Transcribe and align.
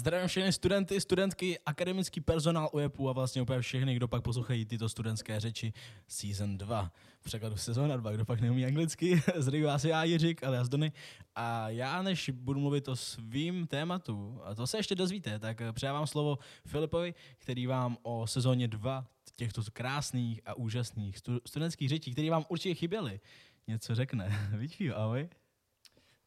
zdravím 0.00 0.28
všechny 0.28 0.52
studenty, 0.52 1.00
studentky, 1.00 1.58
akademický 1.66 2.20
personál 2.20 2.70
UEPu 2.72 3.08
a 3.08 3.12
vlastně 3.12 3.42
úplně 3.42 3.60
všechny, 3.60 3.94
kdo 3.94 4.08
pak 4.08 4.22
poslouchají 4.22 4.64
tyto 4.64 4.88
studentské 4.88 5.40
řeči 5.40 5.72
Season 6.08 6.58
2. 6.58 6.92
V 7.20 7.24
překladu 7.24 7.56
sezóna 7.56 7.96
2, 7.96 8.12
kdo 8.12 8.24
pak 8.24 8.40
neumí 8.40 8.66
anglicky, 8.66 9.22
zdravím 9.36 9.66
vás 9.66 9.84
já, 9.84 10.04
Jiřik, 10.04 10.44
alias 10.44 10.68
Dony. 10.68 10.92
A 11.34 11.68
já, 11.68 12.02
než 12.02 12.30
budu 12.30 12.60
mluvit 12.60 12.88
o 12.88 12.96
svým 12.96 13.66
tématu, 13.66 14.40
a 14.44 14.54
to 14.54 14.66
se 14.66 14.78
ještě 14.78 14.94
dozvíte, 14.94 15.38
tak 15.38 15.62
předávám 15.72 16.06
slovo 16.06 16.38
Filipovi, 16.66 17.14
který 17.38 17.66
vám 17.66 17.96
o 18.02 18.26
sezóně 18.26 18.68
2 18.68 19.06
těchto 19.36 19.62
krásných 19.72 20.40
a 20.46 20.54
úžasných 20.54 21.18
studentských 21.46 21.88
řečí, 21.88 22.12
které 22.12 22.30
vám 22.30 22.44
určitě 22.48 22.74
chyběly, 22.74 23.20
něco 23.66 23.94
řekne. 23.94 24.50
Víš, 24.56 24.82
ahoj. 24.94 25.28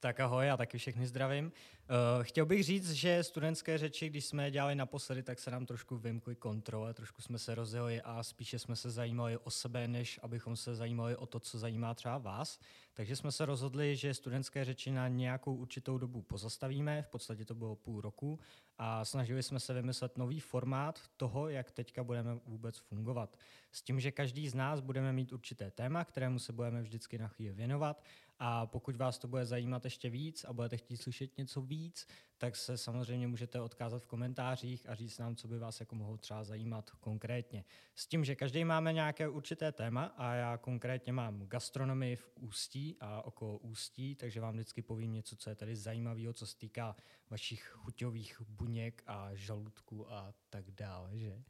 Tak 0.04 0.20
ahoj, 0.20 0.46
já 0.46 0.58
taky 0.58 0.78
všechny 0.78 1.08
zdravím. 1.08 1.46
Uh, 1.46 2.24
chtěl 2.24 2.46
bych 2.46 2.64
říct, 2.64 2.92
že 2.92 3.24
studentské 3.24 3.78
řeči, 3.78 4.10
když 4.10 4.26
jsme 4.26 4.44
je 4.44 4.52
dělali 4.52 4.76
naposledy, 4.76 5.24
tak 5.24 5.40
se 5.40 5.52
nám 5.52 5.66
trošku 5.66 5.98
vymkly 5.98 6.36
kontrole, 6.36 6.94
trošku 6.94 7.22
jsme 7.22 7.40
se 7.40 7.56
rozjeli 7.56 8.02
a 8.02 8.24
spíše 8.24 8.60
jsme 8.60 8.76
se 8.76 8.92
zajímali 8.92 9.38
o 9.38 9.50
sebe, 9.50 9.88
než 9.88 10.20
abychom 10.24 10.56
se 10.56 10.76
zajímali 10.76 11.16
o 11.16 11.26
to, 11.26 11.40
co 11.40 11.60
zajímá 11.60 11.94
třeba 11.94 12.18
vás. 12.18 12.60
Takže 12.94 13.16
jsme 13.16 13.32
se 13.32 13.46
rozhodli, 13.46 13.96
že 13.96 14.14
studentské 14.14 14.66
řeči 14.66 14.92
na 14.92 15.08
nějakou 15.08 15.56
určitou 15.56 15.98
dobu 15.98 16.22
pozastavíme, 16.22 17.02
v 17.02 17.08
podstatě 17.08 17.46
to 17.46 17.56
bylo 17.56 17.76
půl 17.76 18.02
roku, 18.02 18.40
a 18.78 19.06
snažili 19.06 19.44
jsme 19.44 19.60
se 19.60 19.74
vymyslet 19.74 20.18
nový 20.18 20.40
formát 20.40 21.00
toho, 21.18 21.50
jak 21.50 21.72
teďka 21.72 22.04
budeme 22.04 22.40
vůbec 22.46 22.78
fungovat. 22.78 23.38
S 23.72 23.82
tím, 23.82 24.00
že 24.00 24.12
každý 24.12 24.50
z 24.50 24.54
nás 24.54 24.80
budeme 24.80 25.14
mít 25.14 25.34
určité 25.34 25.72
téma, 25.72 26.06
kterému 26.06 26.40
se 26.40 26.54
budeme 26.54 26.82
vždycky 26.82 27.18
na 27.18 27.28
chvíli 27.28 27.54
věnovat 27.54 28.04
a 28.46 28.66
pokud 28.66 28.96
vás 28.96 29.18
to 29.18 29.28
bude 29.28 29.46
zajímat 29.46 29.86
ještě 29.86 30.10
víc 30.10 30.44
a 30.44 30.54
budete 30.54 30.78
chtít 30.78 30.98
slyšet 30.98 31.38
něco 31.38 31.62
víc, 31.62 32.08
tak 32.38 32.56
se 32.56 32.78
samozřejmě 32.78 33.28
můžete 33.28 33.62
odkázat 33.62 34.04
v 34.04 34.08
komentářích 34.08 34.90
a 34.90 34.96
říct 34.96 35.18
nám, 35.18 35.36
co 35.36 35.48
by 35.48 35.60
vás 35.60 35.80
jako 35.80 35.96
mohlo 35.96 36.18
třeba 36.18 36.44
zajímat 36.44 36.92
konkrétně. 36.92 37.66
S 37.96 38.08
tím, 38.08 38.26
že 38.26 38.36
každý 38.36 38.66
máme 38.66 38.94
nějaké 38.94 39.30
určité 39.30 39.72
téma 39.72 40.04
a 40.18 40.34
já 40.34 40.58
konkrétně 40.58 41.14
mám 41.14 41.48
gastronomii 41.48 42.16
v 42.16 42.32
Ústí 42.40 42.98
a 43.00 43.22
okolo 43.22 43.58
Ústí, 43.58 44.16
takže 44.16 44.42
vám 44.42 44.54
vždycky 44.54 44.82
povím 44.82 45.14
něco, 45.14 45.36
co 45.36 45.50
je 45.50 45.56
tady 45.56 45.76
zajímavého, 45.76 46.34
co 46.34 46.48
se 46.48 46.58
týká 46.58 46.96
vašich 47.30 47.64
chuťových 47.64 48.42
buněk 48.48 49.04
a 49.08 49.30
žaludku 49.34 50.12
a 50.12 50.34
tak 50.50 50.72
dále. 50.72 51.18
Že? 51.18 51.44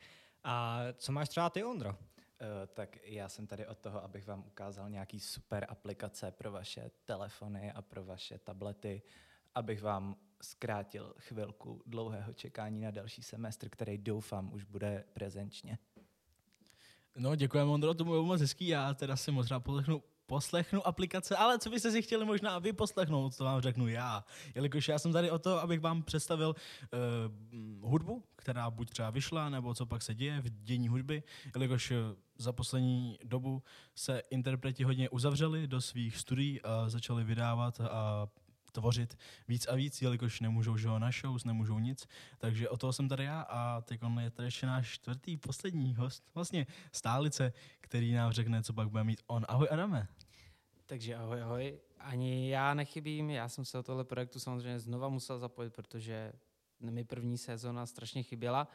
A 0.43 0.79
co 0.93 1.11
máš 1.11 1.29
třeba 1.29 1.49
ty, 1.49 1.63
Ondro? 1.63 1.97
Eh, 2.43 2.67
tak 2.67 2.97
já 3.03 3.29
jsem 3.29 3.47
tady 3.47 3.67
od 3.67 3.77
toho, 3.77 4.03
abych 4.03 4.27
vám 4.27 4.43
ukázal 4.47 4.89
nějaký 4.89 5.19
super 5.19 5.65
aplikace 5.69 6.31
pro 6.31 6.51
vaše 6.51 6.91
telefony 7.05 7.71
a 7.71 7.81
pro 7.81 8.05
vaše 8.05 8.37
tablety, 8.37 9.01
abych 9.55 9.81
vám 9.81 10.15
zkrátil 10.41 11.13
chvilku 11.19 11.83
dlouhého 11.85 12.33
čekání 12.33 12.81
na 12.81 12.91
další 12.91 13.23
semestr, 13.23 13.69
který 13.69 13.97
doufám 13.97 14.53
už 14.53 14.63
bude 14.63 15.03
prezenčně. 15.13 15.77
No, 17.15 17.35
děkujeme, 17.35 17.71
Ondro, 17.71 17.93
to 17.93 18.03
bylo 18.03 18.23
moc 18.23 18.41
hezký. 18.41 18.67
Já 18.67 18.93
teda 18.93 19.15
si 19.15 19.31
možná 19.31 19.59
poslechnu 19.59 20.03
poslechnu 20.25 20.87
aplikace, 20.87 21.35
ale 21.35 21.59
co 21.59 21.69
byste 21.69 21.91
si 21.91 22.01
chtěli 22.01 22.25
možná 22.25 22.59
vy 22.59 22.73
poslechnout, 22.73 23.37
to 23.37 23.43
vám 23.43 23.61
řeknu 23.61 23.87
já. 23.87 24.25
Jelikož 24.55 24.87
já 24.87 24.99
jsem 24.99 25.13
tady 25.13 25.31
o 25.31 25.39
to, 25.39 25.61
abych 25.61 25.79
vám 25.79 26.03
představil 26.03 26.55
uh, 27.83 27.89
hudbu, 27.89 28.23
která 28.35 28.71
buď 28.71 28.89
třeba 28.89 29.09
vyšla, 29.09 29.49
nebo 29.49 29.73
co 29.73 29.85
pak 29.85 30.01
se 30.01 30.15
děje 30.15 30.41
v 30.41 30.49
dění 30.49 30.87
hudby, 30.87 31.23
jelikož 31.55 31.91
uh, 31.91 31.97
za 32.37 32.53
poslední 32.53 33.17
dobu 33.23 33.63
se 33.95 34.21
interpreti 34.29 34.83
hodně 34.83 35.09
uzavřeli 35.09 35.67
do 35.67 35.81
svých 35.81 36.17
studií 36.17 36.61
a 36.61 36.89
začali 36.89 37.23
vydávat 37.23 37.81
a 37.81 38.27
tvořit 38.73 39.17
víc 39.47 39.67
a 39.67 39.75
víc, 39.75 40.01
jelikož 40.01 40.39
nemůžou 40.39 40.77
že 40.77 40.87
na 40.87 41.11
shows, 41.11 41.43
nemůžou 41.43 41.79
nic. 41.79 42.07
Takže 42.37 42.69
o 42.69 42.77
toho 42.77 42.93
jsem 42.93 43.09
tady 43.09 43.23
já 43.23 43.41
a 43.41 43.81
teď 43.81 44.01
je 44.19 44.29
tady 44.29 44.47
ještě 44.47 44.65
náš 44.65 44.89
čtvrtý, 44.89 45.37
poslední 45.37 45.95
host, 45.95 46.23
vlastně 46.35 46.67
stálice, 46.91 47.53
který 47.81 48.13
nám 48.13 48.31
řekne, 48.31 48.63
co 48.63 48.73
pak 48.73 48.89
bude 48.89 49.03
mít 49.03 49.21
on. 49.27 49.45
Ahoj 49.47 49.67
Adame. 49.71 50.07
Takže 50.85 51.15
ahoj, 51.15 51.41
ahoj. 51.41 51.79
Ani 51.99 52.49
já 52.49 52.73
nechybím, 52.73 53.29
já 53.29 53.49
jsem 53.49 53.65
se 53.65 53.79
o 53.79 53.83
tohle 53.83 54.03
projektu 54.03 54.39
samozřejmě 54.39 54.79
znova 54.79 55.09
musel 55.09 55.39
zapojit, 55.39 55.73
protože 55.73 56.33
mi 56.79 57.03
první 57.03 57.37
sezóna 57.37 57.85
strašně 57.85 58.23
chyběla. 58.23 58.67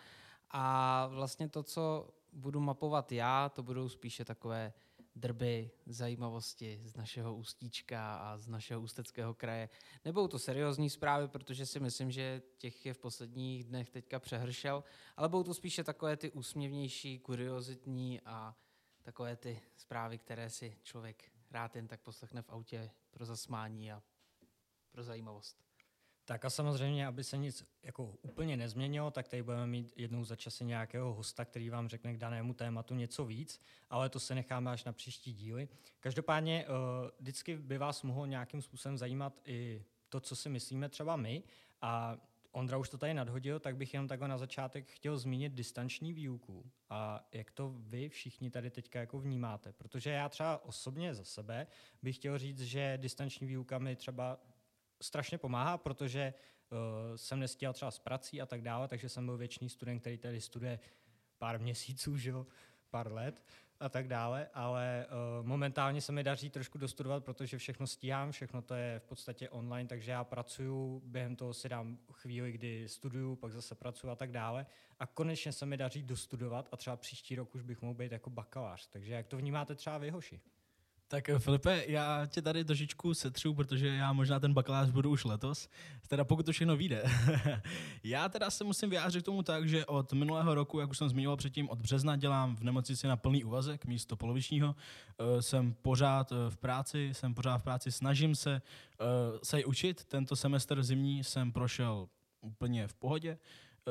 A 0.51 1.07
vlastně 1.07 1.49
to, 1.49 1.63
co 1.63 2.09
budu 2.33 2.61
mapovat 2.61 3.13
já, 3.13 3.49
to 3.49 3.63
budou 3.63 3.89
spíše 3.89 4.25
takové 4.25 4.73
drby, 5.19 5.71
zajímavosti 5.87 6.81
z 6.85 6.97
našeho 6.97 7.37
ústíčka 7.37 8.17
a 8.17 8.39
z 8.39 8.49
našeho 8.49 8.81
ústeckého 8.81 9.35
kraje. 9.35 9.69
Nebudou 10.05 10.29
to 10.29 10.39
seriózní 10.39 10.91
zprávy, 10.91 11.29
protože 11.29 11.67
si 11.67 11.81
myslím, 11.81 12.11
že 12.11 12.43
těch 12.59 12.87
je 12.87 12.95
v 12.95 12.99
posledních 12.99 13.65
dnech 13.65 13.91
teďka 13.91 14.19
přehršel, 14.19 14.85
ale 15.17 15.29
budou 15.29 15.43
to 15.43 15.55
spíše 15.55 15.85
takové 15.85 16.17
ty 16.17 16.31
úsměvnější, 16.31 17.19
kuriozitní 17.19 18.21
a 18.21 18.57
takové 19.03 19.37
ty 19.37 19.61
zprávy, 19.77 20.19
které 20.19 20.51
si 20.51 20.77
člověk 20.83 21.33
rád 21.51 21.77
jen 21.77 21.89
tak 21.89 22.01
poslechne 22.01 22.43
v 22.43 22.51
autě 22.51 22.91
pro 23.11 23.25
zasmání 23.25 23.93
a 23.93 24.03
pro 24.91 25.03
zajímavost. 25.03 25.68
Tak 26.29 26.45
a 26.45 26.51
samozřejmě, 26.51 27.07
aby 27.07 27.25
se 27.25 27.37
nic 27.37 27.65
jako 27.83 28.15
úplně 28.23 28.57
nezměnilo, 28.57 29.11
tak 29.11 29.29
tady 29.29 29.43
budeme 29.43 29.67
mít 29.67 29.93
jednou 29.97 30.25
za 30.25 30.37
časy 30.37 30.65
nějakého 30.65 31.15
hosta, 31.15 31.45
který 31.45 31.71
vám 31.71 31.89
řekne 31.89 32.15
k 32.15 32.19
danému 32.19 32.55
tématu 32.55 32.95
něco 32.95 33.25
víc, 33.25 33.61
ale 33.91 34.09
to 34.09 34.21
se 34.21 34.35
necháme 34.35 34.71
až 34.71 34.85
na 34.85 34.93
příští 34.93 35.33
díly. 35.33 35.69
Každopádně 36.01 36.67
uh, 36.69 36.75
vždycky 37.21 37.57
by 37.57 37.79
vás 37.79 38.03
mohlo 38.03 38.27
nějakým 38.27 38.63
způsobem 38.63 38.99
zajímat 38.99 39.41
i 39.45 39.85
to, 40.09 40.21
co 40.21 40.37
si 40.37 40.49
myslíme 40.49 40.89
třeba 40.89 41.17
my 41.17 41.43
a 41.83 42.17
Ondra 42.53 42.79
už 42.79 42.89
to 42.89 42.99
tady 42.99 43.15
nadhodil, 43.15 43.61
tak 43.61 43.77
bych 43.77 43.95
jenom 43.95 44.09
takhle 44.09 44.29
na 44.29 44.39
začátek 44.39 44.91
chtěl 44.91 45.19
zmínit 45.19 45.53
distanční 45.53 46.13
výuku 46.13 46.71
a 46.91 47.29
jak 47.33 47.51
to 47.51 47.75
vy 47.77 48.09
všichni 48.09 48.51
tady 48.51 48.71
teďka 48.71 49.01
jako 49.01 49.19
vnímáte. 49.19 49.73
Protože 49.73 50.11
já 50.11 50.29
třeba 50.29 50.65
osobně 50.65 51.15
za 51.15 51.25
sebe 51.25 51.67
bych 52.03 52.17
chtěl 52.17 52.39
říct, 52.39 52.61
že 52.61 52.99
distanční 53.01 53.47
výuka 53.47 53.79
mi 53.79 53.97
třeba 53.97 54.41
strašně 55.01 55.39
pomáhá, 55.39 55.79
protože 55.79 56.35
uh, 56.71 56.79
jsem 57.17 57.41
nestíhal 57.41 57.73
třeba 57.73 57.91
s 57.91 57.99
prací 57.99 58.41
a 58.41 58.47
tak 58.47 58.63
dále, 58.63 58.89
takže 58.89 59.09
jsem 59.09 59.27
byl 59.27 59.37
věčný 59.37 59.69
student, 59.69 60.01
který 60.01 60.19
tady 60.19 60.41
studuje 60.41 60.79
pár 61.39 61.61
měsíců, 61.61 62.17
že 62.17 62.31
jo, 62.31 62.47
pár 62.91 63.13
let 63.13 63.45
a 63.81 63.89
tak 63.89 64.09
dále, 64.09 64.49
ale 64.55 65.07
uh, 65.41 65.47
momentálně 65.47 66.01
se 66.01 66.13
mi 66.13 66.25
daří 66.25 66.51
trošku 66.51 66.79
dostudovat, 66.79 67.25
protože 67.25 67.59
všechno 67.59 67.87
stíhám, 67.87 68.33
všechno 68.33 68.63
to 68.63 68.75
je 68.75 68.99
v 68.99 69.03
podstatě 69.05 69.49
online, 69.49 69.89
takže 69.89 70.11
já 70.11 70.25
pracuju, 70.25 71.03
během 71.05 71.37
toho 71.37 71.55
si 71.55 71.69
dám 71.69 71.99
chvíli, 72.13 72.53
kdy 72.53 72.89
studuju, 72.89 73.37
pak 73.37 73.53
zase 73.53 73.75
pracuju 73.75 74.11
a 74.11 74.17
tak 74.17 74.31
dále 74.31 74.67
a 74.99 75.07
konečně 75.07 75.53
se 75.53 75.67
mi 75.67 75.77
daří 75.77 76.03
dostudovat 76.03 76.69
a 76.73 76.77
třeba 76.77 76.97
příští 76.97 77.37
rok 77.37 77.55
už 77.55 77.63
bych 77.63 77.83
mohl 77.83 77.95
být 77.95 78.13
jako 78.13 78.31
bakalář. 78.31 78.87
Takže 78.87 79.13
jak 79.13 79.27
to 79.27 79.37
vnímáte 79.37 79.75
třeba 79.75 79.99
vy, 79.99 80.11
hoši? 80.11 80.41
Tak 81.11 81.29
eh, 81.29 81.39
Filipe, 81.39 81.85
já 81.87 82.27
tě 82.27 82.43
tady 82.43 82.65
trošičku 82.65 83.15
setřu, 83.15 83.55
protože 83.55 83.87
já 83.89 84.13
možná 84.13 84.41
ten 84.41 84.55
bakalář 84.55 84.91
budu 84.91 85.11
už 85.11 85.25
letos, 85.25 85.69
teda 86.09 86.25
pokud 86.25 86.47
to 86.47 86.53
všechno 86.53 86.77
vyjde. 86.77 87.03
já 88.05 88.29
teda 88.29 88.51
se 88.51 88.65
musím 88.65 88.91
vyjádřit 88.91 89.23
k 89.23 89.25
tomu 89.25 89.43
tak, 89.43 89.69
že 89.69 89.87
od 89.87 90.13
minulého 90.13 90.55
roku, 90.55 90.81
jak 90.81 90.91
už 90.91 90.99
jsem 90.99 91.09
zmiňoval 91.09 91.37
předtím, 91.37 91.69
od 91.69 91.83
března 91.83 92.17
dělám 92.17 92.57
v 92.57 92.63
nemocnici 92.63 93.07
na 93.07 93.17
plný 93.17 93.45
úvazek 93.45 93.87
místo 93.87 94.17
polovičního. 94.17 94.69
Uh, 94.69 95.41
jsem 95.41 95.75
pořád 95.83 96.33
uh, 96.33 96.39
v 96.49 96.57
práci, 96.57 97.11
jsem 97.13 97.35
pořád 97.35 97.59
v 97.59 97.63
práci, 97.63 97.93
snažím 97.93 98.35
se 98.35 98.63
se 99.43 99.65
učit. 99.65 100.05
Tento 100.05 100.37
semestr 100.37 100.83
zimní 100.83 101.25
jsem 101.25 101.53
prošel 101.53 102.09
úplně 102.41 102.89
v 102.89 102.95
pohodě. 102.95 103.39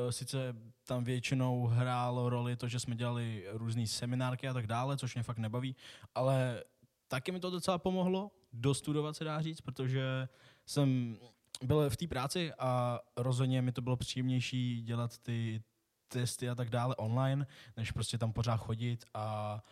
Sice 0.09 0.55
tam 0.83 1.03
většinou 1.03 1.67
hrálo 1.67 2.29
roli 2.29 2.55
to, 2.55 2.67
že 2.67 2.79
jsme 2.79 2.95
dělali 2.95 3.45
různé 3.51 3.87
seminárky 3.87 4.47
a 4.47 4.53
tak 4.53 4.67
dále, 4.67 4.97
což 4.97 5.15
mě 5.15 5.23
fakt 5.23 5.37
nebaví, 5.37 5.75
ale 6.15 6.63
taky 7.07 7.31
mi 7.31 7.39
to 7.39 7.49
docela 7.49 7.77
pomohlo 7.77 8.31
dostudovat, 8.53 9.15
se 9.15 9.23
dá 9.23 9.41
říct, 9.41 9.61
protože 9.61 10.27
jsem 10.65 11.17
byl 11.63 11.89
v 11.89 11.97
té 11.97 12.07
práci 12.07 12.53
a 12.59 12.99
rozhodně 13.17 13.61
mi 13.61 13.71
to 13.71 13.81
bylo 13.81 13.97
příjemnější 13.97 14.81
dělat 14.81 15.17
ty 15.17 15.63
testy 16.07 16.49
a 16.49 16.55
tak 16.55 16.69
dále 16.69 16.95
online, 16.95 17.47
než 17.77 17.91
prostě 17.91 18.17
tam 18.17 18.33
pořád 18.33 18.57
chodit 18.57 19.05
a 19.13 19.63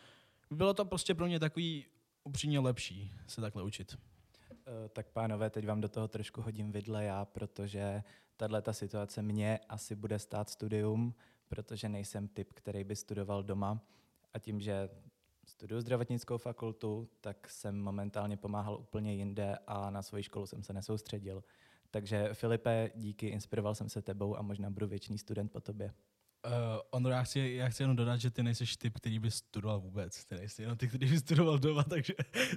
bylo 0.52 0.74
to 0.74 0.86
prostě 0.86 1.16
pro 1.16 1.26
mě 1.26 1.40
takový 1.40 1.86
upřímně 2.24 2.60
lepší 2.60 3.12
se 3.28 3.42
takhle 3.42 3.64
učit. 3.64 3.98
Eh, 4.52 4.90
tak 4.90 5.10
pánové, 5.10 5.50
teď 5.50 5.68
vám 5.68 5.82
do 5.82 5.90
toho 5.90 6.08
trošku 6.08 6.42
hodím 6.42 6.72
vidle 6.72 7.04
já, 7.04 7.26
protože 7.26 8.04
tahle 8.38 8.62
ta 8.62 8.74
situace 8.74 9.22
mě 9.22 9.60
asi 9.70 9.96
bude 9.96 10.20
stát 10.20 10.50
studium, 10.50 11.16
protože 11.48 11.90
nejsem 11.90 12.28
typ, 12.28 12.54
který 12.54 12.84
by 12.84 12.96
studoval 12.96 13.44
doma 13.44 13.82
a 14.34 14.40
tím, 14.40 14.62
že 14.62 14.90
studuju 15.46 15.82
zdravotnickou 15.82 16.38
fakultu, 16.38 17.10
tak 17.22 17.50
jsem 17.50 17.82
momentálně 17.82 18.38
pomáhal 18.38 18.78
úplně 18.78 19.14
jinde 19.14 19.58
a 19.68 19.90
na 19.90 20.02
svoji 20.02 20.24
školu 20.24 20.46
jsem 20.46 20.64
se 20.64 20.74
nesoustředil. 20.74 21.44
Takže 21.92 22.30
Filipe, 22.34 22.92
díky, 22.96 23.28
inspiroval 23.28 23.76
jsem 23.76 23.90
se 23.90 24.02
tebou 24.02 24.38
a 24.38 24.42
možná 24.42 24.70
budu 24.70 24.88
věčný 24.88 25.18
student 25.18 25.52
po 25.52 25.60
tobě. 25.60 25.94
Uh, 26.46 26.52
Ondro, 26.90 27.12
já 27.12 27.24
chci, 27.24 27.40
já 27.40 27.70
chci 27.70 27.84
jenom 27.84 27.96
dodat, 27.96 28.18
že 28.18 28.32
ty 28.32 28.44
nejsi 28.44 28.66
typ, 28.78 28.98
který 28.98 29.20
by 29.20 29.32
studoval 29.32 29.80
vůbec. 29.80 30.26
Ty 30.26 30.36
nejsi 30.36 30.62
jenom 30.62 30.78
ty, 30.78 30.88
který 30.88 31.10
by 31.10 31.20
studoval 31.20 31.60
doma, 31.60 31.84
takže 31.84 32.14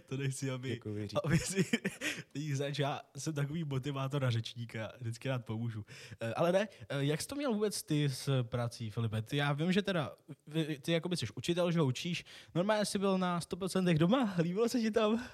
to 0.07 0.17
nechci, 0.17 0.51
aby, 0.51 0.71
Děkuji, 0.71 1.09
aby 1.25 1.39
si 1.39 1.65
ty 2.33 2.55
já 2.79 3.01
jsem 3.17 3.35
takový 3.35 3.65
motivátor 3.65 4.23
na 4.23 4.31
řečníka, 4.31 4.93
vždycky 5.01 5.29
rád 5.29 5.45
pomůžu. 5.45 5.79
Uh, 5.81 6.33
ale 6.37 6.53
ne, 6.53 6.69
uh, 6.95 6.99
jak 6.99 7.23
jsi 7.23 7.29
to 7.29 7.35
měl 7.35 7.55
vůbec 7.55 7.83
ty 7.83 8.09
s 8.09 8.43
prací, 8.43 8.91
Filipe? 8.91 9.23
Ty, 9.23 9.37
já 9.37 9.53
vím, 9.53 9.73
že 9.73 9.83
teda, 9.83 10.13
ty, 10.53 10.79
ty 10.83 10.93
jakoby 10.93 11.17
jsi 11.17 11.27
učitel, 11.37 11.73
že 11.73 11.81
ho 11.81 11.87
učíš, 11.87 12.25
normálně 12.55 12.85
jsi 12.85 12.99
byl 12.99 13.19
na 13.19 13.41
100% 13.41 13.99
doma, 13.99 14.35
líbilo 14.39 14.69
se 14.69 14.81
ti 14.81 14.91
tam? 14.91 15.29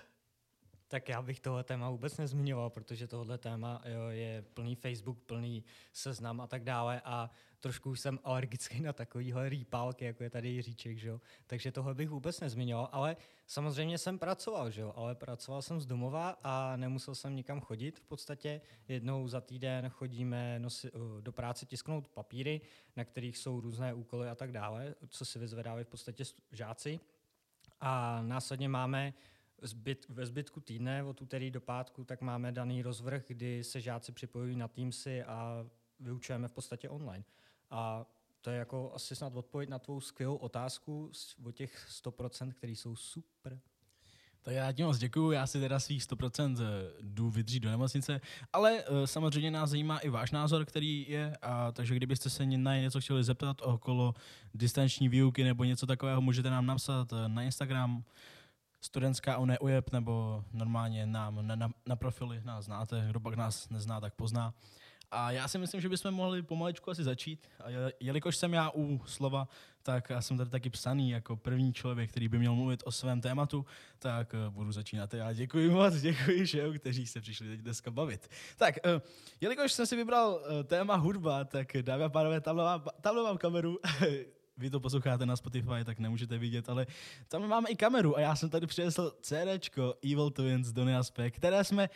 Tak 0.94 1.08
já 1.08 1.23
bych 1.23 1.41
tohle 1.41 1.64
téma 1.64 1.91
vůbec 1.91 2.17
nezmiňoval, 2.17 2.70
protože 2.70 3.06
tohle 3.06 3.38
téma 3.38 3.82
jo, 3.85 4.08
je 4.08 4.43
plný 4.55 4.75
Facebook, 4.75 5.19
plný 5.19 5.64
seznam 5.93 6.41
a 6.41 6.46
tak 6.46 6.64
dále 6.64 7.02
a 7.05 7.31
trošku 7.61 7.91
už 7.91 8.00
jsem 8.00 8.19
alergický 8.25 8.82
na 8.82 8.93
takovýhle 8.93 9.49
rýpálky, 9.49 10.05
jako 10.05 10.23
je 10.23 10.31
tady 10.31 10.49
Jiříček, 10.49 10.99
že 10.99 11.08
jo? 11.08 11.20
takže 11.46 11.73
tohle 11.73 11.94
bych 11.94 12.11
vůbec 12.11 12.41
nezmiňoval, 12.41 12.88
ale 12.93 13.17
samozřejmě 13.46 13.99
jsem 13.99 14.19
pracoval, 14.19 14.70
že 14.70 14.81
jo? 14.81 14.93
ale 14.96 15.14
pracoval 15.14 15.62
jsem 15.62 15.81
z 15.81 15.87
domova 15.87 16.38
a 16.43 16.76
nemusel 16.76 17.14
jsem 17.14 17.37
nikam 17.37 17.61
chodit. 17.61 17.99
V 17.99 18.05
podstatě 18.05 18.61
jednou 18.88 19.29
za 19.29 19.41
týden 19.41 19.88
chodíme 19.88 20.58
nosi, 20.58 20.91
do 21.20 21.32
práce 21.32 21.67
tisknout 21.67 22.08
papíry, 22.08 22.61
na 22.96 23.05
kterých 23.05 23.38
jsou 23.38 23.61
různé 23.61 23.94
úkoly 23.94 24.29
a 24.29 24.35
tak 24.35 24.52
dále, 24.52 24.94
co 25.08 25.25
si 25.25 25.38
vyzvedávají 25.38 25.85
v 25.85 25.88
podstatě 25.88 26.25
žáci. 26.52 27.00
A 27.81 28.23
následně 28.23 28.69
máme 28.69 29.14
zbyt, 29.66 30.06
ve 30.08 30.26
zbytku 30.26 30.61
týdne, 30.61 31.05
od 31.05 31.22
úterý 31.22 31.50
do 31.50 31.61
pátku, 31.61 32.05
tak 32.05 32.20
máme 32.20 32.52
daný 32.52 32.82
rozvrh, 32.82 33.25
kdy 33.26 33.64
se 33.64 33.81
žáci 33.81 34.12
připojují 34.12 34.56
na 34.56 34.69
Teamsy 34.69 35.22
a 35.22 35.66
vyučujeme 36.00 36.49
v 36.49 36.52
podstatě 36.52 36.88
online. 36.88 37.25
A 37.70 38.06
to 38.40 38.50
je 38.50 38.58
jako 38.58 38.93
asi 38.94 39.16
snad 39.16 39.37
odpověď 39.37 39.69
na 39.69 39.78
tvou 39.78 40.00
skvělou 40.00 40.37
otázku 40.37 41.11
o 41.44 41.50
těch 41.50 41.88
100%, 42.05 42.52
který 42.52 42.76
jsou 42.76 42.96
super. 42.96 43.61
Tak 44.44 44.55
já 44.55 44.72
ti 44.72 44.82
moc 44.82 44.99
děkuju, 44.99 45.31
já 45.31 45.46
si 45.46 45.61
teda 45.61 45.81
svých 45.81 46.02
100% 46.02 46.56
eh, 46.60 46.93
jdu 47.02 47.31
vydřít 47.31 47.62
do 47.62 47.70
nemocnice, 47.70 48.20
ale 48.52 48.84
uh, 48.84 49.05
samozřejmě 49.05 49.50
nás 49.50 49.70
zajímá 49.70 49.99
i 49.99 50.08
váš 50.08 50.31
názor, 50.31 50.64
který 50.64 51.06
je, 51.08 51.37
a 51.43 51.72
takže 51.72 51.94
kdybyste 51.94 52.31
se 52.31 52.46
na 52.46 52.76
něco 52.76 53.00
chtěli 53.00 53.25
zeptat 53.25 53.56
okolo 53.62 54.14
distanční 54.55 55.08
výuky 55.08 55.44
nebo 55.44 55.64
něco 55.64 55.87
takového, 55.87 56.20
můžete 56.20 56.50
nám 56.50 56.67
napsat 56.67 57.12
eh, 57.12 57.28
na 57.28 57.43
Instagram, 57.43 58.05
studentská 58.84 59.38
UNE 59.38 59.58
UJEP 59.58 59.92
nebo 59.92 60.44
normálně 60.52 61.06
nám 61.06 61.46
na, 61.46 61.56
na, 61.56 61.70
na 61.86 61.96
profily 61.96 62.40
nás 62.44 62.64
znáte, 62.64 63.06
kdo 63.08 63.20
pak 63.20 63.34
nás 63.34 63.69
nezná, 63.69 64.00
tak 64.00 64.14
pozná. 64.14 64.54
A 65.10 65.31
já 65.31 65.48
si 65.48 65.58
myslím, 65.58 65.81
že 65.81 65.88
bychom 65.88 66.10
mohli 66.10 66.42
pomaličku 66.42 66.90
asi 66.90 67.04
začít. 67.04 67.48
A 67.64 67.92
jelikož 68.00 68.36
jsem 68.36 68.54
já 68.54 68.70
u 68.75 69.00
slova, 69.06 69.48
tak 69.82 70.10
já 70.10 70.20
jsem 70.20 70.36
tady 70.36 70.50
taky 70.50 70.70
psaný 70.70 71.10
jako 71.10 71.36
první 71.36 71.72
člověk, 71.72 72.10
který 72.10 72.28
by 72.28 72.38
měl 72.38 72.54
mluvit 72.54 72.82
o 72.84 72.92
svém 72.92 73.20
tématu, 73.20 73.66
tak 73.98 74.34
uh, 74.34 74.54
budu 74.54 74.72
začínat. 74.72 75.14
Já 75.14 75.32
děkuji 75.32 75.70
moc, 75.70 75.94
děkuji 75.94 76.44
všem, 76.44 76.78
kteří 76.78 77.06
se 77.06 77.20
přišli 77.20 77.48
teď 77.48 77.60
dneska 77.60 77.90
bavit. 77.90 78.28
Tak, 78.56 78.75
uh, 78.86 79.02
jelikož 79.40 79.72
jsem 79.72 79.86
si 79.86 79.96
vybral 79.96 80.34
uh, 80.34 80.62
téma 80.64 80.94
hudba, 80.94 81.44
tak 81.44 81.76
dámy 81.82 82.04
a 82.04 82.08
pánové, 82.08 82.40
tamhle 82.40 82.64
mám, 82.64 83.25
mám 83.25 83.38
kameru. 83.38 83.78
vy 84.56 84.70
to 84.70 84.80
posloucháte 84.80 85.26
na 85.26 85.36
Spotify, 85.36 85.84
tak 85.84 85.98
nemůžete 85.98 86.38
vidět, 86.38 86.68
ale 86.68 86.86
tam 87.28 87.48
máme 87.48 87.70
i 87.70 87.76
kameru 87.76 88.16
a 88.16 88.20
já 88.20 88.36
jsem 88.36 88.50
tady 88.50 88.66
přinesl 88.66 89.12
CDčko 89.20 89.94
Evil 90.04 90.30
Twins 90.30 90.72
Donny 90.72 90.96
Aspect, 90.96 91.36
které 91.36 91.64
jsme 91.64 91.88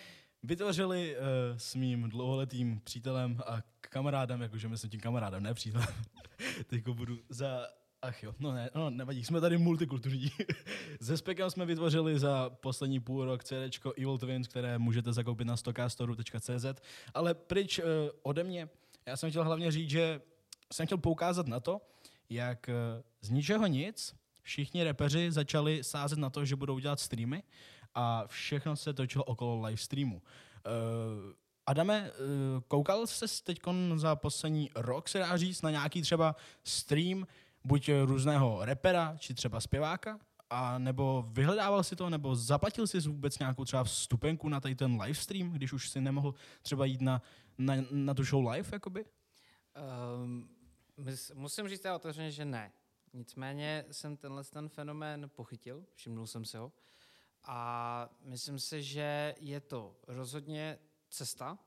vytvořili 0.43 1.17
uh, 1.17 1.23
s 1.57 1.75
mým 1.75 2.09
dlouholetým 2.09 2.81
přítelem 2.85 3.41
a 3.47 3.63
kamarádem, 3.81 4.43
jakože 4.43 4.69
myslím 4.69 4.91
tím 4.91 5.01
kamarádem, 5.01 5.43
ne 5.43 5.55
přítelem. 5.55 5.89
Teďko 6.67 6.95
budu 6.95 7.19
za... 7.29 7.67
Ach 8.03 8.23
jo, 8.23 8.35
no 8.39 8.53
ne, 8.53 8.71
no 8.75 8.91
nevadí, 8.91 9.25
jsme 9.25 9.41
tady 9.41 9.59
multikulturní. 9.59 10.31
Se 11.01 11.17
Spekem 11.17 11.51
jsme 11.51 11.67
vytvořili 11.67 12.19
za 12.19 12.51
poslední 12.51 13.01
půl 13.01 13.25
rok 13.25 13.45
CDčko 13.45 13.93
Evil 13.93 14.19
Twins, 14.19 14.49
které 14.49 14.79
můžete 14.79 15.13
zakoupit 15.13 15.47
na 15.47 15.57
stockastoru.cz, 15.57 16.67
ale 17.15 17.35
pryč 17.35 17.79
uh, 17.79 17.85
ode 18.23 18.45
mě, 18.45 18.69
já 19.07 19.17
jsem 19.17 19.31
chtěl 19.31 19.45
hlavně 19.45 19.71
říct, 19.71 19.91
že 19.91 20.21
jsem 20.73 20.87
chtěl 20.87 20.99
poukázat 20.99 21.47
na 21.47 21.61
to, 21.61 21.81
jak 22.31 22.69
eh, 22.69 22.75
z 23.21 23.31
ničeho 23.31 23.67
nic 23.67 24.15
všichni 24.43 24.85
repeři 24.85 25.33
začali 25.33 25.85
sázet 25.85 26.19
na 26.19 26.31
to, 26.31 26.45
že 26.45 26.57
budou 26.57 26.79
dělat 26.79 27.01
streamy 27.01 27.43
a 27.95 28.27
všechno 28.27 28.77
se 28.77 28.93
točilo 28.93 29.25
okolo 29.25 29.67
live 29.67 29.77
streamu. 29.77 30.17
Uh, 30.17 31.33
Adame, 31.67 32.11
uh, 32.11 32.61
koukal 32.69 33.07
jsi 33.07 33.45
teď 33.45 33.61
za 33.97 34.17
poslední 34.17 34.71
rok, 34.75 35.09
se 35.09 35.19
dá 35.19 35.37
říct, 35.37 35.63
na 35.63 35.71
nějaký 35.71 36.03
třeba 36.03 36.37
stream, 36.65 37.27
buď 37.65 37.91
různého 38.05 38.65
repera, 38.65 39.17
či 39.19 39.35
třeba 39.35 39.61
zpěváka? 39.61 40.19
A 40.51 40.79
nebo 40.79 41.25
vyhledával 41.29 41.85
si 41.85 41.97
to, 41.97 42.11
nebo 42.11 42.37
zaplatil 42.37 42.87
jsi 42.87 43.01
vůbec 43.01 43.39
nějakou 43.39 43.65
třeba 43.65 43.85
vstupenku 43.85 44.49
na 44.49 44.61
tady 44.61 44.75
ten 44.75 45.01
live 45.01 45.15
stream, 45.15 45.51
když 45.51 45.73
už 45.73 45.89
si 45.89 46.01
nemohl 46.01 46.35
třeba 46.63 46.85
jít 46.85 47.01
na, 47.01 47.23
na, 47.59 47.75
na 47.91 48.15
tu 48.15 48.25
show 48.25 48.49
live, 48.49 48.69
jakoby? 48.73 49.05
Um, 50.25 50.49
Musím 51.35 51.69
říct 51.69 51.85
otevřeně, 51.85 52.31
že 52.31 52.45
ne. 52.45 52.73
Nicméně 53.13 53.85
jsem 53.91 54.17
tenhle 54.17 54.45
ten 54.45 54.69
fenomén 54.69 55.31
pochytil, 55.35 55.87
všimnul 55.95 56.27
jsem 56.27 56.45
se 56.45 56.59
ho. 56.59 56.73
A 57.45 58.09
myslím 58.21 58.59
si, 58.59 58.83
že 58.83 59.35
je 59.41 59.61
to 59.61 59.97
rozhodně 60.07 60.79
cesta 61.09 61.59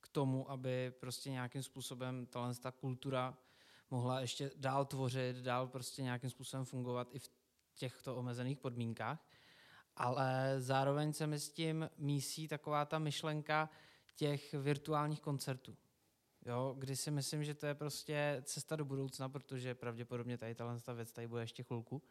k 0.00 0.08
tomu, 0.08 0.50
aby 0.50 0.92
prostě 1.00 1.30
nějakým 1.30 1.62
způsobem 1.62 2.26
tahle 2.26 2.54
ta 2.54 2.70
kultura 2.70 3.38
mohla 3.90 4.20
ještě 4.20 4.50
dál 4.56 4.84
tvořit, 4.84 5.36
dál 5.36 5.68
prostě 5.68 6.02
nějakým 6.02 6.30
způsobem 6.30 6.64
fungovat 6.64 7.08
i 7.14 7.18
v 7.18 7.30
těchto 7.74 8.16
omezených 8.16 8.58
podmínkách. 8.58 9.28
Ale 9.96 10.54
zároveň 10.58 11.12
se 11.12 11.26
mi 11.26 11.40
s 11.40 11.50
tím 11.50 11.90
mísí 11.96 12.48
taková 12.48 12.84
ta 12.84 12.98
myšlenka 12.98 13.70
těch 14.16 14.54
virtuálních 14.54 15.20
koncertů 15.20 15.76
jo, 16.46 16.74
kdy 16.78 16.96
si 16.96 17.10
myslím, 17.10 17.44
že 17.44 17.54
to 17.54 17.66
je 17.66 17.74
prostě 17.74 18.42
cesta 18.42 18.76
do 18.76 18.84
budoucna, 18.84 19.28
protože 19.28 19.74
pravděpodobně 19.74 20.38
tady 20.38 20.54
ta 20.54 20.92
věc 20.94 21.12
tady 21.12 21.28
bude 21.28 21.42
ještě 21.42 21.62
chvilku, 21.62 22.02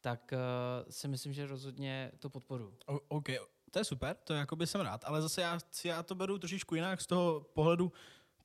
tak 0.00 0.32
uh, 0.32 0.90
si 0.90 1.08
myslím, 1.08 1.32
že 1.32 1.46
rozhodně 1.46 2.12
to 2.18 2.30
podporu. 2.30 2.74
OK, 3.08 3.26
to 3.70 3.78
je 3.78 3.84
super, 3.84 4.16
to 4.24 4.34
jako 4.34 4.56
by 4.56 4.66
jsem 4.66 4.80
rád, 4.80 5.04
ale 5.04 5.22
zase 5.22 5.40
já, 5.40 5.58
já 5.84 6.02
to 6.02 6.14
beru 6.14 6.38
trošičku 6.38 6.74
jinak 6.74 7.00
z 7.00 7.06
toho 7.06 7.40
pohledu 7.40 7.92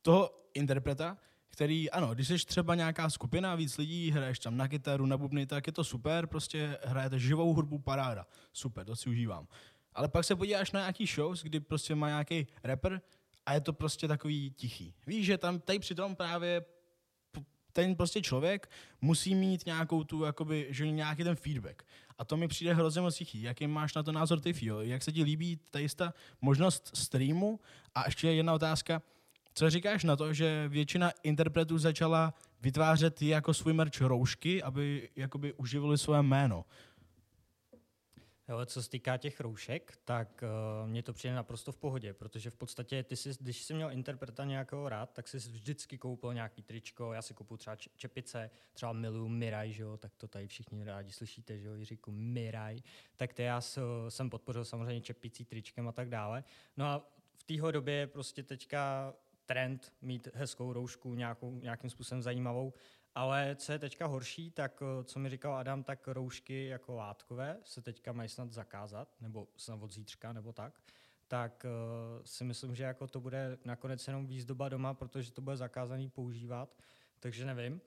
toho 0.02 0.48
interpreta, 0.54 1.18
který, 1.48 1.92
ano, 1.92 2.14
když 2.14 2.28
jsi 2.28 2.38
třeba 2.46 2.76
nějaká 2.76 3.10
skupina, 3.10 3.56
víc 3.56 3.78
lidí, 3.78 4.12
hraješ 4.12 4.40
tam 4.40 4.58
na 4.58 4.68
kytaru, 4.68 5.06
na 5.06 5.18
bubny, 5.18 5.46
tak 5.46 5.68
je 5.68 5.74
to 5.74 5.84
super, 5.84 6.28
prostě 6.28 6.78
hrajete 6.84 7.20
živou 7.20 7.54
hudbu, 7.54 7.80
paráda, 7.80 8.28
super, 8.54 8.86
to 8.86 8.96
si 8.96 9.10
užívám. 9.10 9.48
Ale 9.94 10.08
pak 10.08 10.26
se 10.26 10.36
podíváš 10.36 10.72
na 10.72 10.80
nějaký 10.80 11.06
shows, 11.06 11.44
kdy 11.44 11.60
prostě 11.60 11.96
má 11.96 12.08
nějaký 12.08 12.48
rapper, 12.64 13.02
a 13.46 13.54
je 13.54 13.62
to 13.62 13.74
prostě 13.74 14.08
takový 14.08 14.52
tichý. 14.52 14.94
Víš, 15.08 15.26
že 15.26 15.38
tam 15.38 15.60
tady 15.60 15.80
přitom 15.80 16.16
právě 16.16 16.66
ten 17.76 17.96
prostě 17.96 18.22
člověk 18.22 18.70
musí 19.02 19.36
mít 19.36 19.66
nějakou 19.66 20.04
tu, 20.04 20.24
jakoby, 20.24 20.68
že 20.70 20.92
nějaký 20.92 21.24
ten 21.24 21.36
feedback. 21.36 21.84
A 22.18 22.26
to 22.26 22.38
mi 22.38 22.48
přijde 22.48 22.74
hrozně 22.74 23.02
moc 23.02 23.16
tichý. 23.16 23.42
Jaký 23.42 23.68
máš 23.68 23.94
na 23.94 24.04
to 24.04 24.12
názor 24.12 24.40
ty, 24.40 24.54
Fio? 24.54 24.82
Jak 24.82 25.04
se 25.04 25.12
ti 25.12 25.24
líbí 25.24 25.60
ta 25.72 25.80
jistá 25.80 26.14
možnost 26.42 26.92
streamu? 26.98 27.60
A 27.96 28.04
ještě 28.06 28.32
jedna 28.32 28.54
otázka. 28.54 29.02
Co 29.54 29.70
říkáš 29.70 30.04
na 30.04 30.16
to, 30.16 30.34
že 30.34 30.68
většina 30.68 31.12
interpretů 31.24 31.78
začala 31.78 32.34
vytvářet 32.62 33.22
jako 33.22 33.54
svůj 33.54 33.74
merch 33.74 34.02
roušky, 34.02 34.64
aby 34.64 35.10
jakoby 35.16 35.54
uživili 35.54 35.98
své 35.98 36.24
jméno? 36.24 36.66
Jo, 38.50 38.66
co 38.66 38.84
se 38.84 38.90
týká 38.90 39.18
těch 39.18 39.40
roušek, 39.40 40.00
tak 40.06 40.44
uh, 40.44 40.90
mně 40.90 41.04
to 41.04 41.14
přijde 41.14 41.36
naprosto 41.36 41.72
v 41.72 41.78
pohodě, 41.78 42.14
protože 42.14 42.50
v 42.50 42.56
podstatě 42.56 43.04
ty 43.04 43.16
jsi, 43.16 43.32
když 43.40 43.64
jsi 43.64 43.74
měl 43.74 43.92
interpreta 43.92 44.44
nějakého 44.44 44.90
rád, 44.90 45.14
tak 45.14 45.28
jsi 45.28 45.38
vždycky 45.38 45.98
koupil 45.98 46.34
nějaký 46.34 46.62
tričko, 46.62 47.14
já 47.14 47.22
si 47.22 47.34
kupuju 47.34 47.58
třeba 47.58 47.76
čepice, 47.76 48.50
třeba 48.74 48.94
miluju 48.94 49.28
Miraj, 49.28 49.72
že 49.72 49.84
jo, 49.84 49.98
tak 49.98 50.16
to 50.16 50.28
tady 50.28 50.48
všichni 50.48 50.84
rádi 50.84 51.12
slyšíte, 51.12 51.60
že 51.60 51.68
jo, 51.68 51.74
Jiříku 51.76 52.12
Miraj, 52.12 52.82
tak 53.18 53.34
ty 53.34 53.44
já 53.44 53.62
jsem 54.10 54.30
podpořil 54.30 54.66
samozřejmě 54.66 55.02
čepicí 55.02 55.46
tričkem 55.46 55.88
a 55.88 55.92
tak 55.92 56.10
dále. 56.10 56.44
No 56.78 56.86
a 56.86 57.08
v 57.38 57.44
téhle 57.44 57.72
době 57.72 57.94
je 57.94 58.08
prostě 58.08 58.44
teďka 58.44 59.14
trend 59.46 59.94
mít 60.02 60.28
hezkou 60.34 60.74
roušku, 60.74 61.16
nějakou, 61.16 61.60
nějakým 61.60 61.90
způsobem 61.90 62.22
zajímavou 62.22 62.74
ale 63.16 63.56
co 63.56 63.72
je 63.72 63.80
teďka 63.80 64.06
horší, 64.06 64.52
tak 64.52 64.82
eh, 64.82 65.04
co 65.04 65.20
mi 65.20 65.30
říkal 65.30 65.56
Adam, 65.56 65.84
tak 65.84 66.08
roušky 66.08 66.66
jako 66.66 66.96
látkové 66.96 67.58
se 67.64 67.82
teďka 67.82 68.12
mají 68.12 68.30
snad 68.30 68.52
zakázat, 68.52 69.08
nebo 69.22 69.48
snad 69.58 69.82
od 69.84 69.92
zítřka, 69.92 70.34
nebo 70.34 70.54
tak. 70.54 70.82
Tak 71.28 71.66
uh, 71.66 72.24
si 72.26 72.44
myslím, 72.44 72.76
že 72.76 72.84
jako 72.84 73.08
to 73.08 73.20
bude 73.20 73.58
nakonec 73.66 74.08
jenom 74.08 74.28
výzdoba 74.28 74.70
doma, 74.70 74.94
protože 74.94 75.32
to 75.32 75.42
bude 75.42 75.58
zakázaný 75.58 76.10
používat, 76.10 76.78
takže 77.20 77.46
nevím. 77.46 77.82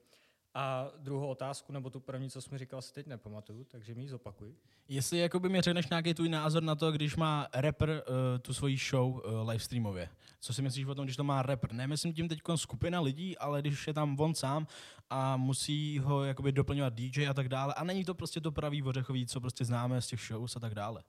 A 0.53 0.91
druhou 0.97 1.27
otázku, 1.27 1.73
nebo 1.73 1.89
tu 1.89 1.99
první, 1.99 2.29
co 2.29 2.41
jsi 2.41 2.49
mi 2.51 2.57
říkal, 2.57 2.81
si 2.81 2.93
teď 2.93 3.07
nepamatuju, 3.07 3.63
takže 3.63 3.95
mi 3.95 4.01
ji 4.01 4.09
zopakuj. 4.09 4.55
Jestli 4.87 5.17
jakoby 5.17 5.49
mi 5.49 5.61
řekneš 5.61 5.89
nějaký 5.89 6.13
tvůj 6.13 6.29
názor 6.29 6.63
na 6.63 6.75
to, 6.75 6.91
když 6.91 7.15
má 7.15 7.47
rapper 7.53 7.89
uh, 7.89 8.39
tu 8.41 8.53
svoji 8.53 8.77
show 8.77 9.11
uh, 9.11 9.49
livestreamově. 9.49 10.09
Co 10.39 10.53
si 10.53 10.61
myslíš 10.61 10.85
o 10.85 10.95
tom, 10.95 11.05
když 11.05 11.17
to 11.17 11.23
má 11.23 11.41
rapper? 11.41 11.73
Nemyslím 11.73 12.13
tím 12.13 12.27
teď 12.27 12.39
skupina 12.55 13.01
lidí, 13.01 13.37
ale 13.37 13.61
když 13.61 13.87
je 13.87 13.93
tam 13.93 14.19
on 14.19 14.35
sám 14.35 14.67
a 15.09 15.37
musí 15.37 15.99
ho 15.99 16.23
jakoby 16.23 16.51
doplňovat 16.51 16.93
DJ 16.93 17.27
a 17.27 17.33
tak 17.33 17.49
dále. 17.49 17.73
A 17.73 17.83
není 17.83 18.05
to 18.05 18.13
prostě 18.13 18.41
to 18.41 18.51
pravý 18.51 18.83
ořechový, 18.83 19.25
co 19.25 19.41
prostě 19.41 19.65
známe 19.65 20.01
z 20.01 20.07
těch 20.07 20.19
shows 20.19 20.55
a 20.55 20.59
tak 20.59 20.75
dále. 20.75 21.03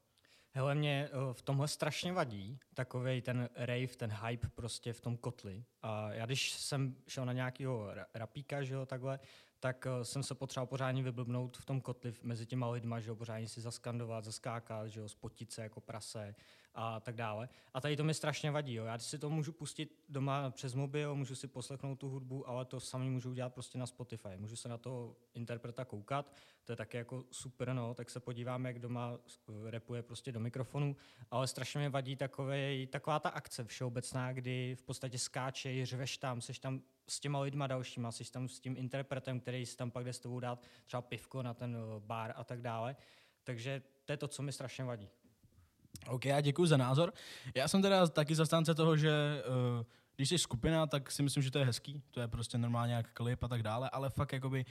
Hele, 0.52 0.74
mě 0.74 1.08
eh, 1.12 1.32
v 1.32 1.42
tomhle 1.42 1.68
strašně 1.68 2.12
vadí 2.12 2.58
takový 2.74 3.22
ten 3.22 3.48
rave, 3.54 3.86
ten 3.86 4.12
hype 4.26 4.48
prostě 4.48 4.92
v 4.92 5.00
tom 5.00 5.16
kotli. 5.16 5.64
A 5.82 6.12
já 6.12 6.26
když 6.26 6.52
jsem 6.52 6.96
šel 7.08 7.26
na 7.26 7.32
nějakého 7.32 7.90
rapíka, 8.14 8.62
že 8.62 8.74
jo, 8.74 8.86
takhle, 8.86 9.20
tak 9.60 9.86
uh, 9.86 10.02
jsem 10.02 10.22
se 10.22 10.34
potřeboval 10.34 10.66
pořádně 10.66 11.02
vyblbnout 11.02 11.56
v 11.56 11.64
tom 11.64 11.80
kotli 11.80 12.14
mezi 12.22 12.46
těma 12.46 12.70
lidma, 12.70 13.00
že 13.00 13.10
jo, 13.10 13.16
pořádně 13.16 13.48
si 13.48 13.60
zaskandovat, 13.60 14.24
zaskákat, 14.24 14.88
že 14.88 15.00
jo, 15.00 15.08
spotit 15.08 15.52
se 15.52 15.62
jako 15.62 15.80
prase 15.80 16.34
a 16.74 17.00
tak 17.00 17.16
dále. 17.16 17.48
A 17.74 17.80
tady 17.80 17.96
to 17.96 18.04
mi 18.04 18.14
strašně 18.14 18.50
vadí. 18.50 18.74
Jo. 18.74 18.84
Já 18.84 18.98
si 18.98 19.18
to 19.18 19.30
můžu 19.30 19.52
pustit 19.52 20.04
doma 20.08 20.50
přes 20.50 20.74
mobil, 20.74 21.14
můžu 21.14 21.34
si 21.34 21.46
poslechnout 21.46 21.98
tu 21.98 22.08
hudbu, 22.08 22.48
ale 22.48 22.64
to 22.64 22.80
sami 22.80 23.10
můžu 23.10 23.30
udělat 23.30 23.54
prostě 23.54 23.78
na 23.78 23.86
Spotify. 23.86 24.28
Můžu 24.36 24.56
se 24.56 24.68
na 24.68 24.78
to 24.78 25.16
interpreta 25.34 25.84
koukat, 25.84 26.34
to 26.64 26.72
je 26.72 26.76
taky 26.76 26.96
jako 26.96 27.24
super, 27.30 27.72
no, 27.72 27.94
tak 27.94 28.10
se 28.10 28.20
podíváme, 28.20 28.68
jak 28.68 28.78
doma 28.78 29.18
eh, 29.18 29.70
repuje 29.70 30.02
prostě 30.02 30.32
do 30.32 30.40
mikrofonu, 30.40 30.96
ale 31.30 31.46
strašně 31.46 31.80
mi 31.80 31.88
vadí 31.88 32.16
takové, 32.16 32.86
taková 32.86 33.18
ta 33.18 33.28
akce 33.28 33.64
všeobecná, 33.64 34.32
kdy 34.32 34.74
v 34.74 34.82
podstatě 34.82 35.18
skáčej, 35.18 35.86
řveš 35.86 36.18
tam, 36.18 36.40
seš 36.40 36.58
tam 36.58 36.82
s 37.10 37.20
těma 37.20 37.40
lidma 37.40 37.66
dalšíma, 37.66 38.12
jsi 38.12 38.32
tam 38.32 38.48
s 38.48 38.60
tím 38.60 38.76
interpretem, 38.76 39.40
který 39.40 39.66
si 39.66 39.76
tam 39.76 39.90
pak 39.90 40.04
jde 40.04 40.12
s 40.12 40.18
tebou 40.18 40.40
dát 40.40 40.66
třeba 40.86 41.02
pivko 41.02 41.42
na 41.42 41.54
ten 41.54 41.76
eh, 41.76 42.00
bar 42.00 42.32
a 42.36 42.44
tak 42.44 42.62
dále. 42.62 42.96
Takže 43.44 43.82
to 44.04 44.12
je 44.12 44.16
to, 44.16 44.28
co 44.28 44.42
mi 44.42 44.52
strašně 44.52 44.84
vadí. 44.84 45.08
OK, 46.06 46.24
já 46.24 46.40
děkuji 46.40 46.66
za 46.66 46.76
názor. 46.76 47.12
Já 47.54 47.68
jsem 47.68 47.82
teda 47.82 48.06
taky 48.06 48.34
zastánce 48.34 48.74
toho, 48.74 48.96
že 48.96 49.42
uh, 49.78 49.84
když 50.16 50.28
jsi 50.28 50.38
skupina, 50.38 50.86
tak 50.86 51.10
si 51.10 51.22
myslím, 51.22 51.42
že 51.42 51.50
to 51.50 51.58
je 51.58 51.64
hezký, 51.64 52.02
to 52.10 52.20
je 52.20 52.28
prostě 52.28 52.58
normálně 52.58 52.94
jak 52.94 53.12
klip 53.12 53.42
a 53.42 53.48
tak 53.48 53.62
dále, 53.62 53.90
ale 53.90 54.10
fakt 54.10 54.32
jakoby 54.32 54.64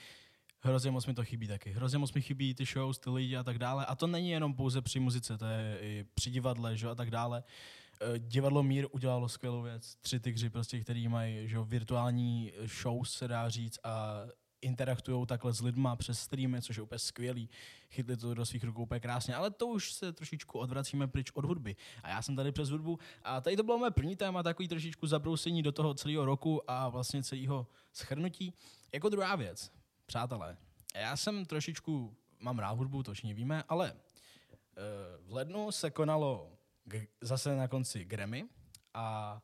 hrozně 0.60 0.92
moc 0.92 1.06
mi 1.06 1.14
to 1.14 1.24
chybí 1.24 1.48
taky. 1.48 1.72
Hrozně 1.72 1.98
moc 1.98 2.14
mi 2.14 2.22
chybí 2.22 2.54
ty 2.54 2.66
shows, 2.66 3.00
ty 3.00 3.10
lidi 3.10 3.38
a 3.38 3.44
tak 3.44 3.58
dále. 3.58 3.86
A 3.86 3.96
to 3.96 4.08
není 4.08 4.30
jenom 4.30 4.54
pouze 4.54 4.82
při 4.82 5.00
muzice, 5.00 5.38
to 5.38 5.46
je 5.46 5.78
i 5.82 6.06
při 6.14 6.32
divadle, 6.32 6.78
že 6.78 6.90
a 6.90 6.96
tak 6.96 7.12
dále. 7.12 7.44
Uh, 7.44 7.79
divadlo 8.18 8.64
Mír 8.64 8.88
udělalo 8.92 9.30
skvělou 9.30 9.62
věc. 9.62 9.96
Tři 9.96 10.20
tygři, 10.20 10.50
prostě, 10.50 10.80
který 10.80 11.08
mají 11.08 11.48
že, 11.48 11.60
virtuální 11.60 12.54
shows, 12.82 13.14
se 13.14 13.28
dá 13.28 13.50
říct, 13.50 13.80
a 13.84 14.22
interaktují 14.62 15.26
takhle 15.28 15.54
s 15.54 15.62
lidma 15.62 15.96
přes 15.96 16.20
streamy, 16.20 16.62
což 16.62 16.78
je 16.78 16.84
úplně 16.84 17.00
skvělý. 17.00 17.50
Chytli 17.92 18.18
to 18.18 18.34
do 18.34 18.46
svých 18.46 18.64
rukou 18.64 18.84
úplně 18.84 19.00
krásně, 19.00 19.36
ale 19.36 19.52
to 19.52 19.68
už 19.68 19.94
se 19.94 20.14
trošičku 20.14 20.60
odvracíme 20.60 21.08
pryč 21.08 21.32
od 21.32 21.46
hudby. 21.46 21.76
A 22.04 22.10
já 22.10 22.22
jsem 22.22 22.36
tady 22.36 22.52
přes 22.52 22.70
hudbu 22.70 23.00
a 23.24 23.42
tady 23.42 23.56
to 23.56 23.64
bylo 23.64 23.78
moje 23.78 23.92
první 23.92 24.16
téma, 24.16 24.44
takový 24.44 24.68
trošičku 24.68 25.08
zabrousení 25.08 25.64
do 25.64 25.72
toho 25.72 25.94
celého 25.94 26.26
roku 26.26 26.72
a 26.72 26.90
vlastně 26.90 27.24
celého 27.24 27.68
schrnutí. 27.94 28.54
Jako 28.94 29.10
druhá 29.10 29.36
věc, 29.36 29.72
přátelé, 30.06 30.58
já 30.96 31.18
jsem 31.18 31.46
trošičku, 31.46 32.16
mám 32.40 32.60
rád 32.60 32.78
hudbu, 32.78 33.04
to 33.04 33.14
všichni 33.14 33.34
víme, 33.34 33.64
ale 33.70 33.92
uh, 33.92 34.00
v 35.28 35.34
lednu 35.34 35.72
se 35.72 35.92
konalo 35.92 36.59
g- 36.90 37.08
zase 37.22 37.56
na 37.56 37.68
konci 37.68 38.06
Grammy 38.06 38.46
a 38.94 39.42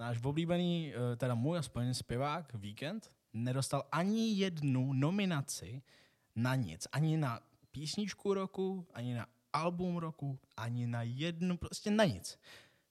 náš 0.00 0.22
oblíbený, 0.24 0.92
uh, 0.94 1.16
teda 1.16 1.34
můj 1.34 1.58
aspoň 1.58 1.94
zpěvák 1.94 2.54
Weekend, 2.54 3.12
nedostal 3.32 3.82
ani 3.92 4.34
jednu 4.34 4.92
nominaci 4.92 5.82
na 6.36 6.54
nic. 6.54 6.88
Ani 6.92 7.16
na 7.16 7.40
písničku 7.70 8.34
roku, 8.34 8.86
ani 8.94 9.14
na 9.14 9.26
album 9.52 9.96
roku, 9.96 10.38
ani 10.56 10.86
na 10.86 11.02
jednu, 11.02 11.56
prostě 11.56 11.90
na 11.90 12.04
nic. 12.04 12.38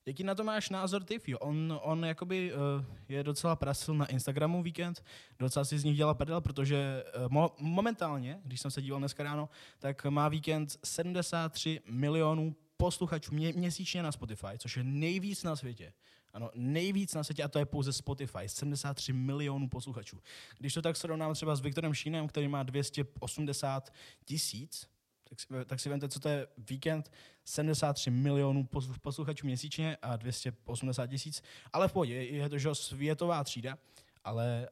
Jaký 0.06 0.24
na 0.24 0.36
to 0.36 0.44
máš 0.44 0.70
názor 0.70 1.04
ty, 1.04 1.20
Fio? 1.20 1.40
On, 1.40 1.80
on 1.84 2.06
jakoby 2.06 2.54
uh, 2.54 2.60
je 3.08 3.24
docela 3.24 3.56
prasil 3.56 3.94
na 3.94 4.06
Instagramu 4.06 4.64
víkend, 4.64 5.04
docela 5.40 5.66
si 5.66 5.80
z 5.80 5.84
nich 5.84 5.98
dělal 5.98 6.16
prdel, 6.16 6.42
protože 6.42 7.04
uh, 7.18 7.32
mo- 7.32 7.52
momentálně, 7.60 8.40
když 8.44 8.62
jsem 8.62 8.72
se 8.72 8.82
díval 8.82 9.00
dneska 9.00 9.24
ráno, 9.24 9.50
tak 9.80 10.06
má 10.06 10.30
víkend 10.30 10.80
73 10.84 11.82
milionů 11.90 12.56
posluchačů 12.80 13.34
mě- 13.34 13.54
měsíčně 13.54 14.04
na 14.04 14.12
Spotify, 14.12 14.58
což 14.58 14.78
je 14.78 14.84
nejvíc 14.84 15.44
na 15.44 15.56
světě. 15.56 15.94
Ano, 16.34 16.52
nejvíc 16.56 17.14
na 17.14 17.24
světě 17.24 17.44
a 17.44 17.48
to 17.48 17.60
je 17.60 17.66
pouze 17.66 17.94
Spotify, 17.94 18.50
73 18.50 19.14
milionů 19.14 19.70
posluchačů. 19.70 20.22
Když 20.58 20.74
to 20.74 20.82
tak 20.82 20.98
srovnám 20.98 21.34
třeba 21.34 21.56
s 21.56 21.62
Viktorem 21.62 21.94
Šínem, 21.94 22.28
který 22.28 22.48
má 22.48 22.64
280 22.64 23.94
tisíc, 24.26 24.88
tak 25.30 25.40
si, 25.40 25.48
tak 25.66 25.80
si 25.80 25.90
vemte, 25.90 26.10
co 26.10 26.20
to 26.20 26.30
je 26.30 26.48
víkend, 26.58 27.12
73 27.46 28.12
milionů 28.12 28.70
posluchačů 29.02 29.46
měsíčně 29.46 29.98
a 30.02 30.18
280 30.18 31.08
tisíc, 31.08 31.44
ale 31.74 31.88
v 31.88 31.94
pohodě, 31.94 32.14
je 32.14 32.50
to 32.50 32.58
že 32.58 32.76
světová 32.76 33.44
třída, 33.44 33.78
ale 34.24 34.70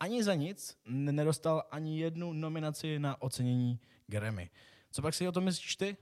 ani 0.00 0.24
za 0.24 0.34
nic 0.34 0.76
nedostal 0.86 1.62
ani 1.70 2.00
jednu 2.00 2.32
nominaci 2.32 2.98
na 2.98 3.22
ocenění 3.22 3.80
Grammy. 4.06 4.50
Co 4.90 5.02
pak 5.02 5.14
si 5.14 5.28
o 5.28 5.32
tom 5.32 5.44
myslíš 5.44 5.76
ty? 5.76 5.96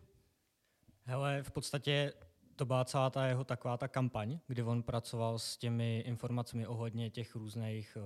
Hele, 1.08 1.42
v 1.42 1.50
podstatě 1.50 2.12
to 2.56 2.64
byla 2.64 2.84
celá 2.84 3.10
ta 3.10 3.26
jeho 3.26 3.44
taková 3.44 3.76
ta 3.76 3.88
kampaň, 3.88 4.38
kdy 4.46 4.62
on 4.62 4.82
pracoval 4.82 5.38
s 5.38 5.56
těmi 5.56 6.00
informacemi 6.06 6.66
ohledně 6.66 7.10
těch 7.10 7.34
různých 7.34 7.96
uh, 7.96 8.02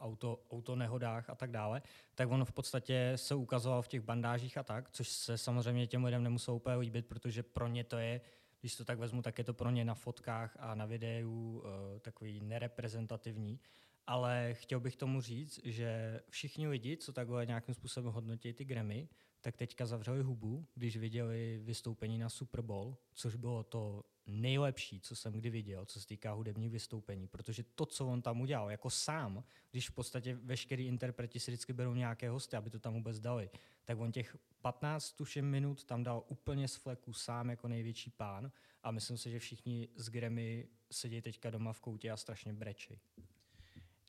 auto, 0.00 0.40
autonehodách 0.50 1.30
a 1.30 1.34
tak 1.34 1.50
dále, 1.50 1.82
tak 2.14 2.30
on 2.30 2.44
v 2.44 2.52
podstatě 2.52 3.12
se 3.16 3.34
ukazoval 3.34 3.82
v 3.82 3.88
těch 3.88 4.00
bandážích 4.00 4.58
a 4.58 4.62
tak, 4.62 4.90
což 4.90 5.08
se 5.08 5.38
samozřejmě 5.38 5.86
těm 5.86 6.04
lidem 6.04 6.22
nemuselo 6.22 6.56
úplně 6.56 6.76
líbit, 6.76 7.06
protože 7.06 7.42
pro 7.42 7.68
ně 7.68 7.84
to 7.84 7.98
je, 7.98 8.20
když 8.60 8.76
to 8.76 8.84
tak 8.84 8.98
vezmu, 8.98 9.22
tak 9.22 9.38
je 9.38 9.44
to 9.44 9.54
pro 9.54 9.70
ně 9.70 9.84
na 9.84 9.94
fotkách 9.94 10.56
a 10.60 10.74
na 10.74 10.86
videu 10.86 11.30
uh, 11.30 11.98
takový 12.00 12.40
nereprezentativní. 12.40 13.60
Ale 14.06 14.54
chtěl 14.54 14.80
bych 14.80 14.96
tomu 14.96 15.20
říct, 15.20 15.60
že 15.64 16.20
všichni 16.28 16.68
lidi, 16.68 16.96
co 16.96 17.12
takhle 17.12 17.46
nějakým 17.46 17.74
způsobem 17.74 18.12
hodnotí 18.12 18.52
ty 18.52 18.64
Grammy, 18.64 19.08
tak 19.40 19.56
teďka 19.56 19.86
zavřeli 19.86 20.22
hubu, 20.22 20.66
když 20.74 20.96
viděli 20.96 21.60
vystoupení 21.62 22.18
na 22.18 22.28
Super 22.28 22.62
Bowl, 22.62 22.96
což 23.14 23.34
bylo 23.34 23.64
to 23.64 24.04
nejlepší, 24.26 25.00
co 25.00 25.16
jsem 25.16 25.32
kdy 25.32 25.50
viděl, 25.50 25.84
co 25.84 26.00
se 26.00 26.06
týká 26.06 26.32
hudebních 26.32 26.70
vystoupení, 26.70 27.26
protože 27.28 27.62
to, 27.74 27.86
co 27.86 28.06
on 28.06 28.22
tam 28.22 28.40
udělal, 28.40 28.70
jako 28.70 28.90
sám, 28.90 29.44
když 29.70 29.88
v 29.88 29.92
podstatě 29.92 30.34
veškerý 30.34 30.86
interpreti 30.86 31.40
si 31.40 31.50
vždycky 31.50 31.72
berou 31.72 31.94
nějaké 31.94 32.30
hosty, 32.30 32.56
aby 32.56 32.70
to 32.70 32.78
tam 32.78 32.94
vůbec 32.94 33.20
dali, 33.20 33.50
tak 33.84 33.98
on 33.98 34.12
těch 34.12 34.36
15 34.60 35.12
tuším 35.12 35.50
minut 35.50 35.84
tam 35.84 36.02
dal 36.02 36.24
úplně 36.28 36.68
z 36.68 36.76
fleku 36.76 37.12
sám 37.12 37.50
jako 37.50 37.68
největší 37.68 38.10
pán 38.10 38.52
a 38.82 38.90
myslím 38.90 39.18
si, 39.18 39.30
že 39.30 39.38
všichni 39.38 39.88
z 39.96 40.08
Grammy 40.08 40.68
sedí 40.90 41.22
teďka 41.22 41.50
doma 41.50 41.72
v 41.72 41.80
koutě 41.80 42.10
a 42.10 42.16
strašně 42.16 42.52
brečí. 42.52 43.00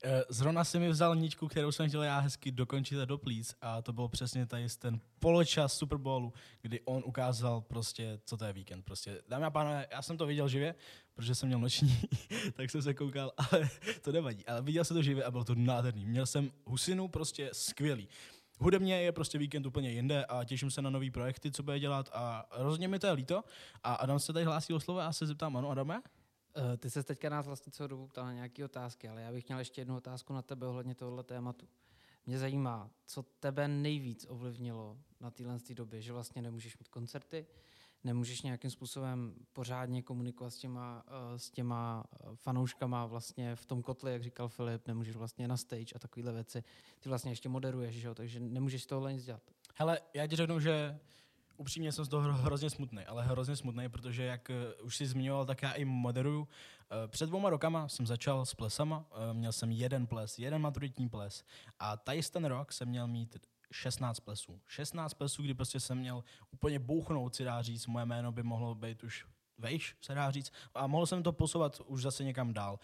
Eh, 0.04 0.24
zrovna 0.30 0.64
si 0.64 0.80
mi 0.80 0.90
vzal 0.90 1.16
ničku, 1.16 1.48
kterou 1.48 1.72
jsem 1.72 1.88
chtěl 1.88 2.04
já 2.04 2.20
hezky 2.20 2.52
dokončit 2.52 3.00
a 3.00 3.06
doplíc 3.06 3.56
a 3.62 3.82
to 3.82 3.94
byl 3.94 4.08
přesně 4.08 4.46
tady 4.46 4.68
ten 4.80 5.00
poločas 5.20 5.74
Super 5.74 5.98
Bowlu, 5.98 6.34
kdy 6.62 6.82
on 6.86 7.04
ukázal 7.06 7.62
prostě, 7.62 8.20
co 8.26 8.38
to 8.38 8.46
je 8.46 8.54
víkend. 8.54 8.86
Prostě, 8.86 9.22
dámy 9.28 9.46
a 9.46 9.50
pánové, 9.50 9.88
já 9.92 10.02
jsem 10.02 10.18
to 10.18 10.26
viděl 10.26 10.48
živě, 10.48 10.76
protože 11.14 11.36
jsem 11.36 11.48
měl 11.48 11.60
noční, 11.60 12.02
tak 12.54 12.72
jsem 12.72 12.82
se 12.82 12.94
koukal, 12.94 13.32
ale 13.38 13.70
to 14.02 14.12
nevadí. 14.12 14.46
Ale 14.46 14.62
viděl 14.62 14.84
jsem 14.84 14.98
to 14.98 15.04
živě 15.04 15.24
a 15.24 15.32
bylo 15.32 15.44
to 15.44 15.56
nádherný. 15.56 16.06
Měl 16.06 16.26
jsem 16.26 16.52
husinu 16.66 17.08
prostě 17.08 17.50
skvělý. 17.54 18.08
Hudebně 18.60 19.02
je 19.02 19.12
prostě 19.12 19.38
víkend 19.38 19.66
úplně 19.66 19.92
jinde 19.92 20.26
a 20.26 20.44
těším 20.44 20.72
se 20.72 20.82
na 20.82 20.90
nové 20.90 21.12
projekty, 21.12 21.52
co 21.52 21.64
bude 21.64 21.80
dělat 21.80 22.10
a 22.14 22.46
rozhodně 22.52 22.88
mi 22.88 23.00
to 23.00 23.08
je 23.08 23.14
líto. 23.14 23.44
A 23.84 23.94
Adam 23.94 24.20
se 24.20 24.34
tady 24.34 24.46
hlásí 24.46 24.74
o 24.74 24.80
slovo 24.80 25.00
a 25.00 25.04
já 25.04 25.14
se 25.14 25.26
zeptám, 25.26 25.58
ano, 25.58 25.70
Adame? 25.70 26.02
Uh, 26.58 26.78
ty 26.78 26.90
se 26.90 27.04
teďka 27.04 27.30
nás 27.30 27.46
vlastně 27.46 27.72
celou 27.72 27.88
dobu 27.88 28.08
ptal 28.08 28.26
na 28.26 28.34
nějaké 28.34 28.66
otázky, 28.66 29.10
ale 29.10 29.22
já 29.22 29.32
bych 29.32 29.48
měl 29.48 29.60
ještě 29.60 29.82
jednu 29.82 29.98
otázku 29.98 30.34
na 30.34 30.42
tebe 30.42 30.68
ohledně 30.68 30.96
tohoto 30.96 31.24
tématu. 31.24 31.68
Mě 32.26 32.40
zajímá, 32.40 32.90
co 33.06 33.24
tebe 33.24 33.68
nejvíc 33.68 34.26
ovlivnilo 34.30 34.98
na 35.20 35.32
téhle 35.32 35.58
době, 35.74 36.02
že 36.02 36.14
vlastně 36.14 36.42
nemůžeš 36.42 36.78
mít 36.78 36.88
koncerty, 36.88 37.46
nemůžeš 38.04 38.42
nějakým 38.42 38.72
způsobem 38.72 39.36
pořádně 39.54 40.02
komunikovat 40.02 40.50
s 40.50 40.58
těma, 40.58 41.04
uh, 41.08 41.38
s 41.38 41.50
těma 41.52 42.04
fanouškama 42.36 43.06
vlastně 43.06 43.56
v 43.56 43.66
tom 43.66 43.82
kotli, 43.82 44.12
jak 44.12 44.24
říkal 44.24 44.50
Filip, 44.50 44.88
nemůžeš 44.88 45.16
vlastně 45.16 45.48
na 45.48 45.58
stage 45.58 45.96
a 45.96 46.00
takovéhle 46.00 46.34
věci. 46.34 46.64
Ty 47.00 47.10
vlastně 47.10 47.32
ještě 47.32 47.50
moderuješ, 47.50 47.96
že 47.96 48.08
jo? 48.08 48.16
takže 48.16 48.40
nemůžeš 48.40 48.84
z 48.84 48.88
tohohle 48.88 49.14
nic 49.14 49.26
dělat. 49.26 49.42
Hele, 49.76 50.00
já 50.14 50.28
ti 50.28 50.36
řeknu, 50.36 50.60
že 50.60 51.00
upřímně 51.60 51.92
jsem 51.92 52.06
z 52.06 52.08
toho 52.08 52.34
hrozně 52.34 52.70
smutný, 52.70 53.04
ale 53.06 53.24
hrozně 53.24 53.56
smutný, 53.56 53.90
protože 53.90 54.24
jak 54.24 54.50
uh, 54.80 54.86
už 54.86 54.96
si 54.96 55.06
zmiňoval, 55.06 55.46
tak 55.46 55.62
já 55.62 55.72
i 55.72 55.86
moderuju. 55.86 56.40
Uh, 56.40 56.48
před 57.08 57.26
dvouma 57.26 57.50
rokama 57.50 57.88
jsem 57.88 58.08
začal 58.08 58.46
s 58.46 58.54
plesama, 58.54 58.98
uh, 58.98 59.34
měl 59.34 59.52
jsem 59.52 59.72
jeden 59.72 60.08
ples, 60.08 60.40
jeden 60.40 60.62
maturitní 60.62 61.10
ples 61.10 61.44
a 61.80 61.98
tady 61.98 62.22
ten 62.32 62.46
rok 62.46 62.74
jsem 62.74 62.88
měl 62.88 63.08
mít 63.08 63.38
16 63.72 64.20
plesů. 64.20 64.62
16 64.68 65.14
plesů, 65.14 65.44
kdy 65.44 65.54
prostě 65.54 65.80
jsem 65.80 65.98
měl 65.98 66.24
úplně 66.52 66.80
bouchnout, 66.80 67.36
si 67.36 67.44
dá 67.44 67.62
říct, 67.62 67.88
moje 67.88 68.06
jméno 68.06 68.32
by 68.32 68.44
mohlo 68.44 68.76
být 68.76 69.04
už 69.04 69.26
vejš, 69.58 69.96
se 70.02 70.14
dá 70.14 70.32
říct, 70.32 70.52
a 70.76 70.88
mohl 70.88 71.06
jsem 71.06 71.24
to 71.24 71.32
posouvat 71.32 71.82
už 71.86 72.02
zase 72.02 72.24
někam 72.24 72.54
dál. 72.54 72.80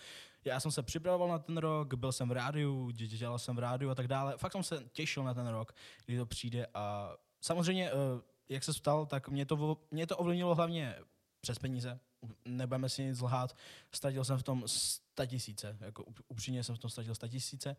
Já 0.46 0.60
jsem 0.60 0.72
se 0.72 0.84
připravoval 0.84 1.28
na 1.28 1.40
ten 1.40 1.58
rok, 1.58 1.94
byl 1.94 2.12
jsem 2.12 2.30
v 2.30 2.32
rádiu, 2.32 2.92
dělal 2.92 3.40
jsem 3.40 3.56
v 3.56 3.60
rádiu 3.60 3.92
a 3.92 3.96
tak 3.96 4.08
dále. 4.08 4.38
Fakt 4.38 4.52
jsem 4.52 4.64
se 4.64 4.84
těšil 4.92 5.24
na 5.24 5.34
ten 5.34 5.48
rok, 5.48 5.74
kdy 6.06 6.18
to 6.18 6.26
přijde 6.26 6.68
a 6.74 7.16
samozřejmě, 7.42 7.92
eh, 7.92 8.35
jak 8.50 8.64
se 8.64 8.74
stal, 8.74 9.06
tak 9.06 9.30
mě 9.30 9.46
to, 9.46 9.78
mě 9.92 10.08
to 10.08 10.18
ovlivnilo 10.18 10.56
hlavně 10.56 10.96
přes 11.42 11.60
peníze, 11.60 12.00
nebudeme 12.46 12.90
si 12.90 13.04
nic 13.04 13.22
lhát, 13.22 13.56
ztratil 13.92 14.24
jsem 14.24 14.38
v 14.38 14.44
tom 14.44 14.64
100 14.66 15.26
tisíce, 15.26 15.78
jako 15.80 16.06
upřímně 16.28 16.64
jsem 16.64 16.76
v 16.76 16.80
tom 16.80 16.90
ztratil 16.90 17.16
100 17.16 17.28
tisíce, 17.28 17.76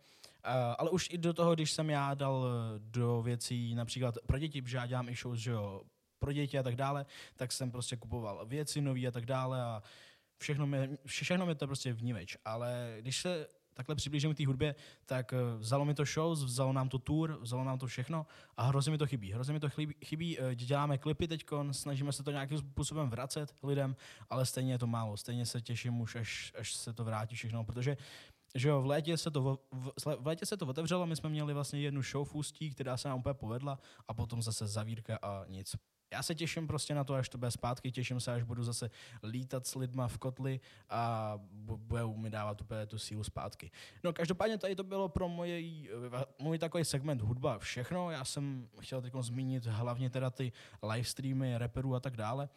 ale 0.79 0.91
už 0.91 1.09
i 1.11 1.19
do 1.19 1.33
toho, 1.33 1.55
když 1.55 1.73
jsem 1.73 1.91
já 1.91 2.15
dal 2.15 2.47
eh, 2.47 2.79
do 2.79 3.23
věcí 3.23 3.75
například 3.75 4.15
pro 4.27 4.39
děti, 4.39 4.63
protože 4.63 4.77
já 4.77 4.87
dělám 4.87 5.09
i 5.09 5.15
show, 5.15 5.37
že 5.37 5.51
jo, 5.51 5.83
pro 6.19 6.33
děti 6.33 6.59
a 6.59 6.63
tak 6.63 6.77
dále, 6.77 7.07
tak 7.37 7.53
jsem 7.53 7.71
prostě 7.71 7.97
kupoval 7.97 8.47
věci 8.47 8.81
nový 8.81 9.09
a 9.09 9.11
tak 9.11 9.27
dále 9.27 9.63
a 9.63 9.83
všechno 10.39 10.67
mi, 10.67 10.99
všechno 11.07 11.47
mi 11.47 11.55
to 11.55 11.67
prostě 11.67 11.93
vníveč. 11.93 12.37
Ale 12.45 12.97
když 13.01 13.21
se 13.21 13.47
takhle 13.77 13.95
přiblížím 13.95 14.35
k 14.35 14.37
té 14.37 14.47
hudbě, 14.47 14.75
tak 15.07 15.33
eh, 15.33 15.37
vzalo 15.59 15.85
mi 15.85 15.95
to 15.95 16.05
shows, 16.05 16.45
vzalo 16.45 16.73
nám 16.73 16.89
to 16.89 16.99
tour, 16.99 17.39
vzalo 17.41 17.65
nám 17.65 17.79
to 17.79 17.87
všechno 17.87 18.27
a 18.57 18.63
hrozně 18.63 18.93
mi 18.93 18.99
to 18.99 19.07
chybí. 19.07 19.33
Hrozně 19.33 19.53
mi 19.55 19.61
to 19.61 19.69
chybí, 19.69 19.95
chybí 20.05 20.39
eh, 20.41 20.55
děláme 20.55 20.99
klipy 20.99 21.29
teď, 21.29 21.45
snažíme 21.71 22.13
se 22.13 22.23
to 22.23 22.31
nějakým 22.31 22.59
způsobem 22.59 23.11
vracet 23.11 23.55
lidem, 23.63 23.97
ale 24.31 24.47
stejně 24.47 24.73
je 24.73 24.79
to 24.79 24.87
málo. 24.87 25.17
Stejně 25.17 25.47
se 25.47 25.61
těším 25.61 26.01
už, 26.01 26.17
až, 26.17 26.53
až 26.59 26.75
se 26.75 26.93
to 26.93 27.05
vrátí 27.05 27.37
všechno, 27.37 27.65
protože 27.65 27.97
že 28.55 28.69
jo, 28.69 28.83
v 28.83 28.87
létě, 28.87 29.17
se 29.17 29.31
to, 29.31 29.59
v, 29.73 29.91
v 30.21 30.27
létě 30.27 30.47
se 30.47 30.57
to 30.57 30.67
otevřelo, 30.67 31.07
my 31.07 31.17
jsme 31.17 31.29
měli 31.29 31.55
vlastně 31.55 31.81
jednu 31.81 32.03
show 32.03 32.29
v 32.29 32.35
Ústí, 32.35 32.71
která 32.71 32.97
se 32.97 33.09
nám 33.09 33.19
úplně 33.19 33.35
povedla 33.35 33.79
a 34.09 34.15
potom 34.15 34.43
zase 34.43 34.67
zavírka 34.67 35.19
a 35.23 35.45
nic 35.49 35.77
já 36.13 36.23
se 36.23 36.35
těším 36.35 36.67
prostě 36.67 36.95
na 36.95 37.05
to, 37.05 37.15
až 37.15 37.29
to 37.29 37.39
bude 37.39 37.51
zpátky, 37.51 37.93
těším 37.93 38.21
se, 38.21 38.33
až 38.33 38.43
budu 38.43 38.65
zase 38.65 38.91
lítat 39.23 39.67
s 39.67 39.75
lidma 39.75 40.09
v 40.09 40.19
kotli 40.19 40.61
a 40.91 41.33
budou 41.53 42.17
mi 42.17 42.31
dávat 42.31 42.61
úplně 42.61 42.87
tu 42.87 42.99
sílu 42.99 43.25
zpátky. 43.25 43.71
No 44.05 44.13
každopádně 44.13 44.59
tady 44.59 44.77
to 44.77 44.85
bylo 44.85 45.09
pro 45.09 45.29
můj, 45.29 45.91
můj 46.39 46.59
takový 46.59 46.85
segment 46.85 47.23
hudba 47.23 47.59
všechno. 47.59 48.11
Já 48.11 48.25
jsem 48.25 48.69
chtěl 48.81 49.03
teď 49.03 49.13
zmínit 49.21 49.67
hlavně 49.67 50.11
teda 50.11 50.31
ty 50.31 50.53
live 50.83 51.05
streamy 51.05 51.59
reperů 51.59 51.95
a 51.95 52.01
tak 52.01 52.17
dále 52.17 52.49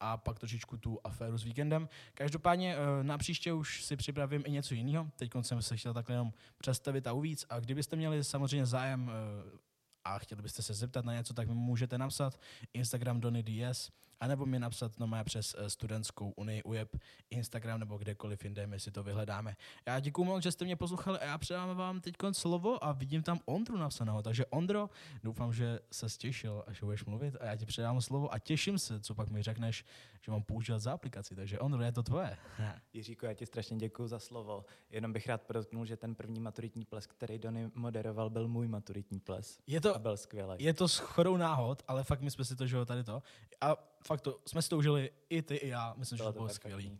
a 0.00 0.16
pak 0.16 0.38
trošičku 0.38 0.76
tu 0.76 1.00
aféru 1.04 1.38
s 1.38 1.44
víkendem. 1.44 1.88
Každopádně 2.14 2.76
eh, 2.76 3.04
na 3.04 3.18
příště 3.18 3.52
už 3.52 3.84
si 3.84 3.96
připravím 3.96 4.42
i 4.46 4.50
něco 4.50 4.74
jiného. 4.74 5.10
Teď 5.16 5.30
jsem 5.40 5.62
se 5.62 5.76
chtěl 5.76 5.94
takhle 5.94 6.14
jenom 6.14 6.32
představit 6.58 7.06
a 7.06 7.12
uvíc. 7.12 7.46
A 7.50 7.60
kdybyste 7.60 7.96
měli 7.96 8.24
samozřejmě 8.24 8.66
zájem 8.66 9.10
eh, 9.10 9.58
a 10.06 10.18
chtěli 10.18 10.42
byste 10.42 10.62
se 10.62 10.74
zeptat 10.74 11.04
na 11.04 11.12
něco, 11.14 11.34
tak 11.34 11.48
mi 11.48 11.54
můžete 11.54 11.98
napsat. 11.98 12.40
Instagram 12.74 13.20
Donny 13.20 13.42
DS, 13.42 13.90
anebo 14.20 14.46
mi 14.46 14.58
napsat 14.58 14.98
no 14.98 15.24
přes 15.24 15.56
eh, 15.58 15.70
studentskou 15.70 16.30
unii 16.30 16.62
UJEP, 16.62 16.96
Instagram 17.30 17.80
nebo 17.80 17.98
kdekoliv 17.98 18.44
jinde, 18.44 18.66
my 18.66 18.80
si 18.80 18.90
to 18.90 19.02
vyhledáme. 19.02 19.56
Já 19.86 20.00
děkuji 20.00 20.24
moc, 20.24 20.42
že 20.42 20.52
jste 20.52 20.64
mě 20.64 20.76
poslouchali 20.76 21.18
a 21.18 21.24
já 21.24 21.38
předám 21.38 21.76
vám 21.76 22.00
teď 22.00 22.14
slovo 22.32 22.84
a 22.84 22.92
vidím 22.92 23.22
tam 23.22 23.40
Ondru 23.44 23.76
napsaného. 23.78 24.22
Takže 24.22 24.46
Ondro, 24.46 24.90
doufám, 25.22 25.52
že 25.52 25.78
se 25.92 26.08
stěšil, 26.08 26.64
až 26.66 26.82
budeš 26.82 27.04
mluvit 27.04 27.36
a 27.40 27.46
já 27.46 27.56
ti 27.56 27.66
předám 27.66 28.00
slovo 28.00 28.32
a 28.32 28.38
těším 28.38 28.78
se, 28.78 29.00
co 29.00 29.14
pak 29.14 29.28
mi 29.28 29.42
řekneš, 29.42 29.84
že 30.20 30.32
mám 30.32 30.42
používat 30.42 30.78
za 30.78 30.92
aplikaci. 30.92 31.34
Takže 31.34 31.58
Ondro, 31.58 31.82
je 31.82 31.92
to 31.92 32.02
tvoje. 32.02 32.36
Jiříku, 32.92 33.26
já 33.26 33.34
ti 33.34 33.46
strašně 33.46 33.76
děkuji 33.76 34.08
za 34.08 34.18
slovo. 34.18 34.64
Jenom 34.90 35.12
bych 35.12 35.26
rád 35.26 35.42
podotknul, 35.42 35.86
že 35.86 35.96
ten 35.96 36.14
první 36.14 36.40
maturitní 36.40 36.84
ples, 36.84 37.06
který 37.06 37.38
Dony 37.38 37.70
moderoval, 37.74 38.30
byl 38.30 38.48
můj 38.48 38.68
maturitní 38.68 39.20
ples. 39.20 39.58
Je 39.66 39.80
to, 39.80 39.96
a 39.96 39.98
byl 39.98 40.16
skvělý. 40.16 40.54
Je 40.58 40.74
to 40.74 40.86
shodou 40.86 41.36
náhod, 41.36 41.82
ale 41.88 42.04
fakt 42.04 42.20
my 42.20 42.30
jsme 42.30 42.44
si 42.44 42.56
to, 42.56 42.66
že 42.66 42.84
tady 42.84 43.04
to. 43.04 43.22
A 43.60 43.76
fakt 44.06 44.20
to, 44.20 44.40
jsme 44.46 44.62
si 44.62 44.68
to 44.68 44.78
užili 44.78 45.10
i 45.30 45.42
ty, 45.42 45.54
i 45.56 45.68
já. 45.68 45.94
Myslím, 45.96 46.16
bylo 46.16 46.28
že 46.28 46.32
to 46.32 46.38
bylo 46.38 46.48
skvělý. 46.48 46.98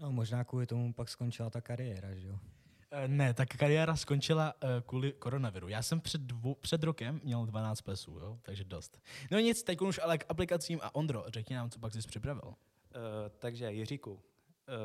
No, 0.00 0.12
možná 0.12 0.44
kvůli 0.44 0.66
tomu 0.66 0.92
pak 0.92 1.08
skončila 1.08 1.50
ta 1.50 1.60
kariéra, 1.60 2.14
že 2.14 2.28
jo? 2.28 2.38
Eh, 2.90 3.08
ne, 3.08 3.34
tak 3.34 3.48
kariéra 3.48 3.96
skončila 3.96 4.54
uh, 4.62 4.70
kvůli 4.86 5.12
koronaviru. 5.12 5.68
Já 5.68 5.82
jsem 5.82 6.00
před, 6.00 6.20
dvou, 6.20 6.54
před 6.54 6.82
rokem 6.82 7.20
měl 7.24 7.46
12 7.46 7.80
plesů, 7.80 8.18
jo? 8.18 8.38
takže 8.42 8.64
dost. 8.64 9.00
No 9.30 9.38
nic, 9.38 9.62
teď 9.62 9.80
už 9.80 10.00
ale 10.02 10.18
k 10.18 10.24
aplikacím 10.28 10.80
a 10.82 10.94
Ondro, 10.94 11.24
řekni 11.28 11.56
nám, 11.56 11.70
co 11.70 11.78
pak 11.78 11.92
jsi 11.92 12.08
připravil. 12.08 12.48
Uh, 12.48 12.54
takže 13.38 13.72
Jiříku, 13.72 14.12
uh, 14.12 14.20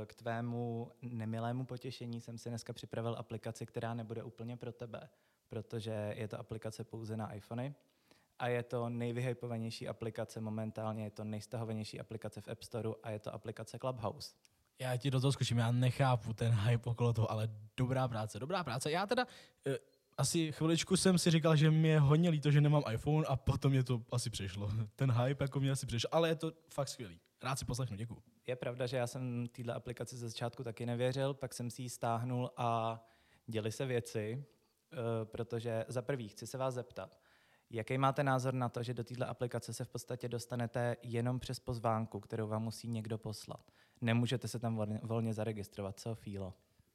k 0.05 0.15
tvému 0.15 0.91
nemilému 1.01 1.65
potěšení 1.65 2.21
jsem 2.21 2.37
si 2.37 2.49
dneska 2.49 2.73
připravil 2.73 3.15
aplikaci, 3.19 3.65
která 3.65 3.93
nebude 3.93 4.23
úplně 4.23 4.57
pro 4.57 4.71
tebe, 4.71 5.09
protože 5.49 6.13
je 6.17 6.27
to 6.27 6.39
aplikace 6.39 6.83
pouze 6.83 7.17
na 7.17 7.33
iPhony 7.33 7.75
a 8.39 8.47
je 8.47 8.63
to 8.63 8.89
nejvyhypovanější 8.89 9.87
aplikace 9.87 10.41
momentálně, 10.41 11.03
je 11.03 11.09
to 11.09 11.23
nejstahovanější 11.23 11.99
aplikace 11.99 12.41
v 12.41 12.47
App 12.47 12.63
Store 12.63 12.89
a 13.03 13.09
je 13.09 13.19
to 13.19 13.33
aplikace 13.33 13.79
Clubhouse. 13.79 14.35
Já 14.79 14.97
ti 14.97 15.11
do 15.11 15.21
toho 15.21 15.31
zkuším, 15.31 15.57
já 15.57 15.71
nechápu 15.71 16.33
ten 16.33 16.53
hype 16.53 16.89
okolo 16.89 17.13
toho, 17.13 17.31
ale 17.31 17.49
dobrá 17.77 18.07
práce, 18.07 18.39
dobrá 18.39 18.63
práce. 18.63 18.91
Já 18.91 19.05
teda 19.05 19.25
uh, 19.67 19.73
asi 20.17 20.51
chviličku 20.51 20.97
jsem 20.97 21.17
si 21.17 21.31
říkal, 21.31 21.55
že 21.55 21.71
mě 21.71 21.99
hodně 21.99 22.29
líto, 22.29 22.51
že 22.51 22.61
nemám 22.61 22.83
iPhone 22.91 23.27
a 23.27 23.35
potom 23.35 23.71
mě 23.71 23.83
to 23.83 24.01
asi 24.11 24.29
přišlo. 24.29 24.71
Ten 24.95 25.11
hype 25.11 25.43
jako 25.43 25.59
mě 25.59 25.71
asi 25.71 25.85
přišel, 25.85 26.09
ale 26.11 26.29
je 26.29 26.35
to 26.35 26.51
fakt 26.69 26.87
skvělý. 26.87 27.19
Rád 27.43 27.59
si 27.59 27.65
poslechnu, 27.65 27.97
děkuji. 27.97 28.17
Je 28.47 28.55
pravda, 28.55 28.87
že 28.87 28.97
já 28.97 29.07
jsem 29.07 29.47
téhle 29.47 29.73
aplikaci 29.73 30.17
ze 30.17 30.29
začátku 30.29 30.63
taky 30.63 30.85
nevěřil, 30.85 31.33
pak 31.33 31.53
jsem 31.53 31.69
si 31.69 31.81
ji 31.81 31.89
stáhnul 31.89 32.51
a 32.57 33.01
děli 33.47 33.71
se 33.71 33.85
věci, 33.85 34.45
uh, 34.93 34.99
protože 35.25 35.85
za 35.87 36.01
prvý 36.01 36.27
chci 36.27 36.47
se 36.47 36.57
vás 36.57 36.73
zeptat, 36.73 37.19
Jaký 37.69 37.97
máte 37.97 38.23
názor 38.23 38.53
na 38.53 38.69
to, 38.69 38.83
že 38.83 38.93
do 38.93 39.03
této 39.03 39.29
aplikace 39.29 39.73
se 39.73 39.85
v 39.85 39.89
podstatě 39.89 40.29
dostanete 40.29 40.97
jenom 41.03 41.39
přes 41.39 41.59
pozvánku, 41.59 42.19
kterou 42.19 42.47
vám 42.47 42.63
musí 42.63 42.87
někdo 42.87 43.17
poslat? 43.17 43.71
Nemůžete 44.01 44.47
se 44.47 44.59
tam 44.59 44.99
volně, 45.03 45.33
zaregistrovat, 45.33 45.99
co 45.99 46.15
Fílo? 46.15 46.53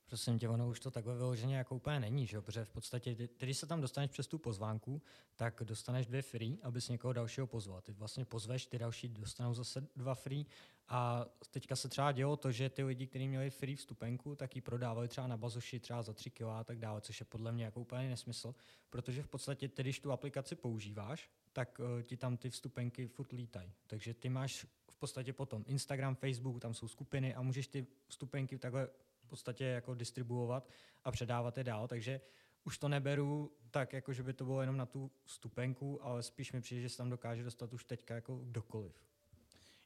Prosím 0.09 0.39
tě, 0.39 0.49
ono 0.49 0.69
už 0.69 0.81
to 0.81 0.91
takhle 0.91 1.17
vyloženě 1.17 1.57
jako 1.57 1.75
úplně 1.75 2.01
není, 2.01 2.27
že? 2.27 2.41
protože 2.41 2.65
v 2.65 2.71
podstatě, 2.71 3.29
když 3.39 3.59
se 3.59 3.67
tam 3.67 3.81
dostaneš 3.81 4.11
přes 4.11 4.27
tu 4.27 4.39
pozvánku, 4.39 5.03
tak 5.37 5.63
dostaneš 5.65 6.07
dvě 6.07 6.23
free, 6.23 6.59
abys 6.63 6.89
někoho 6.89 7.13
dalšího 7.13 7.47
pozval. 7.47 7.81
Ty 7.81 7.93
vlastně 7.93 8.25
pozveš, 8.25 8.67
ty 8.67 8.79
další 8.79 9.09
dostanou 9.09 9.55
zase 9.55 9.87
dva 9.97 10.15
free 10.15 10.47
a 10.89 11.27
teďka 11.51 11.77
se 11.77 11.89
třeba 11.89 12.13
dělo 12.13 12.37
to, 12.37 12.53
že 12.53 12.71
ty 12.71 12.85
lidi, 12.85 13.07
kteří 13.07 13.29
měli 13.29 13.51
free 13.51 13.77
vstupenku, 13.77 14.35
tak 14.35 14.57
ji 14.57 14.63
prodávali 14.63 15.09
třeba 15.09 15.27
na 15.27 15.37
bazoši 15.37 15.81
třeba 15.81 16.03
za 16.03 16.13
3 16.13 16.31
kg 16.31 16.43
a 16.43 16.65
tak 16.65 16.79
dále, 16.79 17.01
což 17.01 17.21
je 17.21 17.27
podle 17.27 17.53
mě 17.53 17.65
jako 17.65 17.81
úplně 17.81 18.09
nesmysl, 18.09 18.55
protože 18.91 19.23
v 19.23 19.29
podstatě, 19.29 19.69
ty, 19.69 19.83
když 19.83 20.01
tu 20.01 20.13
aplikaci 20.13 20.55
používáš, 20.55 21.31
tak 21.53 21.79
uh, 21.79 22.03
ti 22.03 22.17
tam 22.17 22.37
ty 22.37 22.51
vstupenky 22.51 23.07
furt 23.07 23.33
lítají. 23.33 23.73
Takže 23.87 24.15
ty 24.15 24.29
máš 24.29 24.67
v 24.91 24.97
podstatě 24.97 25.33
potom 25.33 25.65
Instagram, 25.67 26.15
Facebook, 26.15 26.61
tam 26.61 26.75
jsou 26.75 26.89
skupiny 26.89 27.35
a 27.35 27.43
můžeš 27.43 27.67
ty 27.67 27.87
vstupenky 28.07 28.59
takhle 28.59 28.89
v 29.29 29.31
podstatě 29.31 29.65
jako 29.65 29.95
distribuovat 29.95 30.69
a 31.05 31.11
předávat 31.11 31.59
je 31.59 31.65
dál, 31.65 31.89
takže 31.89 32.21
už 32.65 32.79
to 32.79 32.89
neberu 32.89 33.53
tak, 33.71 33.93
jako 33.93 34.13
že 34.13 34.23
by 34.23 34.33
to 34.33 34.45
bylo 34.45 34.61
jenom 34.61 34.77
na 34.77 34.87
tu 34.87 35.11
stupenku, 35.27 36.05
ale 36.05 36.23
spíš 36.23 36.53
mi 36.53 36.61
přijde, 36.61 36.83
že 36.83 36.89
se 36.89 36.97
tam 36.97 37.11
dokáže 37.11 37.45
dostat 37.45 37.73
už 37.73 37.85
teďka 37.85 38.15
jako 38.15 38.37
kdokoliv. 38.37 38.93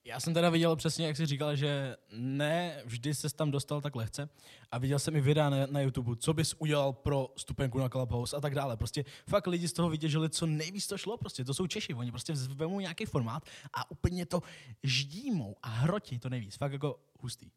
Já 0.05 0.21
jsem 0.21 0.35
teda 0.35 0.51
viděl 0.51 0.77
přesně, 0.77 1.07
jak 1.07 1.17
jsi 1.17 1.27
říkal, 1.27 1.57
že 1.57 1.97
ne 2.13 2.83
vždy 2.85 3.15
se 3.15 3.35
tam 3.35 3.51
dostal 3.51 3.81
tak 3.81 3.97
lehce 3.97 4.29
a 4.71 4.79
viděl 4.79 4.99
jsem 4.99 5.17
i 5.17 5.21
videa 5.21 5.51
na, 5.51 5.67
na 5.67 5.81
YouTube, 5.81 6.17
co 6.17 6.35
bys 6.35 6.55
udělal 6.59 6.93
pro 6.93 7.29
stupenku 7.37 7.79
na 7.79 7.89
Clubhouse 7.89 8.37
a 8.37 8.41
tak 8.41 8.55
dále. 8.55 8.77
Prostě 8.77 9.05
fakt 9.29 9.47
lidi 9.47 9.69
z 9.69 9.73
toho 9.73 9.91
vytěžili, 9.91 10.31
co 10.31 10.47
nejvíc 10.47 10.87
to 10.87 10.99
šlo, 10.99 11.17
prostě 11.17 11.45
to 11.45 11.55
jsou 11.55 11.67
Češi, 11.67 11.95
oni 11.95 12.11
prostě 12.11 12.33
vezmou 12.33 12.81
nějaký 12.81 13.05
formát 13.05 13.43
a 13.73 13.91
úplně 13.91 14.27
to 14.27 14.43
ždímou 14.83 15.57
a 15.63 15.69
hrotí 15.69 16.19
to 16.19 16.29
nejvíc, 16.29 16.57
fakt 16.57 16.73
jako 16.73 17.01
hustý. 17.21 17.51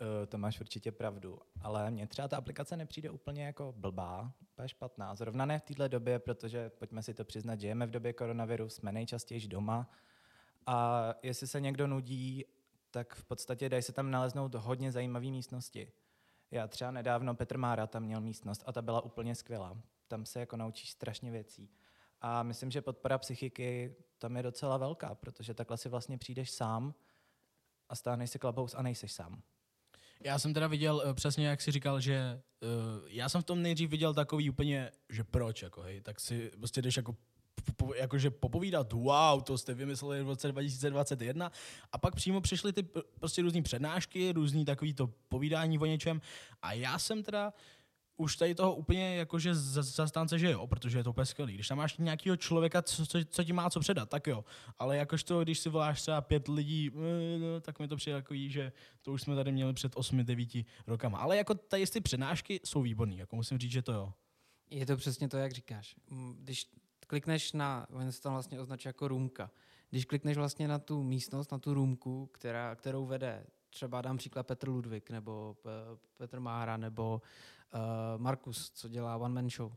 Uh, 0.00 0.26
to 0.26 0.38
máš 0.38 0.60
určitě 0.60 0.92
pravdu, 0.92 1.38
ale 1.60 1.90
mně 1.90 2.06
třeba 2.06 2.28
ta 2.28 2.36
aplikace 2.36 2.76
nepřijde 2.76 3.10
úplně 3.10 3.44
jako 3.44 3.74
blbá, 3.76 4.32
úplně 4.52 4.68
špatná. 4.68 5.14
Zrovna 5.14 5.46
ne 5.46 5.58
v 5.58 5.62
této 5.62 5.88
době, 5.88 6.18
protože 6.18 6.70
pojďme 6.70 7.02
si 7.02 7.14
to 7.14 7.24
přiznat, 7.24 7.60
žijeme 7.60 7.86
v 7.86 7.90
době 7.90 8.12
koronaviru, 8.12 8.68
jsme 8.68 8.92
nejčastěji 8.92 9.48
doma 9.48 9.90
a 10.66 11.08
jestli 11.22 11.46
se 11.46 11.60
někdo 11.60 11.86
nudí, 11.86 12.44
tak 12.90 13.14
v 13.14 13.24
podstatě 13.24 13.68
dají 13.68 13.82
se 13.82 13.92
tam 13.92 14.10
naleznout 14.10 14.54
hodně 14.54 14.92
zajímavé 14.92 15.26
místnosti. 15.26 15.92
Já 16.50 16.68
třeba 16.68 16.90
nedávno, 16.90 17.34
Petr 17.34 17.58
Mára 17.58 17.86
tam 17.86 18.02
měl 18.02 18.20
místnost 18.20 18.62
a 18.66 18.72
ta 18.72 18.82
byla 18.82 19.00
úplně 19.00 19.34
skvělá. 19.34 19.76
Tam 20.08 20.26
se 20.26 20.40
jako 20.40 20.56
naučíš 20.56 20.90
strašně 20.90 21.30
věcí. 21.30 21.70
A 22.20 22.42
myslím, 22.42 22.70
že 22.70 22.82
podpora 22.82 23.18
psychiky 23.18 23.96
tam 24.18 24.36
je 24.36 24.42
docela 24.42 24.76
velká, 24.76 25.14
protože 25.14 25.54
takhle 25.54 25.76
si 25.76 25.88
vlastně 25.88 26.18
přijdeš 26.18 26.50
sám 26.50 26.94
a 27.88 27.96
stáhneš 27.96 28.30
si 28.30 28.38
Clubhouse 28.38 28.76
a 28.76 28.82
nejseš 28.82 29.12
sám. 29.12 29.42
Já 30.24 30.38
jsem 30.38 30.54
teda 30.54 30.66
viděl 30.66 31.02
uh, 31.06 31.12
přesně, 31.12 31.46
jak 31.46 31.60
jsi 31.60 31.70
říkal, 31.70 32.00
že 32.00 32.40
uh, 32.62 32.68
já 33.06 33.28
jsem 33.28 33.42
v 33.42 33.44
tom 33.44 33.62
nejdřív 33.62 33.90
viděl 33.90 34.14
takový 34.14 34.50
úplně, 34.50 34.90
že 35.08 35.24
proč, 35.24 35.62
jako 35.62 35.82
hej, 35.82 36.00
tak 36.00 36.20
si 36.20 36.50
prostě 36.58 36.82
jdeš 36.82 36.96
jako 36.96 37.16
po, 37.76 37.94
jakože 37.94 38.30
popovídat, 38.30 38.92
wow, 38.92 39.42
to 39.42 39.58
jste 39.58 39.74
vymysleli 39.74 40.22
v 40.22 40.28
roce 40.28 40.48
2021 40.48 41.52
a 41.92 41.98
pak 41.98 42.14
přímo 42.14 42.40
přišly 42.40 42.72
ty 42.72 42.82
prostě 43.20 43.42
různé 43.42 43.62
přednášky, 43.62 44.32
různý 44.32 44.64
takový 44.64 44.94
to 44.94 45.10
povídání 45.28 45.78
o 45.78 45.86
něčem. 45.86 46.20
A 46.62 46.72
já 46.72 46.98
jsem 46.98 47.22
teda 47.22 47.52
už 48.20 48.36
tady 48.36 48.54
toho 48.54 48.74
úplně 48.74 49.16
jakože 49.16 49.54
zastánce, 49.54 50.38
že 50.38 50.50
jo, 50.50 50.66
protože 50.66 50.98
je 50.98 51.04
to 51.04 51.10
úplně 51.10 51.26
skvělý. 51.26 51.54
Když 51.54 51.68
tam 51.68 51.78
máš 51.78 51.96
nějakého 51.96 52.36
člověka, 52.36 52.82
co, 52.82 53.06
co, 53.06 53.18
co, 53.24 53.44
ti 53.44 53.52
má 53.52 53.70
co 53.70 53.80
předat, 53.80 54.08
tak 54.08 54.26
jo. 54.26 54.44
Ale 54.78 54.96
jakož 54.96 55.24
to, 55.24 55.42
když 55.42 55.58
si 55.58 55.68
voláš 55.68 56.02
třeba 56.02 56.20
pět 56.20 56.48
lidí, 56.48 56.90
eh, 56.94 57.38
no, 57.38 57.60
tak 57.60 57.78
mi 57.78 57.88
to 57.88 57.96
přijde 57.96 58.16
takový, 58.16 58.50
že 58.50 58.72
to 59.02 59.12
už 59.12 59.22
jsme 59.22 59.34
tady 59.34 59.52
měli 59.52 59.72
před 59.72 59.96
8-9 59.96 60.66
rokama. 60.86 61.18
Ale 61.18 61.36
jako 61.36 61.54
tady 61.54 61.86
ty 61.86 62.00
přednášky 62.00 62.60
jsou 62.64 62.82
výborné, 62.82 63.14
jako 63.14 63.36
musím 63.36 63.58
říct, 63.58 63.72
že 63.72 63.82
to 63.82 63.92
jo. 63.92 64.12
Je 64.70 64.86
to 64.86 64.96
přesně 64.96 65.28
to, 65.28 65.36
jak 65.36 65.52
říkáš. 65.52 65.96
Když 66.38 66.70
klikneš 67.06 67.52
na, 67.52 67.86
on 67.90 68.12
se 68.12 68.22
tam 68.22 68.32
vlastně 68.32 68.60
označuje 68.60 68.88
jako 68.88 69.08
růmka, 69.08 69.50
když 69.90 70.04
klikneš 70.04 70.36
vlastně 70.36 70.68
na 70.68 70.78
tu 70.78 71.02
místnost, 71.02 71.52
na 71.52 71.58
tu 71.58 71.74
růmku, 71.74 72.26
která, 72.26 72.74
kterou 72.74 73.06
vede 73.06 73.46
třeba 73.70 74.02
dám 74.02 74.16
příklad 74.16 74.46
Petr 74.46 74.68
Ludvík, 74.68 75.10
nebo 75.10 75.56
Petr 76.16 76.40
Mára, 76.40 76.76
nebo 76.76 77.22
Markus, 78.16 78.70
co 78.70 78.88
dělá 78.88 79.16
One 79.16 79.34
Man 79.34 79.50
Show, 79.50 79.72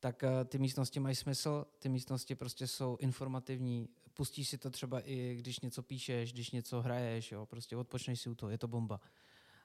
tak 0.00 0.22
uh, 0.22 0.44
ty 0.44 0.58
místnosti 0.58 1.00
mají 1.00 1.14
smysl, 1.14 1.66
ty 1.78 1.88
místnosti 1.88 2.34
prostě 2.34 2.66
jsou 2.66 2.96
informativní, 3.00 3.88
pustíš 4.14 4.48
si 4.48 4.58
to 4.58 4.70
třeba 4.70 5.00
i 5.00 5.36
když 5.38 5.60
něco 5.60 5.82
píšeš, 5.82 6.32
když 6.32 6.50
něco 6.50 6.82
hraješ, 6.82 7.32
jo, 7.32 7.46
prostě 7.46 7.76
odpočneš 7.76 8.20
si 8.20 8.30
u 8.30 8.34
toho, 8.34 8.50
je 8.50 8.58
to 8.58 8.68
bomba. 8.68 9.00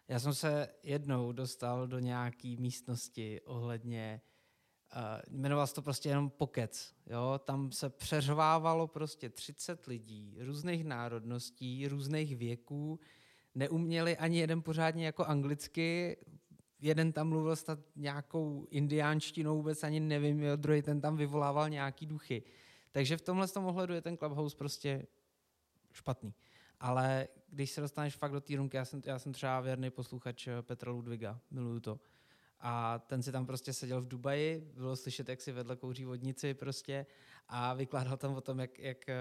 Já 0.08 0.19
jsem 0.19 0.34
se 0.34 0.67
jednou 0.84 1.32
dostal 1.32 1.88
do 1.88 2.00
nějaké 2.00 2.56
místnosti 2.60 3.41
ohledně 3.41 4.22
Uh, 4.96 5.39
jmenoval 5.39 5.67
se 5.67 5.74
to 5.74 5.82
prostě 5.82 6.10
jenom 6.10 6.30
pokec. 6.30 6.93
Jo? 7.06 7.39
Tam 7.43 7.72
se 7.72 7.89
přeřvávalo 7.89 8.88
prostě 8.88 9.30
30 9.30 9.88
lidí, 9.88 10.38
různých 10.39 10.84
národností, 10.84 11.88
různých 11.88 12.38
věků, 12.38 13.00
neuměli 13.56 14.17
ani 14.17 14.39
jeden 14.39 14.62
pořádně 14.62 15.06
jako 15.06 15.26
anglicky, 15.26 16.17
jeden 16.84 17.13
tam 17.13 17.30
mluvil 17.30 17.56
snad 17.56 17.80
nějakou 17.96 18.67
indiánštinou, 18.69 19.58
vůbec 19.58 19.84
ani 19.84 20.00
nevím, 20.00 20.43
jo, 20.43 20.56
druhý 20.56 20.82
ten 20.82 21.02
tam 21.02 21.17
vyvolával 21.17 21.69
nějaký 21.69 22.06
duchy. 22.06 22.43
Takže 22.91 23.17
v 23.17 23.22
tomhle 23.22 23.48
tom 23.48 23.65
ohledu 23.65 23.93
je 23.93 24.02
ten 24.02 24.17
Clubhouse 24.17 24.58
prostě 24.58 25.08
špatný. 25.91 26.34
Ale 26.80 27.28
když 27.48 27.72
se 27.72 27.82
dostaneš 27.82 28.15
fakt 28.15 28.32
do 28.32 28.41
té 28.41 28.56
růmky, 28.56 28.78
já 28.78 28.86
jsem, 28.86 29.02
já 29.06 29.19
jsem 29.19 29.34
třeba 29.34 29.62
věrný 29.62 29.89
posluchač 29.89 30.48
Petra 30.62 30.91
Ludviga, 30.91 31.39
miluju 31.52 31.80
to. 31.80 32.00
A 32.60 33.00
ten 33.00 33.24
si 33.24 33.32
tam 33.32 33.46
prostě 33.46 33.74
seděl 33.74 34.02
v 34.02 34.08
Dubaji, 34.08 34.72
bylo 34.76 34.96
slyšet, 34.96 35.30
jak 35.30 35.41
si 35.41 35.52
vedle 35.52 35.76
kouří 35.76 36.06
vodnici 36.06 36.54
prostě 36.54 37.06
a 37.48 37.74
vykládal 37.74 38.17
tam 38.17 38.36
o 38.36 38.41
tom, 38.41 38.60
jak, 38.60 38.80
jak 38.80 39.10
eh, 39.10 39.15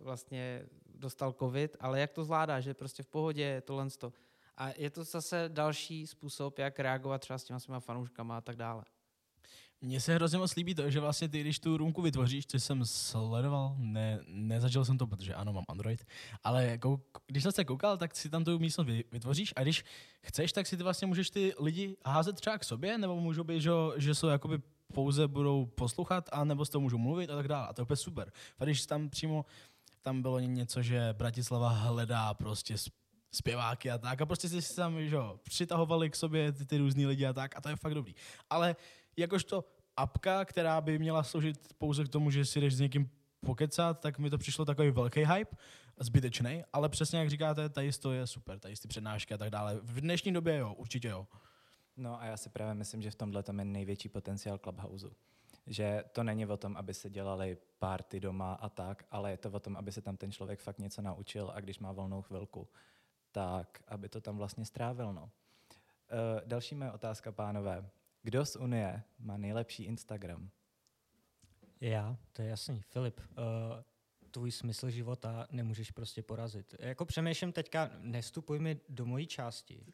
vlastně 0.00 0.66
dostal 0.94 1.32
covid, 1.32 1.76
ale 1.80 2.00
jak 2.00 2.12
to 2.12 2.24
zvládá, 2.24 2.60
že 2.60 2.74
prostě 2.74 3.02
v 3.02 3.06
pohodě, 3.06 3.62
tohle 3.66 3.90
to. 3.90 4.12
A 4.56 4.68
je 4.76 4.90
to 4.90 5.04
zase 5.04 5.44
další 5.48 6.06
způsob, 6.06 6.58
jak 6.58 6.78
reagovat 6.78 7.20
třeba 7.20 7.38
s 7.38 7.44
těma 7.44 7.58
svýma 7.58 7.80
fanouškama 7.80 8.36
a 8.36 8.40
tak 8.40 8.56
dále. 8.56 8.84
Mně 9.80 10.00
se 10.00 10.14
hrozně 10.14 10.38
moc 10.38 10.54
líbí 10.54 10.74
to, 10.74 10.90
že 10.90 11.00
vlastně 11.00 11.28
ty, 11.28 11.40
když 11.40 11.58
tu 11.58 11.76
růmku 11.76 12.02
vytvoříš, 12.02 12.46
což 12.46 12.62
jsem 12.62 12.84
sledoval, 12.84 13.74
ne, 13.78 14.20
nezažil 14.26 14.84
jsem 14.84 14.98
to, 14.98 15.06
protože 15.06 15.34
ano, 15.34 15.52
mám 15.52 15.64
Android, 15.68 16.06
ale 16.44 16.78
kou, 16.78 17.00
když 17.26 17.42
jsem 17.42 17.52
se 17.52 17.64
koukal, 17.64 17.96
tak 17.96 18.16
si 18.16 18.30
tam 18.30 18.44
tu 18.44 18.58
místnost 18.58 18.88
vytvoříš 19.12 19.52
a 19.56 19.62
když 19.62 19.84
chceš, 20.22 20.52
tak 20.52 20.66
si 20.66 20.76
ty 20.76 20.82
vlastně 20.82 21.06
můžeš 21.06 21.30
ty 21.30 21.54
lidi 21.58 21.96
házet 22.06 22.36
třeba 22.36 22.58
k 22.58 22.64
sobě, 22.64 22.98
nebo 22.98 23.20
můžou 23.20 23.44
být, 23.44 23.60
že, 23.60 23.70
že 23.96 24.14
jsou 24.14 24.26
jakoby 24.26 24.58
pouze 24.94 25.28
budou 25.28 25.66
poslouchat, 25.66 26.28
a 26.32 26.44
nebo 26.44 26.64
s 26.64 26.70
toho 26.70 26.82
můžou 26.82 26.98
mluvit 26.98 27.30
a 27.30 27.36
tak 27.36 27.48
dále. 27.48 27.68
A 27.68 27.72
to 27.72 27.80
je 27.80 27.84
úplně 27.84 27.96
super. 27.96 28.32
A 28.58 28.64
když 28.64 28.86
tam 28.86 29.08
přímo 29.08 29.44
tam 30.02 30.22
bylo 30.22 30.38
něco, 30.38 30.82
že 30.82 31.12
Bratislava 31.12 31.68
hledá 31.68 32.34
prostě 32.34 32.74
zpěváky 33.32 33.90
a 33.90 33.98
tak 33.98 34.20
a 34.20 34.26
prostě 34.26 34.48
si 34.48 34.76
tam 34.76 35.02
že, 35.08 35.16
přitahovali 35.42 36.10
k 36.10 36.16
sobě 36.16 36.52
ty, 36.52 36.66
ty 36.66 36.78
různý 36.78 37.06
lidi 37.06 37.26
a 37.26 37.32
tak 37.32 37.56
a 37.56 37.60
to 37.60 37.68
je 37.68 37.76
fakt 37.76 37.94
dobrý. 37.94 38.14
Ale 38.50 38.76
jakožto 39.16 39.64
apka, 39.96 40.44
která 40.44 40.80
by 40.80 40.98
měla 40.98 41.22
sloužit 41.22 41.74
pouze 41.78 42.04
k 42.04 42.08
tomu, 42.08 42.30
že 42.30 42.44
si 42.44 42.60
jdeš 42.60 42.74
s 42.74 42.80
někým 42.80 43.10
pokecat, 43.46 44.00
tak 44.00 44.18
mi 44.18 44.30
to 44.30 44.38
přišlo 44.38 44.64
takový 44.64 44.90
velký 44.90 45.24
hype, 45.24 45.56
zbytečný, 46.00 46.64
ale 46.72 46.88
přesně 46.88 47.18
jak 47.18 47.30
říkáte, 47.30 47.68
tady 47.68 47.92
to 47.92 48.12
je 48.12 48.26
super, 48.26 48.58
tady 48.58 48.74
ty 48.76 48.88
přednášky 48.88 49.34
a 49.34 49.38
tak 49.38 49.50
dále. 49.50 49.80
V 49.82 50.00
dnešní 50.00 50.32
době 50.32 50.56
jo, 50.56 50.72
určitě 50.72 51.08
jo. 51.08 51.26
No 51.96 52.20
a 52.20 52.24
já 52.24 52.36
si 52.36 52.50
právě 52.50 52.74
myslím, 52.74 53.02
že 53.02 53.10
v 53.10 53.14
tomhle 53.14 53.42
tam 53.42 53.58
je 53.58 53.64
největší 53.64 54.08
potenciál 54.08 54.58
Clubhouse. 54.58 55.06
Že 55.66 56.04
to 56.12 56.24
není 56.24 56.46
o 56.46 56.56
tom, 56.56 56.76
aby 56.76 56.94
se 56.94 57.10
dělali 57.10 57.56
párty 57.78 58.20
doma 58.20 58.54
a 58.54 58.68
tak, 58.68 59.04
ale 59.10 59.30
je 59.30 59.36
to 59.36 59.50
o 59.50 59.60
tom, 59.60 59.76
aby 59.76 59.92
se 59.92 60.02
tam 60.02 60.16
ten 60.16 60.32
člověk 60.32 60.60
fakt 60.60 60.78
něco 60.78 61.02
naučil 61.02 61.52
a 61.54 61.60
když 61.60 61.78
má 61.78 61.92
volnou 61.92 62.22
chvilku, 62.22 62.68
tak 63.36 63.82
aby 63.88 64.08
to 64.08 64.20
tam 64.20 64.36
vlastně 64.36 64.64
strávil. 64.64 65.12
No. 65.12 65.22
Uh, 65.22 65.28
další 66.44 66.74
moje 66.74 66.92
otázka, 66.92 67.32
pánové. 67.32 67.90
Kdo 68.22 68.46
z 68.46 68.56
Unie 68.56 69.02
má 69.18 69.36
nejlepší 69.36 69.84
Instagram? 69.84 70.50
Já, 71.80 72.16
to 72.32 72.42
je 72.42 72.48
jasný. 72.48 72.82
Filip, 72.82 73.20
uh, 73.20 73.34
tvůj 74.30 74.50
smysl 74.50 74.90
života 74.90 75.46
nemůžeš 75.50 75.90
prostě 75.90 76.22
porazit. 76.22 76.74
Jako 76.78 77.04
přemýšlím 77.04 77.52
teďka, 77.52 77.90
nestupuj 77.98 78.58
mi 78.58 78.80
do 78.88 79.06
mojí 79.06 79.26
části, 79.26 79.86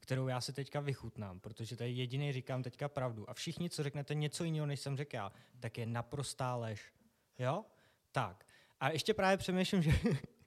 kterou 0.00 0.28
já 0.28 0.40
si 0.40 0.52
teďka 0.52 0.80
vychutnám, 0.80 1.40
protože 1.40 1.76
tady 1.76 1.90
jediný 1.90 2.32
říkám 2.32 2.62
teďka 2.62 2.88
pravdu. 2.88 3.30
A 3.30 3.34
všichni, 3.34 3.70
co 3.70 3.82
řeknete 3.82 4.14
něco 4.14 4.44
jiného, 4.44 4.66
než 4.66 4.80
jsem 4.80 4.96
řekl 4.96 5.16
já, 5.16 5.32
tak 5.60 5.78
je 5.78 5.86
naprostá 5.86 6.56
lež. 6.56 6.92
Jo? 7.38 7.64
Tak. 8.12 8.46
A 8.80 8.90
ještě 8.90 9.14
právě 9.14 9.36
přemýšlím, 9.36 9.82
že 9.82 9.92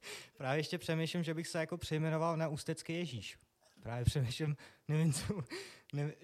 právě 0.37 0.59
ještě 0.59 0.77
přemýšlím, 0.77 1.23
že 1.23 1.33
bych 1.33 1.47
se 1.47 1.59
jako 1.59 1.77
přejmenoval 1.77 2.37
na 2.37 2.47
Ústecký 2.47 2.93
Ježíš. 2.93 3.37
Právě 3.83 4.05
přemýšlím, 4.05 4.57
nevím 4.87 5.13
co, 5.13 5.41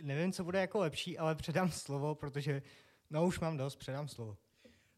nevím, 0.02 0.32
co 0.32 0.44
bude 0.44 0.60
jako 0.60 0.80
lepší, 0.80 1.18
ale 1.18 1.36
předám 1.36 1.72
slovo, 1.72 2.16
protože 2.16 2.62
no 3.10 3.26
už 3.26 3.40
mám 3.40 3.58
dost, 3.58 3.76
předám 3.76 4.08
slovo. 4.08 4.38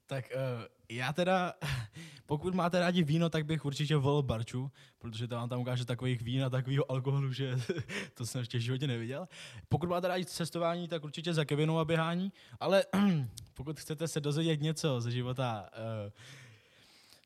Tak 0.05 0.25
uh, 0.35 0.65
já 0.89 1.13
teda, 1.13 1.53
pokud 2.25 2.55
máte 2.55 2.79
rádi 2.79 3.03
víno, 3.03 3.29
tak 3.29 3.45
bych 3.45 3.65
určitě 3.65 3.95
volil 3.95 4.21
Barču, 4.21 4.71
protože 4.97 5.27
to 5.27 5.35
vám 5.35 5.49
tam 5.49 5.61
ukáže 5.61 5.85
takových 5.85 6.21
vín 6.21 6.43
a 6.43 6.49
takového 6.49 6.91
alkoholu, 6.91 7.33
že 7.33 7.59
to 8.13 8.25
jsem 8.25 8.39
ještě 8.39 8.57
v 8.57 8.61
životě 8.61 8.87
neviděl. 8.87 9.27
Pokud 9.69 9.89
máte 9.89 10.07
rádi 10.07 10.25
cestování, 10.25 10.87
tak 10.87 11.03
určitě 11.03 11.33
za 11.33 11.45
Kevinou 11.45 11.79
a 11.79 11.85
běhání, 11.85 12.33
ale 12.59 12.83
pokud 13.53 13.79
chcete 13.79 14.07
se 14.07 14.19
dozvědět 14.19 14.61
něco 14.61 15.01
ze 15.01 15.11
života 15.11 15.69
uh, 16.05 16.11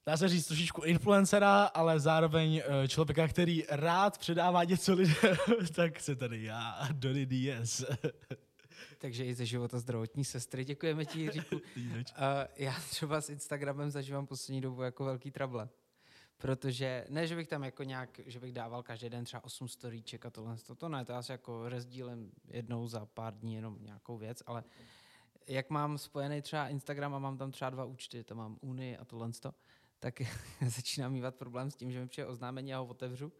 dá 0.05 0.17
se 0.17 0.29
říct 0.29 0.47
trošičku 0.47 0.81
influencera, 0.81 1.63
ale 1.65 1.99
zároveň 1.99 2.61
uh, 2.67 2.87
člověka, 2.87 3.27
který 3.27 3.63
rád 3.69 4.17
předává 4.17 4.63
něco 4.63 4.93
lidem, 4.93 5.37
tak 5.75 5.99
se 5.99 6.15
tady 6.15 6.43
já, 6.43 6.87
Donny 6.91 7.25
Diaz. 7.25 7.83
Takže 8.97 9.25
i 9.25 9.33
ze 9.33 9.45
života 9.45 9.79
zdravotní 9.79 10.25
sestry. 10.25 10.65
Děkujeme 10.65 11.05
ti, 11.05 11.19
Jiříku. 11.19 11.55
uh, 11.55 11.61
já 12.55 12.73
třeba 12.89 13.21
s 13.21 13.29
Instagramem 13.29 13.91
zažívám 13.91 14.27
poslední 14.27 14.61
dobu 14.61 14.81
jako 14.81 15.05
velký 15.05 15.31
trable. 15.31 15.69
Protože, 16.37 17.05
ne, 17.09 17.27
že 17.27 17.35
bych 17.35 17.47
tam 17.47 17.63
jako 17.63 17.83
nějak, 17.83 18.19
že 18.25 18.39
bych 18.39 18.53
dával 18.53 18.83
každý 18.83 19.09
den 19.09 19.25
třeba 19.25 19.43
8 19.43 19.67
storíček 19.67 20.25
a 20.25 20.29
tohle, 20.29 20.57
to, 20.57 20.75
to 20.75 20.89
ne, 20.89 21.05
to 21.05 21.13
asi 21.13 21.31
jako 21.31 21.69
rozdílem 21.69 22.31
jednou 22.47 22.87
za 22.87 23.05
pár 23.05 23.33
dní 23.33 23.55
jenom 23.55 23.77
nějakou 23.81 24.17
věc, 24.17 24.43
ale 24.45 24.63
jak 25.47 25.69
mám 25.69 25.97
spojený 25.97 26.41
třeba 26.41 26.67
Instagram 26.67 27.15
a 27.15 27.19
mám 27.19 27.37
tam 27.37 27.51
třeba 27.51 27.69
dva 27.69 27.85
účty, 27.85 28.23
to 28.23 28.35
mám 28.35 28.57
Unii 28.61 28.97
a 28.97 29.05
tohle, 29.05 29.31
tak 29.99 30.21
začínám 30.67 31.11
mývat 31.11 31.35
problém 31.35 31.71
s 31.71 31.75
tím, 31.75 31.91
že 31.91 31.99
mi 31.99 32.07
přijde 32.07 32.27
oznámení 32.27 32.73
a 32.73 32.77
ho 32.77 32.85
otevřu, 32.85 33.33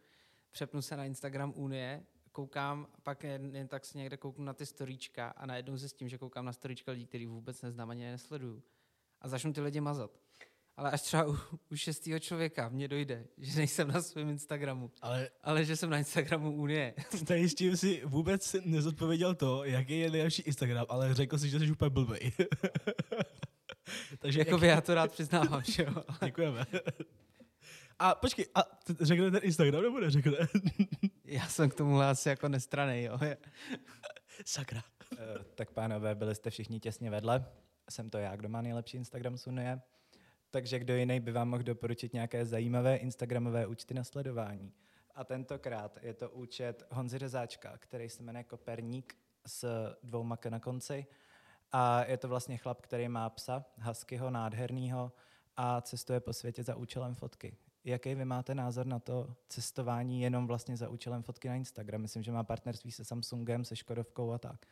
přepnu 0.50 0.82
se 0.82 0.96
na 0.96 1.04
Instagram 1.04 1.52
Unie, 1.56 2.06
koukám, 2.32 2.86
pak 3.02 3.24
jen, 3.24 3.56
jen 3.56 3.68
tak 3.68 3.84
si 3.84 3.98
někde 3.98 4.16
kouknu 4.16 4.44
na 4.44 4.52
ty 4.52 4.66
storíčka 4.66 5.28
a 5.28 5.46
najednou 5.46 5.78
se 5.78 5.88
s 5.88 5.92
tím, 5.92 6.08
že 6.08 6.18
koukám 6.18 6.44
na 6.44 6.52
storíčka 6.52 6.92
lidí, 6.92 7.06
který 7.06 7.26
vůbec 7.26 7.62
neznám 7.62 7.90
ani 7.90 8.04
nesleduju. 8.04 8.62
A 9.20 9.28
začnu 9.28 9.52
ty 9.52 9.60
lidi 9.60 9.80
mazat. 9.80 10.10
Ale 10.76 10.90
až 10.90 11.02
třeba 11.02 11.26
u, 11.26 11.36
u 11.70 11.76
šestého 11.76 12.18
člověka 12.18 12.68
mně 12.68 12.88
dojde, 12.88 13.26
že 13.38 13.58
nejsem 13.58 13.88
na 13.88 14.02
svém 14.02 14.28
Instagramu, 14.28 14.90
ale, 15.02 15.30
ale 15.42 15.64
že 15.64 15.76
jsem 15.76 15.90
na 15.90 15.98
Instagramu 15.98 16.52
Unie. 16.52 16.94
Tady 17.26 17.48
s 17.48 17.54
tím 17.54 17.76
si 17.76 18.02
vůbec 18.04 18.56
nezodpověděl 18.64 19.34
to, 19.34 19.64
jaký 19.64 19.98
je 19.98 20.10
nejlepší 20.10 20.42
Instagram, 20.42 20.86
ale 20.88 21.14
řekl 21.14 21.38
si, 21.38 21.48
že 21.48 21.58
jsi 21.58 21.70
úplně 21.70 21.90
blbej. 21.90 22.32
Takže 24.18 24.38
jako 24.38 24.64
já 24.64 24.80
to 24.80 24.94
rád 24.94 25.12
přiznávám, 25.12 25.62
že 25.62 25.82
jo. 25.82 26.04
Děkujeme. 26.24 26.66
A 27.98 28.14
počkej, 28.14 28.46
a 28.54 28.62
řekne 29.00 29.30
ten 29.30 29.40
Instagram 29.42 29.82
nebo 29.82 30.00
neřekne? 30.00 30.36
Já 31.24 31.48
jsem 31.48 31.70
k 31.70 31.74
tomu 31.74 32.00
asi 32.00 32.28
jako 32.28 32.48
nestranej, 32.48 33.04
jo. 33.04 33.18
Sakra. 34.44 34.82
Uh, 35.12 35.18
tak 35.54 35.70
pánové, 35.70 36.14
byli 36.14 36.34
jste 36.34 36.50
všichni 36.50 36.80
těsně 36.80 37.10
vedle. 37.10 37.46
Jsem 37.90 38.10
to 38.10 38.18
já, 38.18 38.36
kdo 38.36 38.48
má 38.48 38.62
nejlepší 38.62 38.96
Instagram 38.96 39.38
z 39.38 39.46
Unie. 39.46 39.80
Takže 40.50 40.78
kdo 40.78 40.96
jiný 40.96 41.20
by 41.20 41.32
vám 41.32 41.48
mohl 41.48 41.62
doporučit 41.62 42.12
nějaké 42.12 42.46
zajímavé 42.46 42.96
Instagramové 42.96 43.66
účty 43.66 43.94
na 43.94 44.04
sledování. 44.04 44.72
A 45.14 45.24
tentokrát 45.24 45.98
je 46.02 46.14
to 46.14 46.30
účet 46.30 46.82
Honzy 46.90 47.18
Řezáčka, 47.18 47.78
který 47.78 48.08
se 48.08 48.22
jmenuje 48.22 48.44
Koperník 48.44 49.16
s 49.46 49.94
dvouma 50.02 50.36
k 50.36 50.46
na 50.46 50.60
konci. 50.60 51.06
A 51.72 52.04
je 52.04 52.16
to 52.16 52.28
vlastně 52.28 52.56
chlap, 52.56 52.80
který 52.80 53.08
má 53.08 53.30
psa, 53.30 53.64
huskyho, 53.82 54.30
nádhernýho 54.30 55.12
a 55.56 55.80
cestuje 55.80 56.20
po 56.20 56.32
světě 56.32 56.62
za 56.62 56.76
účelem 56.76 57.14
fotky. 57.14 57.56
Jaký 57.84 58.14
vy 58.14 58.24
máte 58.24 58.54
názor 58.54 58.86
na 58.86 58.98
to 58.98 59.34
cestování 59.48 60.22
jenom 60.22 60.46
vlastně 60.46 60.76
za 60.76 60.88
účelem 60.88 61.22
fotky 61.22 61.48
na 61.48 61.54
Instagram? 61.54 62.00
Myslím, 62.00 62.22
že 62.22 62.32
má 62.32 62.44
partnerství 62.44 62.92
se 62.92 63.04
Samsungem, 63.04 63.64
se 63.64 63.76
Škodovkou 63.76 64.32
a 64.32 64.38
tak. 64.38 64.66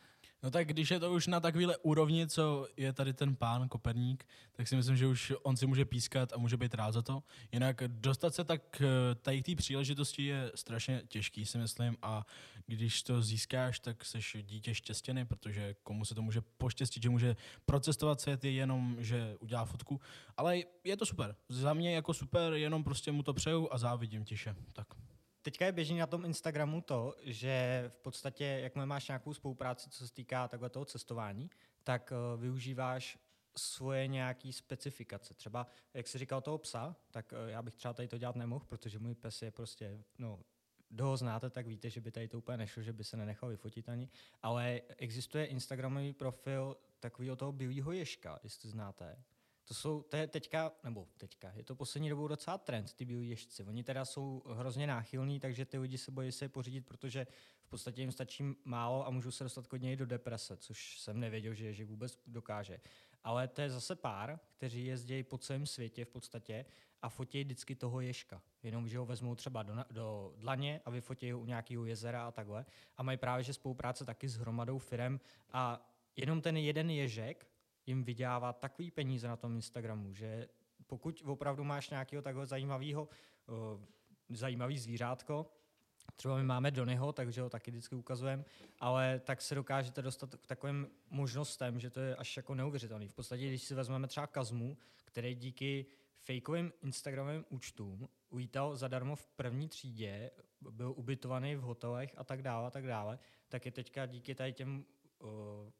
No 0.45 0.51
tak 0.51 0.67
když 0.67 0.91
je 0.91 0.99
to 0.99 1.13
už 1.13 1.27
na 1.27 1.39
takovéhle 1.39 1.77
úrovni, 1.77 2.27
co 2.27 2.67
je 2.77 2.93
tady 2.93 3.13
ten 3.13 3.35
pán 3.35 3.69
Koperník, 3.69 4.27
tak 4.51 4.67
si 4.67 4.75
myslím, 4.75 4.97
že 4.97 5.07
už 5.07 5.33
on 5.43 5.57
si 5.57 5.67
může 5.67 5.85
pískat 5.85 6.33
a 6.33 6.37
může 6.37 6.57
být 6.57 6.73
rád 6.73 6.91
za 6.91 7.01
to. 7.01 7.23
Jinak 7.51 7.83
dostat 7.87 8.35
se 8.35 8.43
tak 8.43 8.81
eh, 8.81 9.15
tady 9.15 9.41
k 9.41 9.45
té 9.45 9.55
příležitosti 9.55 10.25
je 10.25 10.51
strašně 10.55 11.01
těžký, 11.07 11.45
si 11.45 11.57
myslím, 11.57 11.97
a 12.01 12.25
když 12.65 13.03
to 13.03 13.21
získáš, 13.21 13.79
tak 13.79 14.05
seš 14.05 14.37
dítě 14.41 14.75
štěstěný, 14.75 15.25
protože 15.25 15.75
komu 15.83 16.05
se 16.05 16.15
to 16.15 16.21
může 16.21 16.41
poštěstit, 16.41 17.03
že 17.03 17.09
může 17.09 17.35
procestovat 17.65 18.21
svět 18.21 18.43
je 18.43 18.51
jenom, 18.51 18.95
že 18.99 19.35
udělá 19.39 19.65
fotku. 19.65 20.01
Ale 20.37 20.57
je 20.83 20.97
to 20.97 21.05
super. 21.05 21.35
Za 21.49 21.73
mě 21.73 21.95
jako 21.95 22.13
super, 22.13 22.53
jenom 22.53 22.83
prostě 22.83 23.11
mu 23.11 23.23
to 23.23 23.33
přeju 23.33 23.67
a 23.71 23.77
závidím 23.77 24.23
tiše. 24.25 24.55
Tak. 24.73 24.87
Teďka 25.45 25.65
je 25.65 25.71
běžný 25.71 25.97
na 25.97 26.07
tom 26.07 26.25
Instagramu 26.25 26.81
to, 26.81 27.15
že 27.23 27.85
v 27.87 27.97
podstatě, 27.97 28.45
jakmile 28.45 28.85
máš 28.85 29.07
nějakou 29.07 29.33
spolupráci, 29.33 29.89
co 29.89 30.07
se 30.07 30.13
týká 30.13 30.47
takhle 30.47 30.69
toho 30.69 30.85
cestování, 30.85 31.49
tak 31.83 32.11
uh, 32.11 32.41
využíváš 32.41 33.17
svoje 33.57 34.07
nějaký 34.07 34.53
specifikace. 34.53 35.33
Třeba, 35.33 35.67
jak 35.93 36.07
jsi 36.07 36.17
říkal 36.17 36.41
toho 36.41 36.57
psa, 36.57 36.95
tak 37.11 37.31
uh, 37.31 37.49
já 37.49 37.61
bych 37.61 37.75
třeba 37.75 37.93
tady 37.93 38.07
to 38.07 38.17
dělat 38.17 38.35
nemohl, 38.35 38.65
protože 38.65 38.99
můj 38.99 39.15
pes 39.15 39.41
je 39.41 39.51
prostě, 39.51 40.03
no, 40.17 40.39
kdo 40.89 41.05
ho 41.05 41.17
znáte, 41.17 41.49
tak 41.49 41.67
víte, 41.67 41.89
že 41.89 42.01
by 42.01 42.11
tady 42.11 42.27
to 42.27 42.37
úplně 42.37 42.57
nešlo, 42.57 42.83
že 42.83 42.93
by 42.93 43.03
se 43.03 43.17
nenechal 43.17 43.49
vyfotit 43.49 43.89
ani. 43.89 44.09
Ale 44.41 44.81
existuje 44.97 45.45
Instagramový 45.45 46.13
profil 46.13 46.77
takového 46.99 47.35
toho 47.35 47.51
bílého 47.51 47.91
ješka, 47.91 48.39
jestli 48.43 48.69
znáte. 48.69 49.23
To 49.65 49.73
jsou, 49.73 50.01
to 50.01 50.17
je 50.17 50.27
teďka, 50.27 50.71
nebo 50.83 51.07
teďka, 51.17 51.51
je 51.55 51.63
to 51.63 51.75
poslední 51.75 52.09
dobou 52.09 52.27
docela 52.27 52.57
trend, 52.57 52.93
ty 52.93 53.05
bílí 53.05 53.29
ježci. 53.29 53.63
Oni 53.63 53.83
teda 53.83 54.05
jsou 54.05 54.43
hrozně 54.45 54.87
náchylní, 54.87 55.39
takže 55.39 55.65
ty 55.65 55.77
lidi 55.77 55.97
se 55.97 56.11
bojí 56.11 56.31
se 56.31 56.45
je 56.45 56.49
pořídit, 56.49 56.81
protože 56.81 57.27
v 57.63 57.69
podstatě 57.69 58.01
jim 58.01 58.11
stačí 58.11 58.43
málo 58.65 59.07
a 59.07 59.09
můžou 59.09 59.31
se 59.31 59.43
dostat 59.43 59.67
kodně 59.67 59.95
do 59.95 60.05
deprese, 60.05 60.57
což 60.57 60.99
jsem 60.99 61.19
nevěděl, 61.19 61.53
že 61.53 61.73
že 61.73 61.85
vůbec 61.85 62.19
dokáže. 62.27 62.79
Ale 63.23 63.47
to 63.47 63.61
je 63.61 63.69
zase 63.69 63.95
pár, 63.95 64.39
kteří 64.57 64.85
jezdí 64.85 65.23
po 65.23 65.37
celém 65.37 65.65
světě 65.65 66.05
v 66.05 66.09
podstatě 66.09 66.65
a 67.01 67.09
fotí 67.09 67.43
vždycky 67.43 67.75
toho 67.75 68.01
ježka. 68.01 68.41
Jenom, 68.63 68.87
že 68.87 68.97
ho 68.97 69.05
vezmou 69.05 69.35
třeba 69.35 69.63
do, 69.63 69.75
do 69.91 70.33
dlaně 70.37 70.81
a 70.85 70.89
vyfotí 70.89 71.31
ho 71.31 71.39
u 71.39 71.45
nějakého 71.45 71.85
jezera 71.85 72.27
a 72.27 72.31
takhle. 72.31 72.65
A 72.97 73.03
mají 73.03 73.17
právě 73.17 73.43
že 73.43 73.53
spolupráce 73.53 74.05
taky 74.05 74.27
s 74.27 74.37
hromadou 74.37 74.77
firem 74.77 75.19
a 75.51 75.91
jenom 76.15 76.41
ten 76.41 76.57
jeden 76.57 76.89
ježek 76.89 77.47
jim 77.85 78.03
vydělává 78.03 78.53
takový 78.53 78.91
peníze 78.91 79.27
na 79.27 79.35
tom 79.35 79.55
Instagramu, 79.55 80.13
že 80.13 80.47
pokud 80.87 81.23
opravdu 81.25 81.63
máš 81.63 81.89
nějakého 81.89 82.21
takhle 82.21 82.45
zajímavého, 82.45 83.09
uh, 83.47 83.81
zajímavý 84.29 84.77
zvířátko, 84.77 85.45
třeba 86.15 86.37
my 86.37 86.43
máme 86.43 86.71
Donyho, 86.71 87.13
takže 87.13 87.41
ho 87.41 87.49
taky 87.49 87.71
vždycky 87.71 87.95
ukazujeme, 87.95 88.45
ale 88.79 89.19
tak 89.19 89.41
se 89.41 89.55
dokážete 89.55 90.01
dostat 90.01 90.35
k 90.35 90.47
takovým 90.47 90.87
možnostem, 91.09 91.79
že 91.79 91.89
to 91.89 91.99
je 91.99 92.15
až 92.15 92.37
jako 92.37 92.55
neuvěřitelný. 92.55 93.07
V 93.07 93.13
podstatě, 93.13 93.47
když 93.47 93.63
si 93.63 93.75
vezmeme 93.75 94.07
třeba 94.07 94.27
Kazmu, 94.27 94.77
který 95.05 95.35
díky 95.35 95.85
fakeovým 96.19 96.73
Instagramovým 96.81 97.45
účtům 97.49 98.09
uvítal 98.29 98.75
zadarmo 98.75 99.15
v 99.15 99.27
první 99.27 99.69
třídě, 99.69 100.31
byl 100.61 100.93
ubytovaný 100.97 101.55
v 101.55 101.61
hotelech 101.61 102.13
a 102.17 102.23
tak 102.23 102.41
dále, 102.41 102.67
a 102.67 102.71
tak 102.71 102.87
dále, 102.87 103.19
tak 103.49 103.65
je 103.65 103.71
teďka 103.71 104.05
díky 104.05 104.35
tady 104.35 104.53
těm 104.53 104.85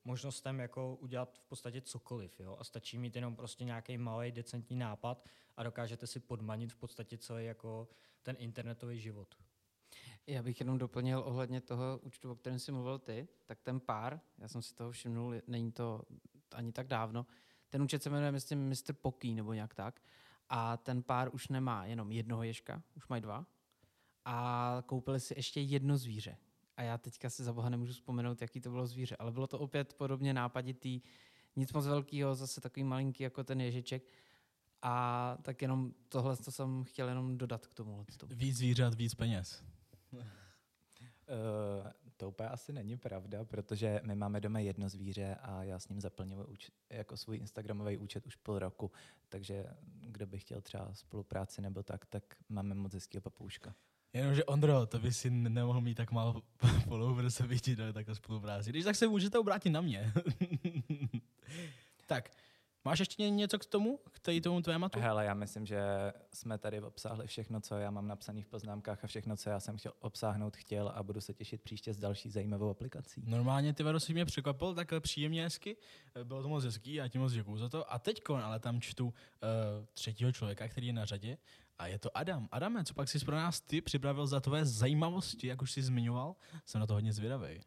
možnostem 0.03 0.60
jako 0.60 0.95
udělat 0.95 1.39
v 1.39 1.45
podstatě 1.45 1.81
cokoliv. 1.81 2.39
Jo? 2.39 2.58
A 2.60 2.63
stačí 2.63 2.97
mít 2.97 3.15
jenom 3.15 3.36
prostě 3.36 3.63
nějaký 3.63 3.97
malý 3.97 4.31
decentní 4.31 4.75
nápad 4.75 5.25
a 5.58 5.63
dokážete 5.63 6.08
si 6.08 6.19
podmanit 6.19 6.73
v 6.73 6.75
podstatě 6.75 7.17
celý 7.17 7.45
jako 7.45 7.88
ten 8.23 8.36
internetový 8.39 8.99
život. 8.99 9.36
Já 10.27 10.43
bych 10.43 10.60
jenom 10.60 10.77
doplnil 10.77 11.23
ohledně 11.25 11.62
toho 11.62 11.99
účtu, 12.01 12.31
o 12.31 12.36
kterém 12.36 12.60
jsi 12.60 12.71
mluvil 12.71 12.99
ty, 12.99 13.27
tak 13.45 13.62
ten 13.62 13.79
pár, 13.79 14.19
já 14.38 14.47
jsem 14.47 14.62
si 14.62 14.75
toho 14.75 14.91
všimnul, 14.91 15.36
není 15.47 15.71
to 15.71 16.01
ani 16.51 16.71
tak 16.71 16.88
dávno, 16.88 17.25
ten 17.69 17.81
účet 17.81 18.03
se 18.03 18.10
jmenuje, 18.10 18.31
myslím, 18.31 18.69
Mr. 18.69 18.93
Poký 18.93 19.36
nebo 19.36 19.53
nějak 19.53 19.73
tak. 19.73 20.01
A 20.49 20.77
ten 20.77 21.03
pár 21.03 21.29
už 21.34 21.47
nemá 21.47 21.86
jenom 21.86 22.12
jednoho 22.12 22.43
ježka, 22.43 22.84
už 22.95 23.08
mají 23.08 23.21
dva. 23.21 23.45
A 24.25 24.84
koupili 24.86 25.19
si 25.19 25.34
ještě 25.38 25.62
jedno 25.62 25.97
zvíře 25.97 26.38
a 26.77 26.81
já 26.81 26.97
teďka 26.97 27.29
si 27.29 27.43
za 27.43 27.53
boha 27.53 27.69
nemůžu 27.69 27.93
vzpomenout, 27.93 28.41
jaký 28.41 28.61
to 28.61 28.69
bylo 28.69 28.88
zvíře, 28.88 29.15
ale 29.15 29.31
bylo 29.31 29.47
to 29.47 29.59
opět 29.59 29.93
podobně 29.93 30.33
nápaditý, 30.33 31.01
nic 31.55 31.73
moc 31.73 31.88
velkého, 31.88 32.35
zase 32.35 32.61
takový 32.61 32.83
malinký 32.83 33.23
jako 33.23 33.43
ten 33.43 33.61
ježiček. 33.61 34.03
A 34.81 35.38
tak 35.41 35.61
jenom 35.61 35.93
tohle 36.09 36.38
to 36.38 36.51
jsem 36.51 36.83
chtěl 36.83 37.09
jenom 37.09 37.38
dodat 37.38 37.67
k 37.67 37.73
tomu. 37.73 38.05
Víc 38.29 38.57
zvířat, 38.57 38.93
víc 38.93 39.15
peněz. 39.15 39.63
Uh, 40.11 40.21
to 42.17 42.29
úplně 42.29 42.49
asi 42.49 42.73
není 42.73 42.97
pravda, 42.97 43.45
protože 43.45 44.01
my 44.03 44.15
máme 44.15 44.41
doma 44.41 44.59
jedno 44.59 44.89
zvíře 44.89 45.35
a 45.35 45.63
já 45.63 45.79
s 45.79 45.89
ním 45.89 46.01
zaplňuji 46.01 46.57
jako 46.89 47.17
svůj 47.17 47.38
Instagramový 47.38 47.97
účet 47.97 48.27
už 48.27 48.35
půl 48.35 48.59
roku, 48.59 48.91
takže 49.29 49.65
kdo 50.01 50.27
by 50.27 50.39
chtěl 50.39 50.61
třeba 50.61 50.93
spolupráci 50.93 51.61
nebo 51.61 51.83
tak, 51.83 52.05
tak 52.05 52.35
máme 52.49 52.75
moc 52.75 52.93
hezkého 52.93 53.21
papouška. 53.21 53.75
Jenomže 54.15 54.45
Ondro, 54.45 54.86
to 54.86 54.99
by 54.99 55.13
si 55.13 55.30
nemohl 55.30 55.82
mít 55.82 55.95
tak 55.95 56.12
málo 56.12 56.41
followers, 56.84 57.41
aby 57.41 57.60
ti 57.60 57.75
dali 57.75 57.93
takhle 57.93 58.15
spolupráci. 58.15 58.69
Když 58.69 58.84
tak 58.84 58.95
se 58.95 59.08
můžete 59.08 59.39
obrátit 59.39 59.69
na 59.69 59.82
mě. 59.82 60.13
tak, 62.08 62.32
máš 62.86 62.99
ještě 62.99 63.30
něco 63.30 63.60
k 63.60 63.65
tomu, 63.65 63.99
k 64.12 64.19
tady 64.19 64.41
tomu 64.41 64.62
tématu? 64.62 64.99
Hele, 64.99 65.25
já 65.25 65.34
myslím, 65.34 65.65
že 65.65 65.82
jsme 66.34 66.58
tady 66.58 66.82
obsáhli 66.82 67.28
všechno, 67.28 67.62
co 67.62 67.75
já 67.75 67.91
mám 67.91 68.08
napsané 68.08 68.41
v 68.41 68.47
poznámkách 68.47 69.04
a 69.04 69.08
všechno, 69.08 69.38
co 69.38 69.49
já 69.49 69.60
jsem 69.60 69.78
chtěl 69.78 69.93
obsáhnout, 69.99 70.58
chtěl 70.58 70.91
a 70.95 71.04
budu 71.04 71.21
se 71.21 71.34
těšit 71.34 71.62
příště 71.62 71.93
s 71.93 71.97
další 71.97 72.30
zajímavou 72.30 72.69
aplikací. 72.69 73.23
Normálně 73.25 73.73
ty 73.73 73.84
Varo 73.84 73.99
si 73.99 74.13
mě 74.13 74.25
překvapil 74.25 74.75
takhle 74.75 74.99
příjemně 74.99 75.43
hezky, 75.43 75.78
bylo 76.23 76.41
to 76.41 76.49
moc 76.49 76.63
hezký, 76.63 76.93
já 76.93 77.08
ti 77.08 77.17
moc 77.17 77.34
děkuju 77.34 77.58
za 77.58 77.69
to. 77.69 77.93
A 77.93 77.99
teď 77.99 78.21
ale 78.30 78.60
tam 78.60 78.82
čtu 78.82 79.06
uh, 79.06 79.13
třetího 79.93 80.32
člověka, 80.32 80.67
který 80.67 80.88
je 80.88 80.93
na 80.93 81.06
řadě 81.06 81.38
a 81.79 81.88
je 81.88 81.99
to 81.99 82.17
Adam. 82.17 82.49
Adame, 82.51 82.83
co 82.83 82.93
pak 82.93 83.09
jsi 83.09 83.25
pro 83.25 83.35
nás 83.35 83.61
ty 83.61 83.81
připravil 83.81 84.27
za 84.27 84.39
tvoje 84.39 84.65
zajímavosti, 84.65 85.47
jak 85.47 85.61
už 85.61 85.71
jsi 85.71 85.83
zmiňoval? 85.83 86.35
Jsem 86.65 86.81
na 86.81 86.88
to 86.88 86.93
hodně 86.93 87.13
zvědavý. 87.13 87.61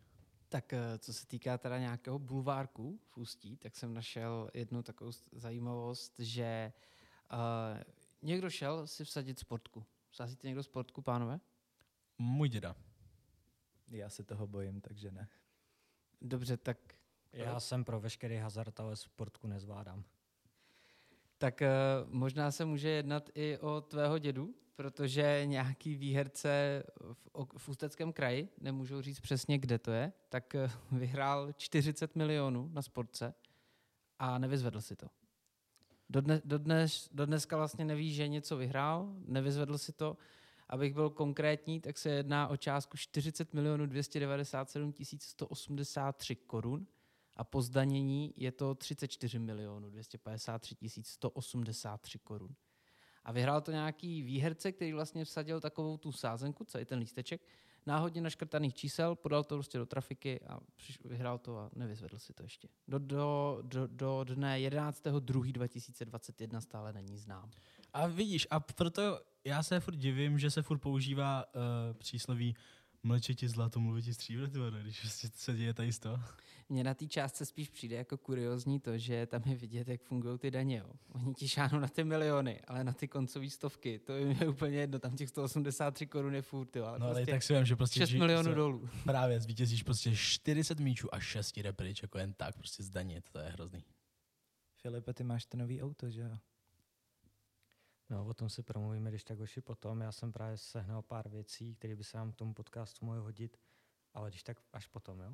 Tak 0.49 0.73
eh, 0.73 0.99
co 0.99 1.13
se 1.13 1.27
týká 1.27 1.59
teda 1.59 1.79
nějakého 1.79 2.19
bulvárku 2.19 3.01
v 3.07 3.17
Ústí, 3.17 3.57
tak 3.57 3.77
jsem 3.77 3.95
našel 3.95 4.51
jednu 4.55 4.83
takovou 4.83 5.11
zajímavost, 5.33 6.19
že 6.19 6.73
uh, 7.33 7.39
někdo 8.23 8.51
šel 8.51 8.87
si 8.87 9.05
vsadit 9.05 9.39
sportku. 9.39 9.85
Sázíte 10.13 10.47
někdo 10.47 10.63
sportku, 10.63 11.03
pánové? 11.03 11.41
Můj 12.19 12.49
děda. 12.49 12.77
Já 13.89 14.09
se 14.09 14.25
toho 14.25 14.47
bojím, 14.47 14.81
takže 14.81 15.11
ne. 15.11 15.29
Dobře, 16.21 16.57
tak... 16.57 16.79
Já 17.33 17.61
jsem 17.61 17.85
pro 17.85 18.01
veškerý 18.01 18.37
hazard, 18.37 18.81
ale 18.81 18.97
sportku 18.97 19.47
nezvládám. 19.47 20.05
Tak 21.39 21.63
uh, 21.63 22.15
možná 22.15 22.51
se 22.51 22.65
může 22.65 22.89
jednat 22.89 23.31
i 23.35 23.59
o 23.59 23.81
tvého 23.81 24.19
dědu, 24.19 24.55
protože 24.77 25.43
nějaký 25.45 25.95
výherce 25.97 26.83
v, 27.13 27.47
v 27.59 27.69
Ústeckém 27.69 28.13
kraji, 28.13 28.49
nemůžu 28.61 29.01
říct 29.03 29.21
přesně, 29.21 29.59
kde 29.59 29.79
to 29.79 29.91
je, 29.91 30.13
tak 30.29 30.55
uh, 30.55 30.71
vyhrál 30.99 31.53
40 31.53 32.17
milionů 32.17 32.71
na 32.73 32.83
sportce 32.83 33.35
a 34.19 34.39
nevyzvedl 34.39 34.81
si 34.81 34.97
to. 34.97 35.07
Dodnes, 36.11 36.43
dodnes, 36.45 37.09
dodneska 37.13 37.57
vlastně 37.57 37.85
neví, 37.85 38.15
že 38.15 38.29
něco 38.29 38.57
vyhrál, 38.57 39.15
nevyzvedl 39.27 39.79
si 39.79 39.93
to. 39.93 40.17
Abych 40.69 40.95
byl 40.95 41.11
konkrétní, 41.11 41.81
tak 41.81 41.99
se 41.99 42.11
jedná 42.11 42.49
o 42.49 42.57
částku 42.57 42.97
40 42.97 43.55
milionů 43.55 43.87
297 43.87 44.95
183 45.19 46.37
korun 46.37 46.87
a 47.39 47.45
po 47.45 47.63
zdanění 47.63 48.35
je 48.37 48.53
to 48.53 48.75
34 48.75 49.39
milionů 49.39 49.91
253 49.91 50.77
183 51.03 52.19
korun. 52.19 52.55
A 53.25 53.33
vyhrál 53.33 53.61
to 53.61 53.71
nějaký 53.71 54.23
výherce, 54.23 54.73
který 54.73 54.93
vlastně 54.93 55.25
vsadil 55.25 55.61
takovou 55.61 55.97
tu 55.97 56.13
sázenku, 56.13 56.65
celý 56.65 56.85
ten 56.85 56.99
lísteček, 56.99 57.41
náhodně 57.87 58.21
naškrtaných 58.21 58.75
čísel, 58.75 59.15
podal 59.15 59.45
to 59.45 59.57
prostě 59.57 59.79
do 59.79 59.87
trafiky 59.87 60.41
a 60.41 60.61
vyhrál 61.05 61.39
to 61.39 61.59
a 61.59 61.71
nevyzvedl 61.75 62.19
si 62.19 62.33
to 62.33 62.43
ještě. 62.43 62.69
Do, 62.89 62.99
do, 62.99 63.59
do, 63.63 63.87
do 63.87 64.25
dne 64.25 64.59
11.2.2021 64.59 66.61
stále 66.61 66.93
není 66.93 67.19
znám. 67.19 67.51
A 67.93 68.07
vidíš, 68.07 68.47
a 68.51 68.61
proto 68.61 69.21
já 69.45 69.63
se 69.63 69.81
furt 69.81 69.97
divím, 69.97 70.39
že 70.39 70.51
se 70.51 70.63
furt 70.63 70.79
používá 70.79 71.45
uh, 71.45 71.53
přísloví 71.99 72.55
mlčeti 73.03 73.49
zlato, 73.49 73.81
mluviti 73.81 74.15
stříbro, 74.15 74.47
když 74.83 75.13
se 75.35 75.57
děje 75.57 75.75
tady 75.75 75.93
z 75.93 75.99
toho. 75.99 76.19
Mně 76.69 76.85
na 76.85 76.95
té 76.95 77.07
částce 77.07 77.47
spíš 77.47 77.69
přijde 77.69 77.97
jako 77.97 78.17
kuriozní 78.17 78.81
to, 78.81 78.99
že 78.99 79.27
tam 79.27 79.43
je 79.47 79.57
vidět, 79.57 79.89
jak 79.89 80.03
fungují 80.03 80.39
ty 80.39 80.51
daně. 80.51 80.77
Jo. 80.77 80.93
Oni 81.09 81.35
ti 81.35 81.49
šáhnou 81.49 81.81
na 81.81 81.89
ty 81.89 82.05
miliony, 82.05 82.61
ale 82.61 82.85
na 82.85 82.93
ty 82.93 83.09
koncové 83.09 83.51
stovky, 83.51 83.99
to 83.99 84.13
je 84.13 84.49
úplně 84.49 84.79
jedno, 84.79 84.99
tam 84.99 85.17
těch 85.17 85.29
183 85.29 86.07
korun 86.07 86.35
je 86.35 86.43
furt. 86.43 86.77
Jo, 86.77 86.85
ale 86.85 86.99
no 86.99 87.07
ale 87.07 87.15
prostě 87.15 87.33
tak 87.33 87.43
si 87.43 87.55
vím, 87.55 87.65
že 87.65 87.77
prostě 87.77 88.07
6 88.07 88.13
milionů 88.13 88.55
dolů. 88.55 88.89
Právě 89.05 89.41
zvítězíš 89.41 89.83
prostě 89.83 90.17
40 90.17 90.81
míčů 90.81 91.15
a 91.15 91.21
6 91.21 91.57
jde 91.57 91.73
pryč, 91.73 92.03
jako 92.03 92.19
jen 92.19 92.33
tak 92.33 92.57
prostě 92.57 92.83
zdanit, 92.83 93.31
to 93.31 93.39
je 93.39 93.49
hrozný. 93.49 93.85
Filipe, 94.83 95.15
ty 95.15 95.25
máš 95.25 95.47
to 95.47 95.57
nový 95.57 95.83
auto, 95.83 96.11
že 96.11 96.21
jo? 96.21 96.39
No, 98.11 98.27
o 98.27 98.35
tom 98.35 98.49
si 98.49 98.63
promluvíme, 98.63 99.11
když 99.11 99.25
tak 99.25 99.39
hoši 99.39 99.61
potom. 99.61 100.01
Já 100.01 100.13
jsem 100.13 100.33
právě 100.33 100.57
sehnal 100.57 101.03
pár 101.03 101.29
věcí, 101.29 101.75
které 101.75 101.97
by 101.97 102.05
se 102.05 102.17
nám 102.17 102.33
k 102.33 102.37
tomu 102.37 102.55
podcastu 102.55 103.07
mohly 103.07 103.21
hodit, 103.21 103.57
ale 104.15 104.31
když 104.31 104.43
tak 104.43 104.59
až 104.73 104.87
potom, 104.87 105.21
jo? 105.21 105.33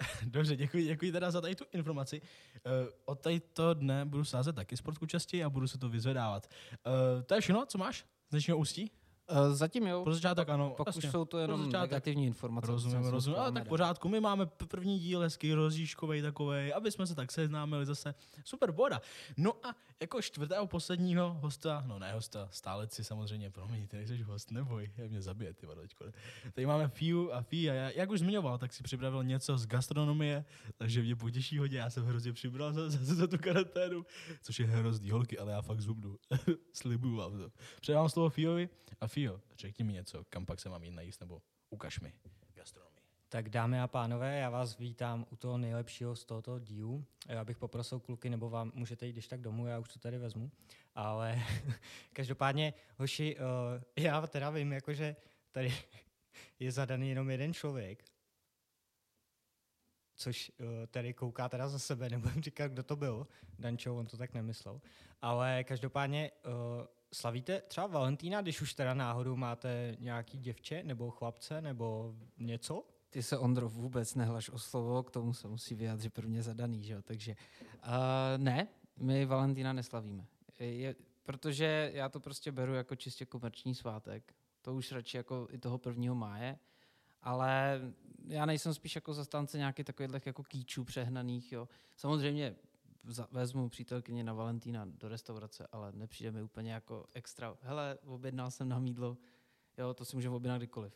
Dobře, 0.26 0.56
děkuji, 0.56 0.84
děkuji 0.86 1.12
teda 1.12 1.30
za 1.30 1.40
tady 1.40 1.54
tu 1.54 1.64
informaci. 1.72 2.20
Uh, 2.20 2.88
od 3.04 3.26
toho 3.52 3.74
dne 3.74 4.04
budu 4.04 4.24
sázet 4.24 4.52
taky 4.52 4.76
sportku 4.76 5.06
častěji 5.06 5.44
a 5.44 5.50
budu 5.50 5.68
se 5.68 5.78
to 5.78 5.88
vyzvedávat. 5.88 6.50
Uh, 6.86 7.22
to 7.22 7.34
je 7.34 7.40
všechno, 7.40 7.66
co 7.66 7.78
máš 7.78 8.06
z 8.26 8.30
dnešního 8.30 8.58
ústí? 8.58 8.90
Uh, 9.30 9.54
zatím 9.54 9.86
jo. 9.86 10.04
Pro 10.04 10.14
začátek 10.14 10.48
ano. 10.48 10.74
Pak 10.76 10.86
jasně. 10.86 11.08
už 11.08 11.12
jsou 11.12 11.24
to 11.24 11.38
jenom 11.38 11.64
začátek. 11.64 11.90
negativní 11.90 12.26
informace. 12.26 12.66
Rozumím, 12.66 13.06
rozumím. 13.06 13.40
Ale 13.40 13.52
tak 13.52 13.68
pořádku, 13.68 14.08
my 14.08 14.20
máme 14.20 14.46
první 14.46 14.98
díl 14.98 15.20
hezký, 15.20 15.54
rozjížkovej 15.54 16.22
takovej, 16.22 16.72
aby 16.76 16.90
jsme 16.90 17.06
se 17.06 17.14
tak 17.14 17.32
seznámili 17.32 17.86
zase. 17.86 18.14
Super 18.44 18.72
boda. 18.72 19.00
No 19.36 19.52
a 19.66 19.74
jako 20.00 20.22
čtvrtého 20.22 20.66
posledního 20.66 21.36
hosta, 21.40 21.84
no 21.86 21.98
ne 21.98 22.12
hosta, 22.12 22.48
stáleci 22.50 23.04
samozřejmě, 23.04 23.50
promiň, 23.50 23.86
ty 23.86 23.96
nejsi 23.96 24.22
host, 24.22 24.50
neboj, 24.50 24.90
je 24.96 25.08
mě 25.08 25.22
zabije, 25.22 25.54
ty 25.54 25.66
vado, 25.66 25.80
teďko. 25.80 26.04
Tady 26.54 26.66
máme 26.66 26.88
Fiu 26.88 27.32
a 27.32 27.42
Fia, 27.42 27.74
já, 27.74 27.90
jak 27.90 28.10
už 28.10 28.18
zmiňoval, 28.18 28.58
tak 28.58 28.72
si 28.72 28.82
připravil 28.82 29.24
něco 29.24 29.58
z 29.58 29.66
gastronomie, 29.66 30.44
takže 30.76 31.02
mě 31.02 31.16
potěší 31.16 31.58
hodně, 31.58 31.78
já 31.78 31.90
jsem 31.90 32.04
hrozně 32.04 32.32
přibral 32.32 32.72
za, 32.72 32.90
za, 32.90 33.14
za 33.14 33.26
tu 33.26 33.38
karanténu, 33.38 34.06
což 34.42 34.60
je 34.60 34.66
hrozný 34.66 35.10
holky, 35.10 35.38
ale 35.38 35.52
já 35.52 35.62
fakt 35.62 35.80
zubnu, 35.80 36.18
slibuju 36.72 37.16
vám 37.16 37.38
to. 37.38 37.50
Předám 37.80 38.08
slovo 38.08 38.30
Fiovi 38.30 38.68
a 39.00 39.06
Fio, 39.06 39.19
řekni 39.58 39.84
mi 39.84 39.92
něco, 39.92 40.24
kam 40.24 40.46
pak 40.46 40.60
se 40.60 40.68
mám 40.68 40.84
jít 40.84 40.90
najíst, 40.90 41.20
nebo 41.20 41.42
ukaž 41.70 42.00
mi 42.00 42.12
gastronomii. 42.54 43.00
Tak 43.28 43.48
dámy 43.48 43.80
a 43.80 43.86
pánové, 43.86 44.38
já 44.38 44.50
vás 44.50 44.78
vítám 44.78 45.26
u 45.30 45.36
toho 45.36 45.58
nejlepšího 45.58 46.16
z 46.16 46.24
tohoto 46.24 46.58
dílu. 46.58 47.04
Já 47.28 47.44
bych 47.44 47.58
poprosil 47.58 48.00
kluky, 48.00 48.30
nebo 48.30 48.50
vám 48.50 48.72
můžete 48.74 49.06
jít 49.06 49.12
když 49.12 49.28
tak 49.28 49.40
domů, 49.40 49.66
já 49.66 49.78
už 49.78 49.88
to 49.88 49.98
tady 49.98 50.18
vezmu. 50.18 50.50
Ale 50.94 51.42
každopádně, 52.12 52.74
hoši, 52.96 53.36
uh, 53.36 53.82
já 53.96 54.26
teda 54.26 54.50
vím, 54.50 54.72
jakože 54.72 55.16
tady 55.52 55.74
je 56.58 56.72
zadaný 56.72 57.08
jenom 57.08 57.30
jeden 57.30 57.54
člověk, 57.54 58.04
což 60.14 60.52
uh, 60.58 60.66
tady 60.86 61.14
kouká 61.14 61.48
teda 61.48 61.68
za 61.68 61.78
sebe, 61.78 62.08
nebudem 62.10 62.42
říkat, 62.42 62.72
kdo 62.72 62.82
to 62.82 62.96
byl. 62.96 63.26
Dančo, 63.58 63.96
on 63.96 64.06
to 64.06 64.16
tak 64.16 64.34
nemyslel. 64.34 64.80
Ale 65.22 65.64
každopádně 65.64 66.30
uh, 66.46 66.52
slavíte 67.12 67.60
třeba 67.60 67.86
Valentína, 67.86 68.42
když 68.42 68.60
už 68.60 68.74
teda 68.74 68.94
náhodou 68.94 69.36
máte 69.36 69.96
nějaký 69.98 70.38
děvče, 70.38 70.82
nebo 70.82 71.10
chlapce, 71.10 71.60
nebo 71.60 72.14
něco? 72.38 72.84
Ty 73.10 73.22
se, 73.22 73.38
Ondro, 73.38 73.68
vůbec 73.68 74.14
nehlaš 74.14 74.50
o 74.50 74.58
slovo, 74.58 75.02
k 75.02 75.10
tomu 75.10 75.34
se 75.34 75.48
musí 75.48 75.74
vyjádřit 75.74 76.14
prvně 76.14 76.42
zadaný, 76.42 76.84
že 76.84 76.92
jo? 76.92 77.02
Takže 77.02 77.36
uh, 77.86 77.88
ne, 78.36 78.68
my 78.96 79.26
Valentína 79.26 79.72
neslavíme. 79.72 80.26
Je, 80.58 80.94
protože 81.22 81.90
já 81.94 82.08
to 82.08 82.20
prostě 82.20 82.52
beru 82.52 82.74
jako 82.74 82.96
čistě 82.96 83.26
komerční 83.26 83.74
svátek. 83.74 84.34
To 84.62 84.74
už 84.74 84.92
radši 84.92 85.16
jako 85.16 85.48
i 85.50 85.58
toho 85.58 85.78
prvního 85.78 86.14
máje. 86.14 86.58
Ale 87.22 87.80
já 88.26 88.46
nejsem 88.46 88.74
spíš 88.74 88.94
jako 88.94 89.14
zastánce 89.14 89.58
nějakých 89.58 89.86
takových 89.86 90.26
jako 90.26 90.42
kýčů 90.42 90.84
přehnaných, 90.84 91.52
jo. 91.52 91.68
Samozřejmě 91.96 92.56
vezmu 93.30 93.68
přítelkyni 93.68 94.22
na 94.22 94.32
Valentína 94.32 94.84
do 94.84 95.08
restaurace, 95.08 95.66
ale 95.72 95.92
nepřijde 95.92 96.30
mi 96.30 96.42
úplně 96.42 96.72
jako 96.72 97.06
extra. 97.14 97.56
Hele, 97.60 97.98
objednal 98.04 98.50
jsem 98.50 98.68
nám 98.68 98.86
jídlo, 98.86 99.16
jo, 99.78 99.94
to 99.94 100.04
si 100.04 100.16
můžeme 100.16 100.36
objednat 100.36 100.58
kdykoliv. 100.58 100.92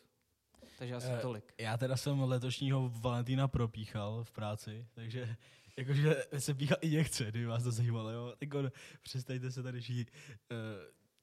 Takže 0.77 0.95
asi 0.95 1.07
Eh, 1.07 1.19
tolik. 1.21 1.53
Já 1.59 1.77
teda 1.77 1.97
jsem 1.97 2.19
letošního 2.21 2.89
Valentína 2.89 3.47
propíchal 3.47 4.23
v 4.23 4.31
práci, 4.31 4.87
takže 4.93 5.35
jakože 5.77 6.23
se 6.39 6.53
píchal 6.53 6.77
i 6.81 6.95
nechce, 6.95 7.23
kdyby 7.23 7.45
vás 7.45 7.63
to 7.63 7.71
zajímalo, 7.71 8.09
jo. 8.09 8.33
Tak 8.39 8.53
on, 8.53 8.71
přestaňte 9.01 9.51
se 9.51 9.63
tady 9.63 9.81
všichni 9.81 10.05
uh, 10.51 10.57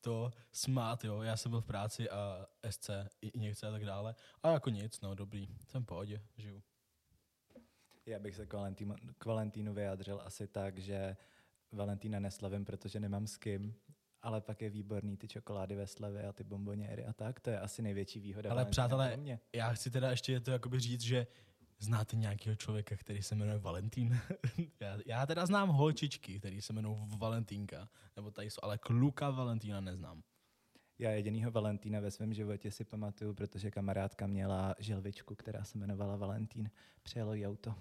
to 0.01 0.31
smát, 0.53 1.05
jo. 1.05 1.23
Já 1.23 1.37
jsem 1.37 1.51
byl 1.51 1.61
v 1.61 1.65
práci 1.67 2.11
a 2.11 2.47
SC, 2.71 2.91
i 3.21 3.29
injekce 3.29 3.69
a 3.69 3.71
tak 3.71 3.85
dále. 3.85 4.15
A 4.43 4.51
jako 4.51 4.71
nic, 4.71 5.01
no 5.01 5.15
dobrý, 5.15 5.49
jsem 5.69 5.83
v 5.83 5.87
pohodě, 5.87 6.23
žiju. 6.37 6.63
Já 8.07 8.19
bych 8.19 8.37
se 8.37 8.47
k, 8.47 8.53
Valentínu, 8.53 8.95
k 9.19 9.25
Valentínu 9.25 9.75
vyjádřil 9.75 10.21
asi 10.25 10.47
tak, 10.47 10.79
že 10.79 11.17
Valentína 11.73 12.21
neslavím, 12.21 12.65
protože 12.65 13.01
nemám 13.01 13.27
s 13.27 13.37
kým, 13.37 13.75
ale 14.23 14.41
pak 14.41 14.63
je 14.63 14.71
výborný 14.71 15.17
ty 15.17 15.29
čokolády 15.29 15.75
ve 15.75 15.87
slevě 15.87 16.29
a 16.29 16.33
ty 16.33 16.45
bomboněry 16.45 17.05
a 17.05 17.13
tak. 17.13 17.41
To 17.41 17.51
je 17.51 17.61
asi 17.61 17.83
největší 17.83 18.21
výhoda. 18.21 18.51
Ale 18.51 18.57
Valentína 18.57 18.71
přátelé, 18.71 19.17
mě. 19.17 19.41
Já 19.53 19.73
chci 19.73 19.91
teda 19.91 20.11
ještě 20.11 20.41
to 20.41 20.51
jakoby 20.51 20.81
říct, 20.81 21.01
že 21.01 21.27
znáte 21.79 22.17
nějakého 22.17 22.57
člověka, 22.57 22.97
který 22.97 23.23
se 23.23 23.35
jmenuje 23.35 23.59
Valentín? 23.59 24.21
já, 24.81 24.99
já 25.07 25.27
teda 25.27 25.47
znám 25.47 25.69
holčičky, 25.69 26.39
který 26.39 26.63
se 26.63 26.73
jmenují 26.73 26.97
Valentínka, 27.19 27.89
nebo 28.17 28.31
tady 28.31 28.51
jsou, 28.51 28.61
ale 28.63 28.79
kluka 28.79 29.31
Valentína 29.31 29.81
neznám. 29.81 30.23
Já 31.03 31.11
jedinýho 31.11 31.51
Valentína 31.51 32.01
ve 32.01 32.11
svém 32.11 32.35
životě 32.35 32.71
si 32.71 32.85
pamatuju, 32.85 33.35
protože 33.35 33.71
kamarádka 33.71 34.27
měla 34.27 34.75
želvičku, 34.79 35.35
která 35.35 35.65
se 35.65 35.79
jmenovala 35.79 36.17
Valentín. 36.17 36.71
Přijelo 37.03 37.35
jí 37.35 37.47
auto. 37.47 37.75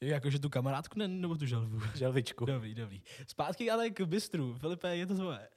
Jakože 0.00 0.38
tu 0.38 0.50
kamarádku 0.50 0.98
ne, 0.98 1.08
nebo 1.08 1.36
tu 1.36 1.46
želvu? 1.46 1.80
Želvičku. 1.94 2.44
Dobrý, 2.44 2.74
dobrý. 2.74 3.02
Zpátky 3.26 3.70
ale 3.70 3.90
k 3.90 4.00
bistru. 4.00 4.54
Filipe, 4.58 4.96
je 4.96 5.06
to 5.06 5.14
tvoje. 5.14 5.48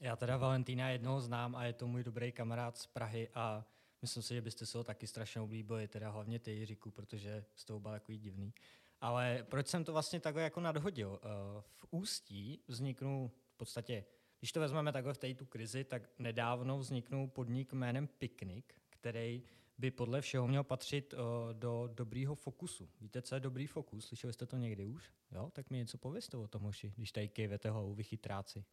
Já 0.00 0.16
teda 0.16 0.36
Valentína 0.36 0.90
jednoho 0.90 1.20
znám 1.20 1.56
a 1.56 1.64
je 1.64 1.72
to 1.72 1.86
můj 1.86 2.04
dobrý 2.04 2.32
kamarád 2.32 2.78
z 2.78 2.86
Prahy 2.86 3.28
a 3.34 3.66
myslím 4.02 4.22
si, 4.22 4.34
že 4.34 4.42
byste 4.42 4.66
se 4.66 4.78
ho 4.78 4.84
taky 4.84 5.06
strašně 5.06 5.40
oblíbili, 5.40 5.88
teda 5.88 6.10
hlavně 6.10 6.38
ty, 6.38 6.50
Jiříku, 6.50 6.90
protože 6.90 7.44
z 7.54 7.64
toho 7.64 7.80
byl 7.80 7.90
takový 7.90 8.18
divný. 8.18 8.54
Ale 9.00 9.46
proč 9.48 9.66
jsem 9.66 9.84
to 9.84 9.92
vlastně 9.92 10.20
takhle 10.20 10.42
jako 10.42 10.60
nadhodil? 10.60 11.20
Eh, 11.22 11.28
V 11.76 11.86
Ústí 11.90 12.62
vzniknul 12.68 13.30
v 13.54 13.56
podstatě, 13.56 14.04
když 14.38 14.52
to 14.52 14.60
vezmeme 14.60 14.92
takhle 14.92 15.14
v 15.14 15.18
té 15.18 15.34
tu 15.34 15.46
krizi, 15.46 15.84
tak 15.84 16.02
nedávno 16.18 16.78
vzniknul 16.78 17.28
podnik 17.28 17.72
jménem 17.72 18.06
Picnic, 18.06 18.64
který 18.90 19.42
by 19.78 19.90
podle 19.90 20.20
všeho 20.20 20.48
měl 20.48 20.64
patřit 20.64 21.14
eh, 21.14 21.54
do 21.54 21.90
dobrýho 21.94 22.34
fokusu. 22.34 22.88
Víte, 23.00 23.22
co 23.22 23.34
je 23.34 23.40
dobrý 23.40 23.66
fokus? 23.66 24.06
Slyšeli 24.06 24.32
jste 24.32 24.46
to 24.46 24.56
někdy 24.56 24.86
už? 24.86 25.12
Jo? 25.32 25.50
Tak 25.52 25.70
mi 25.70 25.76
něco 25.76 25.98
pověste 25.98 26.36
o 26.36 26.48
tom, 26.48 26.62
hoši, 26.62 26.92
když 26.96 27.12
tady 27.12 27.28
kejvete 27.28 27.70
hlavou, 27.70 27.94
vy 27.94 28.02
chytráci. 28.02 28.64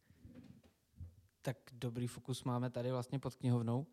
tak 1.42 1.56
dobrý 1.72 2.06
fokus 2.06 2.44
máme 2.44 2.70
tady 2.70 2.90
vlastně 2.90 3.18
pod 3.18 3.34
knihovnou. 3.34 3.86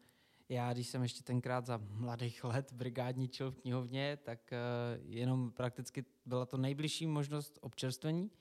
Já, 0.50 0.74
když 0.74 0.88
jsem 0.88 1.04
ještě 1.04 1.24
tenkrát 1.24 1.66
za 1.66 1.78
mladých 1.78 2.44
let 2.44 2.74
brigádničil 2.74 3.52
v 3.52 3.58
knihovně, 3.58 4.18
tak 4.24 4.52
uh, 4.52 5.06
jenom 5.10 5.52
prakticky 5.52 6.06
byla 6.26 6.46
to 6.46 6.58
nejbližší 6.58 7.08
možnost 7.08 7.60
občerstvení. 7.62 8.32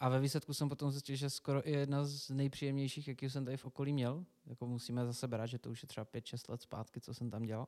A 0.00 0.08
ve 0.08 0.20
výsledku 0.20 0.54
jsem 0.54 0.68
potom 0.68 0.90
zjistil, 0.90 1.16
že 1.16 1.30
skoro 1.30 1.68
i 1.68 1.72
jedna 1.72 2.04
z 2.04 2.30
nejpříjemnějších, 2.30 3.08
jaký 3.08 3.30
jsem 3.30 3.44
tady 3.44 3.56
v 3.56 3.64
okolí 3.64 3.92
měl. 3.92 4.24
Jako 4.46 4.66
musíme 4.66 5.06
zase 5.06 5.28
brát, 5.28 5.46
že 5.46 5.58
to 5.58 5.70
už 5.70 5.82
je 5.82 5.86
třeba 5.86 6.04
5-6 6.04 6.50
let 6.50 6.62
zpátky, 6.62 7.00
co 7.00 7.14
jsem 7.14 7.30
tam 7.30 7.42
dělal. 7.42 7.66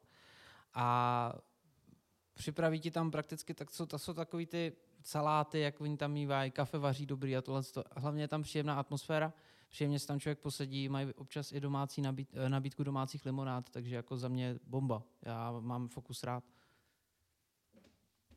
A 0.74 1.32
připraví 2.34 2.80
ti 2.80 2.90
tam 2.90 3.10
prakticky, 3.10 3.54
tak 3.54 3.70
jsou, 3.70 3.86
to 3.86 3.98
jsou 3.98 4.14
takový 4.14 4.46
ty 4.46 4.72
saláty, 5.02 5.60
jak 5.60 5.80
oni 5.80 5.96
tam 5.96 6.12
mývají, 6.12 6.50
kafe 6.50 6.78
vaří 6.78 7.06
dobrý 7.06 7.36
a 7.36 7.42
tohle. 7.42 7.62
Hlavně 7.96 8.22
je 8.22 8.28
tam 8.28 8.42
příjemná 8.42 8.74
atmosféra 8.74 9.32
příjemně 9.70 9.98
se 9.98 10.06
tam 10.06 10.20
člověk 10.20 10.38
posedí, 10.38 10.88
mají 10.88 11.14
občas 11.14 11.52
i 11.52 11.60
domácí 11.60 12.02
nabít, 12.02 12.28
eh, 12.34 12.48
nabídku 12.48 12.84
domácích 12.84 13.26
limonád, 13.26 13.70
takže 13.70 13.96
jako 13.96 14.16
za 14.16 14.28
mě 14.28 14.58
bomba. 14.66 15.02
Já 15.22 15.52
mám 15.60 15.88
fokus 15.88 16.22
rád. 16.22 16.44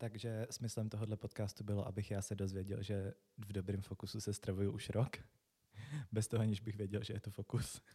Takže 0.03 0.47
smyslem 0.49 0.89
tohohle 0.89 1.17
podcastu 1.17 1.63
bylo, 1.63 1.87
abych 1.87 2.11
já 2.11 2.21
se 2.21 2.35
dozvěděl, 2.35 2.83
že 2.83 3.13
v 3.37 3.53
dobrém 3.53 3.81
fokusu 3.81 4.21
se 4.21 4.33
stravuju 4.33 4.71
už 4.71 4.89
rok. 4.89 5.17
Bez 6.11 6.27
toho, 6.27 6.41
aniž 6.41 6.59
bych 6.59 6.75
věděl, 6.75 7.03
že 7.03 7.13
je 7.13 7.19
to 7.19 7.31
fokus. 7.31 7.81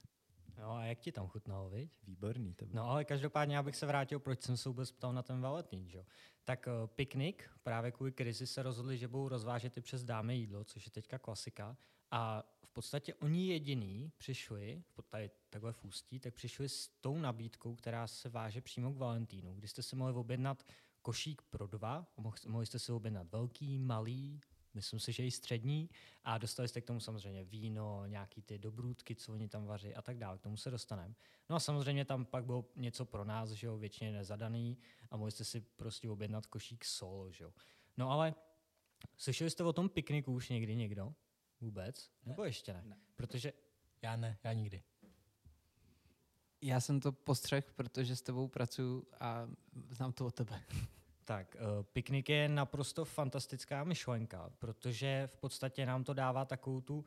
No 0.59 0.73
a 0.73 0.85
jak 0.85 1.01
ti 1.01 1.13
tam 1.13 1.29
chutnalo, 1.29 1.71
viď? 1.71 1.91
Výborný 2.03 2.55
to 2.55 2.67
bylo. 2.67 2.77
No 2.85 2.91
ale 2.91 3.05
každopádně, 3.05 3.57
já 3.57 3.63
bych 3.63 3.77
se 3.77 3.87
vrátil, 3.87 4.21
proč 4.21 4.43
jsem 4.43 4.57
se 4.57 4.69
vůbec 4.69 4.93
ptal 4.93 5.13
na 5.13 5.23
ten 5.23 5.41
Valentín, 5.41 5.89
že? 5.89 5.99
jo. 5.99 6.05
Tak 6.45 6.67
uh, 6.67 6.87
piknik, 6.87 7.51
právě 7.63 7.93
kvůli 7.93 8.13
krizi 8.13 8.47
se 8.47 8.63
rozhodli, 8.63 8.99
že 8.99 9.09
budou 9.09 9.29
rozvážet 9.29 9.77
i 9.77 9.81
přes 9.81 10.05
dáme 10.05 10.35
jídlo, 10.35 10.65
což 10.65 10.85
je 10.85 10.91
teďka 10.91 11.19
klasika. 11.19 11.77
A 12.11 12.43
v 12.65 12.69
podstatě 12.69 13.15
oni 13.15 13.49
jediný 13.49 14.13
přišli, 14.17 14.83
tady 15.09 15.31
takhle 15.51 15.73
v 15.73 15.85
Ústí, 15.85 16.21
tak 16.21 16.35
přišli 16.35 16.69
s 16.69 16.89
tou 16.89 17.19
nabídkou, 17.19 17.75
která 17.75 18.07
se 18.07 18.29
váže 18.29 18.61
přímo 18.61 18.93
k 18.93 18.97
Valentínu, 18.97 19.55
kdy 19.55 19.69
jste 19.69 19.83
si 19.83 19.97
mohli 19.97 20.15
objednat 20.15 20.65
košík 21.09 21.43
pro 21.43 21.67
dva, 21.67 22.07
mohl- 22.17 22.49
mohli 22.49 22.67
jste 22.67 22.79
si 22.79 22.93
objednat 22.93 23.33
velký, 23.33 23.79
malý, 23.79 24.41
myslím 24.75 25.01
si, 25.01 25.13
že 25.13 25.27
i 25.27 25.31
střední 25.31 25.91
a 26.25 26.39
dostali 26.39 26.69
jste 26.69 26.81
k 26.81 26.85
tomu 26.85 27.01
samozřejmě 27.01 27.45
víno, 27.45 28.07
nějaký 28.07 28.43
ty 28.43 28.59
dobrůdky, 28.59 29.15
co 29.15 29.33
oni 29.33 29.49
tam 29.49 29.67
vaří 29.67 29.95
a 29.95 30.03
tak 30.03 30.19
dále, 30.19 30.39
k 30.39 30.41
tomu 30.41 30.57
se 30.57 30.71
dostaneme. 30.71 31.15
No 31.49 31.57
a 31.57 31.61
samozřejmě 31.61 32.05
tam 32.05 32.25
pak 32.25 32.45
bylo 32.45 32.65
něco 32.77 33.05
pro 33.05 33.25
nás, 33.25 33.51
že 33.51 33.67
jo, 33.67 33.79
většině 33.79 34.13
nezadaný 34.13 34.79
a 35.11 35.17
mohli 35.17 35.33
jste 35.33 35.45
si 35.45 35.61
prostě 35.61 36.11
objednat 36.11 36.47
košík 36.47 36.85
solo, 36.85 37.33
že 37.33 37.45
jo. 37.45 37.53
No 37.97 38.11
ale 38.11 38.35
slyšeli 39.17 39.51
jste 39.51 39.65
o 39.65 39.73
tom 39.73 39.89
pikniku 39.89 40.33
už 40.33 40.49
někdy 40.49 40.77
někdo? 40.77 41.15
Vůbec? 41.61 42.11
Nebo 42.25 42.45
ještě 42.45 42.73
ne? 42.73 42.83
Ne. 42.87 42.97
Protože 43.17 43.53
Já 44.03 44.17
ne, 44.17 44.39
já 44.45 44.53
nikdy. 44.53 44.83
Já 46.63 46.81
jsem 46.81 47.01
to 47.01 47.13
postřeh, 47.13 47.73
protože 47.73 48.17
s 48.17 48.23
tebou 48.23 48.49
pracuji 48.49 49.07
a 49.21 49.49
znám 49.91 50.13
to 50.13 50.27
od 50.27 50.35
tebe. 50.35 50.65
Tak, 51.29 51.57
uh, 51.61 51.83
piknik 51.83 52.29
je 52.29 52.49
naprosto 52.49 53.05
fantastická 53.05 53.85
myšlenka, 53.85 54.51
protože 54.59 55.27
v 55.27 55.37
podstatě 55.37 55.87
nám 55.87 56.05
to 56.05 56.15
dává 56.15 56.45
takovou 56.45 56.81
tu 56.81 57.05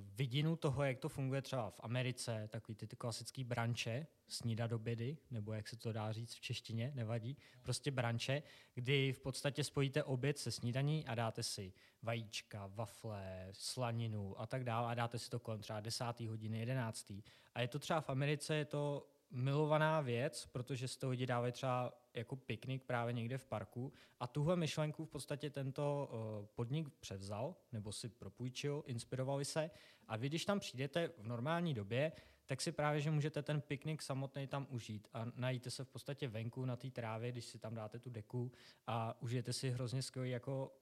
vidinu 0.00 0.56
toho, 0.56 0.84
jak 0.84 0.98
to 0.98 1.08
funguje 1.08 1.42
třeba 1.42 1.70
v 1.70 1.80
Americe, 1.82 2.48
takový 2.52 2.76
ty, 2.76 2.86
ty 2.86 2.96
klasické 2.96 3.44
branče, 3.44 4.06
snída 4.28 4.66
do 4.66 4.78
bědy, 4.78 5.16
nebo 5.30 5.52
jak 5.52 5.68
se 5.68 5.76
to 5.76 5.92
dá 5.92 6.12
říct 6.12 6.34
v 6.34 6.40
češtině, 6.40 6.92
nevadí, 6.94 7.36
prostě 7.62 7.90
branče, 7.90 8.42
kdy 8.74 9.12
v 9.12 9.20
podstatě 9.20 9.64
spojíte 9.64 10.04
oběd 10.04 10.38
se 10.38 10.50
snídaní 10.50 11.06
a 11.06 11.14
dáte 11.14 11.42
si 11.42 11.72
vajíčka, 12.02 12.66
wafle, 12.66 13.48
slaninu 13.52 14.40
a 14.40 14.46
tak 14.46 14.64
dále 14.64 14.90
a 14.90 14.94
dáte 14.94 15.18
si 15.18 15.30
to 15.30 15.40
kolem 15.40 15.60
třeba 15.60 15.80
10. 15.80 16.20
hodiny, 16.20 16.58
11. 16.58 17.12
A 17.54 17.60
je 17.60 17.68
to 17.68 17.78
třeba 17.78 18.00
v 18.00 18.10
Americe, 18.10 18.54
je 18.54 18.64
to 18.64 19.06
milovaná 19.30 20.00
věc, 20.00 20.46
protože 20.46 20.88
z 20.88 20.96
toho 20.96 21.10
lidi 21.10 21.26
dávají 21.26 21.52
třeba 21.52 21.92
jako 22.14 22.36
piknik 22.36 22.84
právě 22.84 23.12
někde 23.12 23.38
v 23.38 23.46
parku. 23.46 23.92
A 24.20 24.26
tuhle 24.26 24.56
myšlenku 24.56 25.04
v 25.04 25.08
podstatě 25.08 25.50
tento 25.50 26.08
uh, 26.10 26.46
podnik 26.46 26.88
převzal 27.00 27.56
nebo 27.72 27.92
si 27.92 28.08
propůjčil, 28.08 28.82
inspirovali 28.86 29.44
se. 29.44 29.70
A 30.08 30.16
vy, 30.16 30.28
když 30.28 30.44
tam 30.44 30.60
přijdete 30.60 31.08
v 31.18 31.26
normální 31.26 31.74
době, 31.74 32.12
tak 32.46 32.60
si 32.60 32.72
právě, 32.72 33.00
že 33.00 33.10
můžete 33.10 33.42
ten 33.42 33.60
piknik 33.60 34.02
samotný 34.02 34.46
tam 34.46 34.66
užít 34.70 35.08
a 35.12 35.26
najíte 35.34 35.70
se 35.70 35.84
v 35.84 35.88
podstatě 35.88 36.28
venku 36.28 36.64
na 36.64 36.76
té 36.76 36.90
trávě, 36.90 37.32
když 37.32 37.44
si 37.44 37.58
tam 37.58 37.74
dáte 37.74 37.98
tu 37.98 38.10
deku 38.10 38.52
a 38.86 39.22
užijete 39.22 39.52
si 39.52 39.70
hrozně 39.70 40.02
skvělý 40.02 40.30
jako 40.30 40.76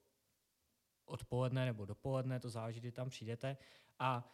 odpoledne 1.04 1.64
nebo 1.64 1.84
dopoledne, 1.84 2.40
to 2.40 2.50
záleží, 2.50 2.80
kdy 2.80 2.92
tam 2.92 3.08
přijdete. 3.08 3.56
A 3.98 4.32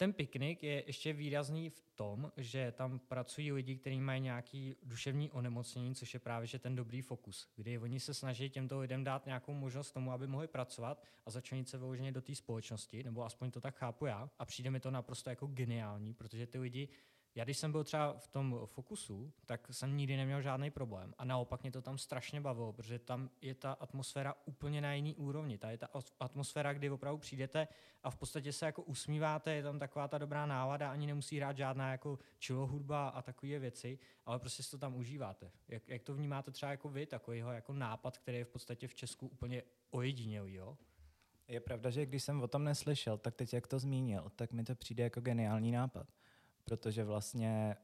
ten 0.00 0.12
piknik 0.12 0.62
je 0.62 0.84
ještě 0.86 1.12
výrazný 1.12 1.70
v 1.70 1.82
tom, 1.94 2.32
že 2.36 2.72
tam 2.72 2.98
pracují 2.98 3.52
lidi, 3.52 3.76
kteří 3.76 4.00
mají 4.00 4.20
nějaký 4.20 4.76
duševní 4.82 5.30
onemocnění, 5.30 5.94
což 5.94 6.14
je 6.14 6.20
právě 6.20 6.46
že 6.46 6.58
ten 6.58 6.76
dobrý 6.76 7.02
fokus, 7.02 7.48
kdy 7.56 7.78
oni 7.78 8.00
se 8.00 8.14
snaží 8.14 8.50
těmto 8.50 8.80
lidem 8.80 9.04
dát 9.04 9.26
nějakou 9.26 9.54
možnost 9.54 9.92
tomu, 9.92 10.12
aby 10.12 10.26
mohli 10.26 10.46
pracovat 10.46 11.04
a 11.26 11.30
začlenit 11.30 11.68
se 11.68 11.78
vyloženě 11.78 12.12
do 12.12 12.20
té 12.22 12.34
společnosti, 12.34 13.04
nebo 13.04 13.24
aspoň 13.24 13.50
to 13.50 13.60
tak 13.60 13.76
chápu 13.76 14.06
já. 14.06 14.30
A 14.38 14.44
přijde 14.44 14.70
mi 14.70 14.80
to 14.80 14.90
naprosto 14.90 15.30
jako 15.30 15.46
geniální, 15.46 16.14
protože 16.14 16.46
ty 16.46 16.58
lidi 16.58 16.88
já 17.34 17.44
když 17.44 17.58
jsem 17.58 17.72
byl 17.72 17.84
třeba 17.84 18.12
v 18.18 18.28
tom 18.28 18.60
fokusu, 18.64 19.32
tak 19.46 19.68
jsem 19.70 19.96
nikdy 19.96 20.16
neměl 20.16 20.42
žádný 20.42 20.70
problém. 20.70 21.14
A 21.18 21.24
naopak 21.24 21.62
mě 21.62 21.72
to 21.72 21.82
tam 21.82 21.98
strašně 21.98 22.40
bavilo, 22.40 22.72
protože 22.72 22.98
tam 22.98 23.30
je 23.40 23.54
ta 23.54 23.72
atmosféra 23.72 24.34
úplně 24.44 24.80
na 24.80 24.94
jiný 24.94 25.14
úrovni. 25.16 25.58
Ta 25.58 25.70
je 25.70 25.78
ta 25.78 25.88
atmosféra, 26.20 26.72
kdy 26.72 26.90
opravdu 26.90 27.18
přijdete 27.18 27.68
a 28.02 28.10
v 28.10 28.16
podstatě 28.16 28.52
se 28.52 28.66
jako 28.66 28.82
usmíváte, 28.82 29.54
je 29.54 29.62
tam 29.62 29.78
taková 29.78 30.08
ta 30.08 30.18
dobrá 30.18 30.46
nálada, 30.46 30.90
ani 30.90 31.06
nemusí 31.06 31.36
hrát 31.36 31.56
žádná 31.56 31.90
jako 31.90 32.18
čilo 32.38 32.66
hudba 32.66 33.08
a 33.08 33.22
takové 33.22 33.58
věci, 33.58 33.98
ale 34.26 34.38
prostě 34.38 34.62
si 34.62 34.70
to 34.70 34.78
tam 34.78 34.96
užíváte. 34.96 35.50
Jak, 35.68 35.88
jak 35.88 36.02
to 36.02 36.14
vnímáte 36.14 36.50
třeba 36.50 36.70
jako 36.70 36.88
vy, 36.88 37.06
takovýho 37.06 37.52
jako 37.52 37.72
nápad, 37.72 38.18
který 38.18 38.38
je 38.38 38.44
v 38.44 38.48
podstatě 38.48 38.88
v 38.88 38.94
Česku 38.94 39.26
úplně 39.26 39.62
ojedinělý, 39.90 40.54
jo? 40.54 40.78
Je 41.48 41.60
pravda, 41.60 41.90
že 41.90 42.06
když 42.06 42.22
jsem 42.22 42.42
o 42.42 42.48
tom 42.48 42.64
neslyšel, 42.64 43.18
tak 43.18 43.34
teď 43.34 43.54
jak 43.54 43.66
to 43.66 43.78
zmínil, 43.78 44.32
tak 44.36 44.52
mi 44.52 44.64
to 44.64 44.74
přijde 44.74 45.02
jako 45.02 45.20
geniální 45.20 45.72
nápad 45.72 46.06
protože 46.70 47.04
vlastně 47.04 47.76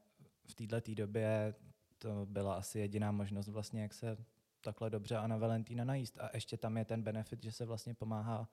v 0.45 0.55
této 0.55 0.95
době 0.95 1.55
to 1.99 2.27
byla 2.27 2.55
asi 2.55 2.79
jediná 2.79 3.13
možnost 3.13 3.49
vlastně, 3.49 3.83
jak 3.83 3.95
se 3.95 4.17
takhle 4.61 4.91
dobře 4.91 5.17
a 5.17 5.27
na 5.27 5.37
Valentína 5.37 5.85
najíst. 5.85 6.19
A 6.21 6.31
ještě 6.35 6.57
tam 6.57 6.77
je 6.77 6.85
ten 6.85 7.03
benefit, 7.03 7.43
že 7.43 7.53
se 7.53 7.65
vlastně 7.65 7.95
pomáhá 7.95 8.49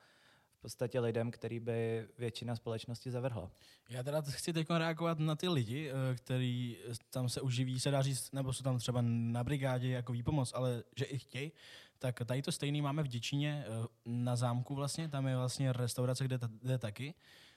v 0.57 0.61
podstatě 0.61 0.99
lidem, 0.99 1.31
který 1.31 1.59
by 1.59 2.07
většina 2.17 2.55
společnosti 2.55 3.11
zavrhla. 3.11 3.51
Já 3.89 4.03
teda 4.03 4.21
chci 4.21 4.53
teď 4.53 4.67
reagovat 4.69 5.19
na 5.19 5.35
ty 5.35 5.47
lidi, 5.47 5.91
eh, 5.91 6.15
kteří 6.15 6.77
tam 7.09 7.29
se 7.29 7.41
uživí, 7.41 7.79
se 7.79 7.91
dá 7.91 8.01
říct, 8.01 8.31
nebo 8.31 8.53
jsou 8.53 8.63
tam 8.63 8.77
třeba 8.77 9.01
na 9.05 9.43
brigádě 9.43 9.89
jako 9.89 10.13
výpomoc, 10.13 10.53
ale 10.53 10.83
že 10.95 11.05
i 11.05 11.17
chtějí, 11.17 11.51
tak 11.99 12.21
tady 12.25 12.41
to 12.41 12.51
stejný 12.51 12.81
máme 12.81 13.03
v 13.03 13.07
Děčíně 13.07 13.65
eh, 13.67 13.87
na 14.05 14.35
zámku 14.35 14.75
vlastně, 14.75 15.09
tam 15.09 15.27
je 15.27 15.35
vlastně 15.35 15.73
restaurace, 15.73 16.23
kde, 16.23 16.39
kde 16.61 16.77
taky 16.77 17.13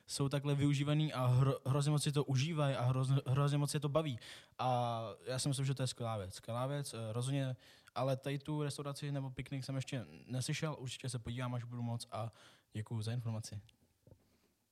jsou 0.07 0.29
takhle 0.29 0.55
využívaný 0.55 1.13
a 1.13 1.27
hro, 1.27 1.59
hrozně 1.67 1.91
moc 1.91 2.03
si 2.03 2.13
to 2.13 2.25
užívají 2.25 2.77
a 2.77 2.83
hrozně, 2.83 3.17
hrozně 3.27 3.59
moc 3.59 3.75
je 3.75 3.81
to 3.81 3.89
baví. 3.89 4.19
A 4.59 5.01
já 5.27 5.39
si 5.39 5.49
myslím, 5.49 5.67
že 5.67 5.75
to 5.75 5.83
je 5.83 5.87
skvělá 5.87 6.17
věc. 6.17 6.35
Skvělá 6.35 6.67
věc, 6.67 6.95
eh, 6.95 7.13
rozhodně, 7.13 7.57
ale 7.95 8.17
tady 8.17 8.39
tu 8.39 8.63
restauraci 8.63 9.13
nebo 9.13 9.31
piknik 9.31 9.65
jsem 9.65 9.77
ještě 9.77 10.07
neslyšel, 10.27 10.77
určitě 10.79 11.09
se 11.09 11.19
podívám, 11.19 11.55
až 11.55 11.65
budu 11.65 11.83
moc 11.83 12.07
a 12.11 12.33
děkuji 12.73 13.03
za 13.03 13.13
informaci. 13.13 13.61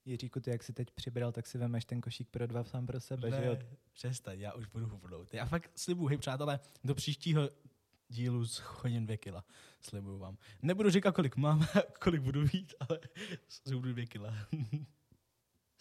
Jiříku, 0.04 0.40
ty 0.40 0.50
jak 0.50 0.62
si 0.62 0.72
teď 0.72 0.90
přibral, 0.90 1.32
tak 1.32 1.46
si 1.46 1.58
vemeš 1.58 1.84
ten 1.84 2.00
košík 2.00 2.28
pro 2.28 2.46
dva 2.46 2.64
sám 2.64 2.86
pro 2.86 3.00
sebe, 3.00 3.30
ne, 3.30 3.36
že 3.36 3.46
jo? 3.46 3.56
přestaň, 3.92 4.40
já 4.40 4.52
už 4.52 4.66
budu 4.66 4.86
hubnout. 4.86 5.34
Já 5.34 5.46
fakt 5.46 5.70
slibuji, 5.74 6.08
hej 6.08 6.18
přátelé, 6.18 6.60
do 6.84 6.94
příštího 6.94 7.48
dílu 8.08 8.46
schodím 8.46 9.04
dvě 9.04 9.16
kila. 9.16 9.44
Slibuju 9.80 10.18
vám. 10.18 10.38
Nebudu 10.62 10.90
říkat, 10.90 11.14
kolik 11.14 11.36
mám, 11.36 11.66
kolik 12.00 12.20
budu 12.20 12.40
mít, 12.40 12.74
ale 12.80 12.98
budu 13.72 13.92
dvě 13.92 14.06
kila. 14.06 14.34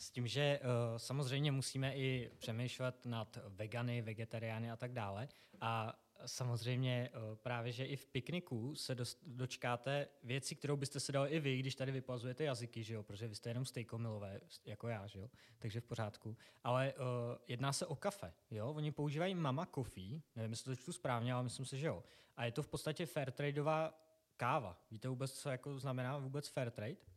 S 0.04 0.12
tím, 0.12 0.28
že 0.28 0.60
uh, 0.60 0.98
samozřejmě 0.98 1.52
musíme 1.52 1.96
i 1.96 2.32
přemýšlet 2.38 3.06
nad 3.06 3.38
vegany, 3.48 4.02
vegetariány 4.02 4.72
a 4.72 4.76
tak 4.76 4.94
dále. 4.94 5.28
A 5.62 6.00
samozřejmě 6.26 7.10
uh, 7.14 7.36
právě, 7.36 7.72
že 7.72 7.86
i 7.86 7.96
v 7.96 8.06
pikniku 8.06 8.76
se 8.76 8.96
dost, 8.96 9.20
dočkáte 9.28 10.08
věci, 10.24 10.56
kterou 10.56 10.78
byste 10.78 11.00
se 11.00 11.12
dali 11.12 11.30
i 11.30 11.40
vy, 11.40 11.58
když 11.58 11.76
tady 11.76 11.92
vypazujete 11.92 12.44
jazyky, 12.44 12.84
že 12.84 12.94
jo? 12.94 13.04
protože 13.04 13.28
vy 13.28 13.36
jste 13.36 13.50
jenom 13.50 13.66
stejkomilové, 13.66 14.40
jako 14.66 14.88
já, 14.88 15.08
že 15.08 15.20
jo? 15.20 15.30
takže 15.60 15.80
v 15.80 15.86
pořádku. 15.86 16.38
Ale 16.64 16.94
uh, 16.94 17.04
jedná 17.48 17.74
se 17.74 17.86
o 17.86 17.96
kafe. 17.96 18.34
Jo? 18.52 18.74
Oni 18.74 18.92
používají 18.92 19.36
mama 19.36 19.66
coffee, 19.76 20.22
nevím, 20.36 20.52
jestli 20.52 20.76
to 20.76 20.82
čtu 20.82 20.94
správně, 20.94 21.34
ale 21.34 21.44
myslím 21.44 21.66
si, 21.66 21.78
že 21.78 21.88
jo. 21.88 22.04
A 22.38 22.46
je 22.46 22.52
to 22.52 22.64
v 22.64 22.68
podstatě 22.68 23.06
fairtradeová 23.06 23.94
káva. 24.38 24.80
Víte 24.92 25.08
vůbec, 25.08 25.32
co 25.32 25.50
jako 25.50 25.80
znamená 25.80 26.18
vůbec 26.18 26.48
fair 26.48 26.72
trade? 26.72 27.13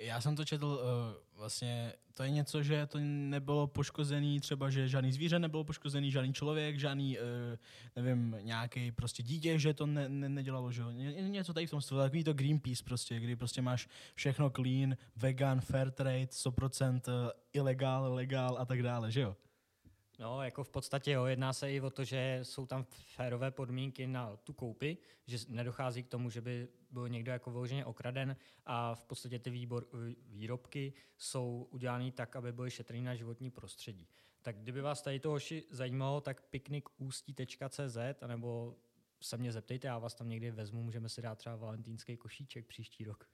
Já 0.00 0.20
jsem 0.20 0.36
to 0.36 0.44
četl, 0.44 0.66
uh, 0.66 1.38
vlastně 1.38 1.92
to 2.14 2.22
je 2.22 2.30
něco, 2.30 2.62
že 2.62 2.86
to 2.86 2.98
nebylo 3.02 3.66
poškozený, 3.66 4.40
třeba, 4.40 4.70
že 4.70 4.88
žádný 4.88 5.12
zvíře 5.12 5.38
nebylo 5.38 5.64
poškozený, 5.64 6.10
žádný 6.10 6.32
člověk, 6.32 6.78
žádný, 6.78 7.18
uh, 7.18 7.24
nevím, 7.96 8.36
nějaký 8.40 8.92
prostě 8.92 9.22
dítě, 9.22 9.58
že 9.58 9.74
to 9.74 9.86
ne, 9.86 10.08
ne, 10.08 10.28
nedělalo, 10.28 10.72
že. 10.72 10.82
Ně, 10.82 11.12
něco 11.12 11.54
tady 11.54 11.66
v 11.66 11.70
tom 11.70 11.80
stylu, 11.80 12.00
takový 12.00 12.24
to 12.24 12.32
Greenpeace 12.32 12.84
prostě, 12.84 13.20
kdy 13.20 13.36
prostě 13.36 13.62
máš 13.62 13.88
všechno 14.14 14.50
clean, 14.50 14.96
vegan, 15.16 15.60
fair 15.60 15.90
trade, 15.90 16.26
100% 16.26 17.00
uh, 17.08 17.30
ilegál, 17.52 18.14
legál 18.14 18.56
a 18.58 18.64
tak 18.64 18.82
dále, 18.82 19.10
že 19.10 19.20
jo. 19.20 19.36
No, 20.20 20.42
jako 20.42 20.64
v 20.64 20.70
podstatě 20.70 21.12
jo, 21.12 21.24
jedná 21.24 21.52
se 21.52 21.72
i 21.72 21.80
o 21.80 21.90
to, 21.90 22.04
že 22.04 22.40
jsou 22.42 22.66
tam 22.66 22.86
férové 22.90 23.50
podmínky 23.50 24.06
na 24.06 24.36
tu 24.36 24.52
koupi, 24.52 24.98
že 25.26 25.38
nedochází 25.48 26.02
k 26.02 26.08
tomu, 26.08 26.30
že 26.30 26.40
by 26.40 26.68
byl 26.90 27.08
někdo 27.08 27.32
jako 27.32 27.50
vyloženě 27.50 27.84
okraden 27.84 28.36
a 28.66 28.94
v 28.94 29.04
podstatě 29.04 29.38
ty 29.38 29.50
výbor, 29.50 29.86
výrobky 30.26 30.92
jsou 31.16 31.68
udělány 31.70 32.12
tak, 32.12 32.36
aby 32.36 32.52
byly 32.52 32.70
šetrný 32.70 33.02
na 33.02 33.14
životní 33.14 33.50
prostředí. 33.50 34.08
Tak 34.42 34.56
kdyby 34.56 34.80
vás 34.80 35.02
tady 35.02 35.20
to 35.20 35.30
hoši 35.30 35.64
zajímalo, 35.70 36.20
tak 36.20 36.42
piknikústí.cz 36.42 37.98
nebo 38.26 38.76
se 39.20 39.36
mě 39.36 39.52
zeptejte, 39.52 39.88
já 39.88 39.98
vás 39.98 40.14
tam 40.14 40.28
někdy 40.28 40.50
vezmu, 40.50 40.82
můžeme 40.82 41.08
si 41.08 41.22
dát 41.22 41.38
třeba 41.38 41.56
valentýnský 41.56 42.16
košíček 42.16 42.66
příští 42.66 43.04
rok. 43.04 43.28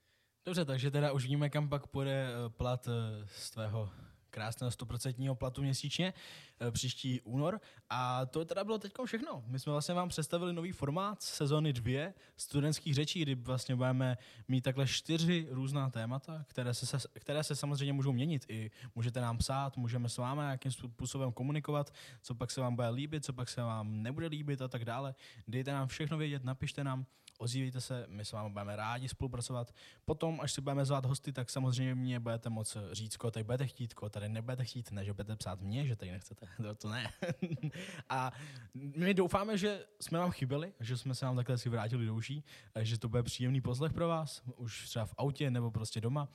Dobře, 0.45 0.65
takže 0.65 0.91
teda 0.91 1.13
už 1.13 1.27
víme, 1.27 1.51
kam 1.51 1.69
pak 1.69 1.87
půjde 1.87 2.29
eh, 2.29 2.49
plat 2.49 2.89
eh, 2.89 3.27
z 3.27 3.51
tvého 3.51 3.91
krásného 4.31 4.71
100% 4.71 5.35
platu 5.35 5.63
měsíčně 5.63 6.15
eh, 6.61 6.71
příští 6.71 7.21
únor. 7.21 7.61
A 7.91 8.27
to 8.27 8.45
teda 8.45 8.65
bylo 8.65 8.79
teď 8.79 8.93
všechno. 9.05 9.45
My 9.47 9.59
jsme 9.59 9.73
vlastně 9.73 9.95
vám 9.95 10.09
představili 10.09 10.53
nový 10.53 10.73
formát 10.73 11.23
sezóny 11.23 11.73
dvě 11.73 12.15
studentských 12.37 12.95
řečí, 12.95 13.23
kdy 13.23 13.35
vlastně 13.35 13.77
budeme 13.77 14.19
mít 14.49 14.61
takhle 14.61 14.87
čtyři 14.87 15.49
různá 15.51 15.91
témata, 15.91 16.45
které 16.49 16.75
se, 16.75 16.99
které 17.21 17.45
se 17.45 17.57
samozřejmě 17.57 17.93
můžou 17.93 18.13
měnit. 18.13 18.45
I 18.49 18.71
můžete 18.95 19.21
nám 19.21 19.39
psát, 19.39 19.77
můžeme 19.77 20.09
s 20.09 20.17
vámi 20.17 20.41
nějakým 20.41 20.73
způsobem 20.73 21.33
komunikovat, 21.33 21.95
co 22.23 22.35
pak 22.35 22.51
se 22.51 22.61
vám 22.61 22.77
bude 22.77 22.89
líbit, 22.89 23.25
co 23.25 23.33
pak 23.33 23.49
se 23.49 23.63
vám 23.63 24.03
nebude 24.03 24.27
líbit 24.27 24.63
a 24.63 24.69
tak 24.69 24.85
dále. 24.85 25.15
Dejte 25.49 25.73
nám 25.73 25.89
všechno 25.89 26.19
vědět, 26.19 26.45
napište 26.45 26.85
nám 26.85 27.07
ozývejte 27.39 27.81
se, 27.81 28.07
my 28.09 28.25
s 28.25 28.33
vámi 28.33 28.51
budeme 28.51 28.77
rádi 28.77 29.09
spolupracovat. 29.09 29.75
Potom, 30.05 30.41
až 30.41 30.53
si 30.53 30.61
budeme 30.61 30.85
zvát 30.85 31.07
hosty, 31.07 31.33
tak 31.33 31.51
samozřejmě 31.51 31.95
mě 31.95 32.21
budete 32.21 32.51
moc 32.51 32.77
říct, 32.93 33.17
koho 33.17 33.31
tady 33.31 33.45
budete 33.45 33.67
chtít, 33.67 33.95
tady 34.11 34.26
nebudete 34.29 34.65
chtít, 34.65 34.93
ne, 34.93 35.05
že 35.05 35.13
budete 35.13 35.37
psát 35.37 35.61
mě, 35.61 35.87
že 35.87 35.97
tady 35.97 36.11
nechcete, 36.11 36.47
to, 36.63 36.75
to 36.75 36.91
ne. 36.91 37.11
a 38.09 38.33
my 38.75 39.15
doufáme, 39.15 39.59
že 39.59 39.85
jsme 40.01 40.19
vám 40.19 40.31
chyběli, 40.31 40.73
že 40.81 40.97
jsme 40.97 41.15
se 41.15 41.27
vám 41.27 41.37
takhle 41.37 41.59
si 41.59 41.69
vrátili 41.69 42.07
do 42.07 42.15
uší, 42.15 42.45
že 42.81 42.99
to 42.99 43.09
bude 43.09 43.23
příjemný 43.23 43.61
poslech 43.61 43.93
pro 43.93 44.09
vás, 44.09 44.43
už 44.57 44.89
třeba 44.89 45.07
v 45.07 45.15
autě 45.19 45.51
nebo 45.51 45.71
prostě 45.71 46.01
doma. 46.01 46.29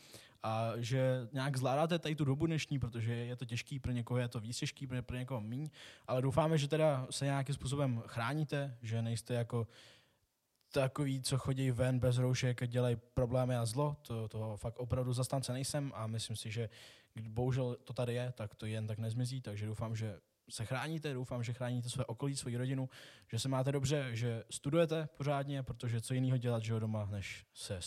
A 0.43 0.71
že 0.77 1.27
nějak 1.33 1.57
zvládáte 1.57 1.99
tady 1.99 2.15
tu 2.15 2.25
dobu 2.25 2.45
dnešní, 2.45 2.79
protože 2.79 3.13
je 3.13 3.35
to 3.35 3.45
těžký, 3.45 3.79
pro 3.79 3.91
někoho 3.91 4.19
je 4.19 4.27
to 4.27 4.39
víc 4.39 4.57
těžký, 4.57 4.87
pro, 4.87 5.03
pro 5.03 5.17
někoho 5.17 5.41
míň, 5.41 5.69
ale 6.07 6.21
doufáme, 6.21 6.57
že 6.57 6.67
teda 6.67 7.07
se 7.09 7.25
nějakým 7.25 7.55
způsobem 7.55 8.03
chráníte, 8.07 8.77
že 8.81 9.01
nejste 9.01 9.33
jako 9.33 9.67
takový, 10.71 11.21
co 11.21 11.37
chodí 11.37 11.71
ven 11.71 11.99
bez 11.99 12.17
roušek, 12.17 12.67
dělají 12.67 12.95
problémy 13.13 13.55
a 13.55 13.65
zlo, 13.65 13.97
to, 14.01 14.27
toho 14.27 14.57
fakt 14.57 14.79
opravdu 14.79 15.13
zastánce 15.13 15.53
nejsem 15.53 15.91
a 15.95 16.07
myslím 16.07 16.35
si, 16.35 16.51
že 16.51 16.69
bohužel 17.29 17.77
to 17.83 17.93
tady 17.93 18.13
je, 18.13 18.31
tak 18.31 18.55
to 18.55 18.65
jen 18.65 18.87
tak 18.87 18.99
nezmizí, 18.99 19.41
takže 19.41 19.65
doufám, 19.65 19.95
že 19.95 20.19
se 20.49 20.65
chráníte, 20.65 21.13
doufám, 21.13 21.43
že 21.43 21.53
chráníte 21.53 21.89
své 21.89 22.05
okolí, 22.05 22.35
svoji 22.35 22.57
rodinu, 22.57 22.89
že 23.31 23.39
se 23.39 23.49
máte 23.49 23.71
dobře, 23.71 24.09
že 24.11 24.43
studujete 24.49 25.09
pořádně, 25.17 25.63
protože 25.63 26.01
co 26.01 26.13
jiného 26.13 26.37
dělat, 26.37 26.63
že 26.63 26.79
doma, 26.79 27.05
než 27.05 27.45
se 27.53 27.79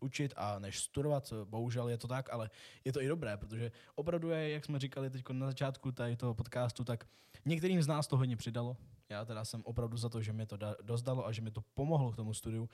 učit 0.00 0.34
a 0.36 0.58
než 0.58 0.80
studovat. 0.80 1.32
Bohužel 1.44 1.88
je 1.88 1.98
to 1.98 2.08
tak, 2.08 2.32
ale 2.32 2.50
je 2.84 2.92
to 2.92 3.02
i 3.02 3.08
dobré, 3.08 3.36
protože 3.36 3.72
opravdu 3.94 4.30
je, 4.30 4.50
jak 4.50 4.64
jsme 4.64 4.78
říkali 4.78 5.10
teď 5.10 5.28
na 5.32 5.46
začátku 5.46 5.92
tady 5.92 6.16
toho 6.16 6.34
podcastu, 6.34 6.84
tak 6.84 7.06
některým 7.44 7.82
z 7.82 7.86
nás 7.86 8.06
to 8.06 8.16
hodně 8.16 8.36
přidalo. 8.36 8.76
Já 9.08 9.24
teda 9.24 9.44
jsem 9.44 9.62
opravdu 9.64 9.96
za 9.96 10.08
to, 10.08 10.22
že 10.22 10.32
mi 10.32 10.46
to 10.46 10.56
da, 10.56 10.76
dozdalo 10.82 11.26
a 11.26 11.32
že 11.32 11.42
mi 11.42 11.50
to 11.50 11.60
pomohlo 11.60 12.12
k 12.12 12.16
tomu 12.16 12.34
studiu. 12.34 12.68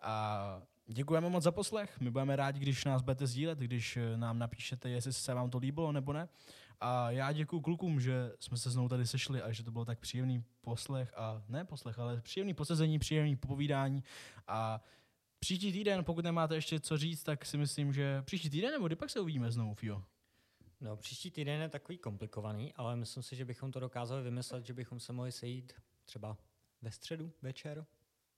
A 0.00 0.62
děkujeme 0.86 1.28
moc 1.28 1.44
za 1.44 1.52
poslech. 1.52 2.00
My 2.00 2.10
budeme 2.10 2.36
rádi, 2.36 2.60
když 2.60 2.84
nás 2.84 3.02
budete 3.02 3.26
sdílet, 3.26 3.58
když 3.58 3.98
nám 4.16 4.38
napíšete, 4.38 4.88
jestli 4.90 5.12
se 5.12 5.34
vám 5.34 5.50
to 5.50 5.58
líbilo 5.58 5.92
nebo 5.92 6.12
ne. 6.12 6.28
A 6.80 7.10
já 7.10 7.32
děkuji 7.32 7.60
klukům, 7.60 8.00
že 8.00 8.32
jsme 8.40 8.56
se 8.56 8.70
znovu 8.70 8.88
tady 8.88 9.06
sešli 9.06 9.42
a 9.42 9.52
že 9.52 9.62
to 9.62 9.70
bylo 9.70 9.84
tak 9.84 9.98
příjemný 9.98 10.44
poslech 10.60 11.14
a 11.16 11.42
ne 11.48 11.64
poslech, 11.64 11.98
ale 11.98 12.20
příjemný 12.20 12.54
posezení, 12.54 12.98
příjemný 12.98 13.36
popovídání 13.36 14.04
a 14.46 14.80
příští 15.38 15.72
týden, 15.72 16.04
pokud 16.04 16.24
nemáte 16.24 16.54
ještě 16.54 16.80
co 16.80 16.98
říct, 16.98 17.22
tak 17.22 17.46
si 17.46 17.56
myslím, 17.56 17.92
že 17.92 18.22
příští 18.22 18.50
týden 18.50 18.72
nebo 18.72 18.86
kdy 18.86 18.96
pak 18.96 19.10
se 19.10 19.20
uvidíme 19.20 19.50
znovu, 19.50 19.74
Fio? 19.74 20.02
No, 20.80 20.96
příští 20.96 21.30
týden 21.30 21.60
je 21.60 21.68
takový 21.68 21.98
komplikovaný, 21.98 22.72
ale 22.74 22.96
myslím 22.96 23.22
si, 23.22 23.36
že 23.36 23.44
bychom 23.44 23.72
to 23.72 23.80
dokázali 23.80 24.22
vymyslet, 24.22 24.66
že 24.66 24.74
bychom 24.74 25.00
se 25.00 25.12
mohli 25.12 25.32
sejít 25.32 25.72
třeba 26.04 26.36
ve 26.82 26.90
středu 26.90 27.32
večer. 27.42 27.86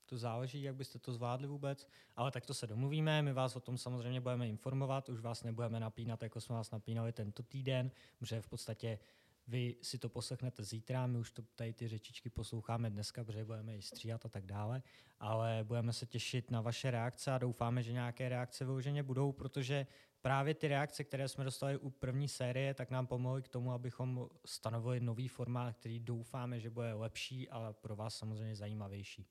To 0.05 0.17
záleží, 0.17 0.61
jak 0.61 0.75
byste 0.75 0.99
to 0.99 1.13
zvládli 1.13 1.47
vůbec, 1.47 1.87
ale 2.15 2.31
tak 2.31 2.45
to 2.45 2.53
se 2.53 2.67
domluvíme, 2.67 3.21
my 3.21 3.33
vás 3.33 3.55
o 3.55 3.59
tom 3.59 3.77
samozřejmě 3.77 4.21
budeme 4.21 4.47
informovat, 4.47 5.09
už 5.09 5.19
vás 5.19 5.43
nebudeme 5.43 5.79
napínat, 5.79 6.23
jako 6.23 6.41
jsme 6.41 6.55
vás 6.55 6.71
napínali 6.71 7.11
tento 7.11 7.43
týden, 7.43 7.91
protože 8.19 8.41
v 8.41 8.47
podstatě 8.47 8.99
vy 9.47 9.75
si 9.81 9.97
to 9.97 10.09
poslechnete 10.09 10.63
zítra, 10.63 11.07
my 11.07 11.17
už 11.17 11.31
to 11.31 11.41
tady 11.41 11.73
ty 11.73 11.87
řečičky 11.87 12.29
posloucháme 12.29 12.89
dneska, 12.89 13.23
protože 13.23 13.45
budeme 13.45 13.75
ji 13.75 13.81
stříhat 13.81 14.25
a 14.25 14.29
tak 14.29 14.45
dále, 14.45 14.83
ale 15.19 15.59
budeme 15.63 15.93
se 15.93 16.05
těšit 16.05 16.51
na 16.51 16.61
vaše 16.61 16.91
reakce 16.91 17.31
a 17.31 17.37
doufáme, 17.37 17.83
že 17.83 17.91
nějaké 17.91 18.29
reakce 18.29 18.65
vyloženě 18.65 19.03
budou, 19.03 19.31
protože 19.31 19.87
právě 20.21 20.53
ty 20.53 20.67
reakce, 20.67 21.03
které 21.03 21.27
jsme 21.27 21.43
dostali 21.43 21.77
u 21.77 21.89
první 21.89 22.27
série, 22.27 22.73
tak 22.73 22.91
nám 22.91 23.07
pomohly 23.07 23.41
k 23.41 23.47
tomu, 23.47 23.71
abychom 23.71 24.29
stanovili 24.45 24.99
nový 24.99 25.27
formát, 25.27 25.75
který 25.75 25.99
doufáme, 25.99 26.59
že 26.59 26.69
bude 26.69 26.93
lepší, 26.93 27.49
ale 27.49 27.73
pro 27.73 27.95
vás 27.95 28.17
samozřejmě 28.17 28.55
zajímavější. 28.55 29.27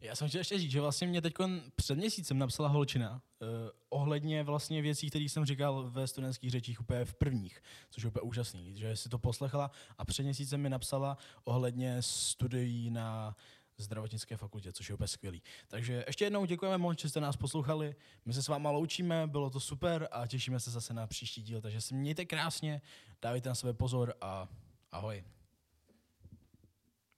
Já 0.00 0.16
jsem 0.16 0.28
chtěl 0.28 0.40
ještě 0.40 0.58
říct, 0.58 0.70
že 0.70 0.80
vlastně 0.80 1.06
mě 1.06 1.22
teď 1.22 1.34
před 1.76 1.98
měsícem 1.98 2.38
napsala 2.38 2.68
holčina 2.68 3.10
uh, 3.12 3.48
ohledně 3.88 4.42
vlastně 4.42 4.82
věcí, 4.82 5.10
které 5.10 5.24
jsem 5.24 5.44
říkal 5.44 5.90
ve 5.90 6.06
studentských 6.06 6.50
řečích 6.50 6.80
úplně 6.80 7.04
v 7.04 7.14
prvních, 7.14 7.62
což 7.90 8.02
je 8.02 8.08
úplně 8.08 8.22
úžasný, 8.22 8.76
že 8.76 8.96
si 8.96 9.08
to 9.08 9.18
poslechla 9.18 9.70
a 9.98 10.04
před 10.04 10.22
měsícem 10.22 10.60
mi 10.60 10.70
napsala 10.70 11.18
ohledně 11.44 12.02
studií 12.02 12.90
na 12.90 13.36
zdravotnické 13.76 14.36
fakultě, 14.36 14.72
což 14.72 14.88
je 14.88 14.94
úplně 14.94 15.08
skvělý. 15.08 15.42
Takže 15.68 16.04
ještě 16.06 16.24
jednou 16.24 16.44
děkujeme 16.44 16.78
moc, 16.78 17.00
že 17.00 17.08
jste 17.08 17.20
nás 17.20 17.36
poslouchali. 17.36 17.96
My 18.24 18.32
se 18.32 18.42
s 18.42 18.48
váma 18.48 18.70
loučíme, 18.70 19.26
bylo 19.26 19.50
to 19.50 19.60
super 19.60 20.08
a 20.10 20.26
těšíme 20.26 20.60
se 20.60 20.70
zase 20.70 20.94
na 20.94 21.06
příští 21.06 21.42
díl. 21.42 21.60
Takže 21.60 21.80
si 21.80 21.94
mějte 21.94 22.24
krásně, 22.24 22.80
dávejte 23.22 23.48
na 23.48 23.54
sebe 23.54 23.72
pozor 23.72 24.14
a 24.20 24.48
ahoj. 24.92 25.24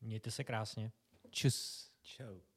Mějte 0.00 0.30
se 0.30 0.44
krásně. 0.44 0.92
Čus. 1.30 1.90
Čau. 2.02 2.51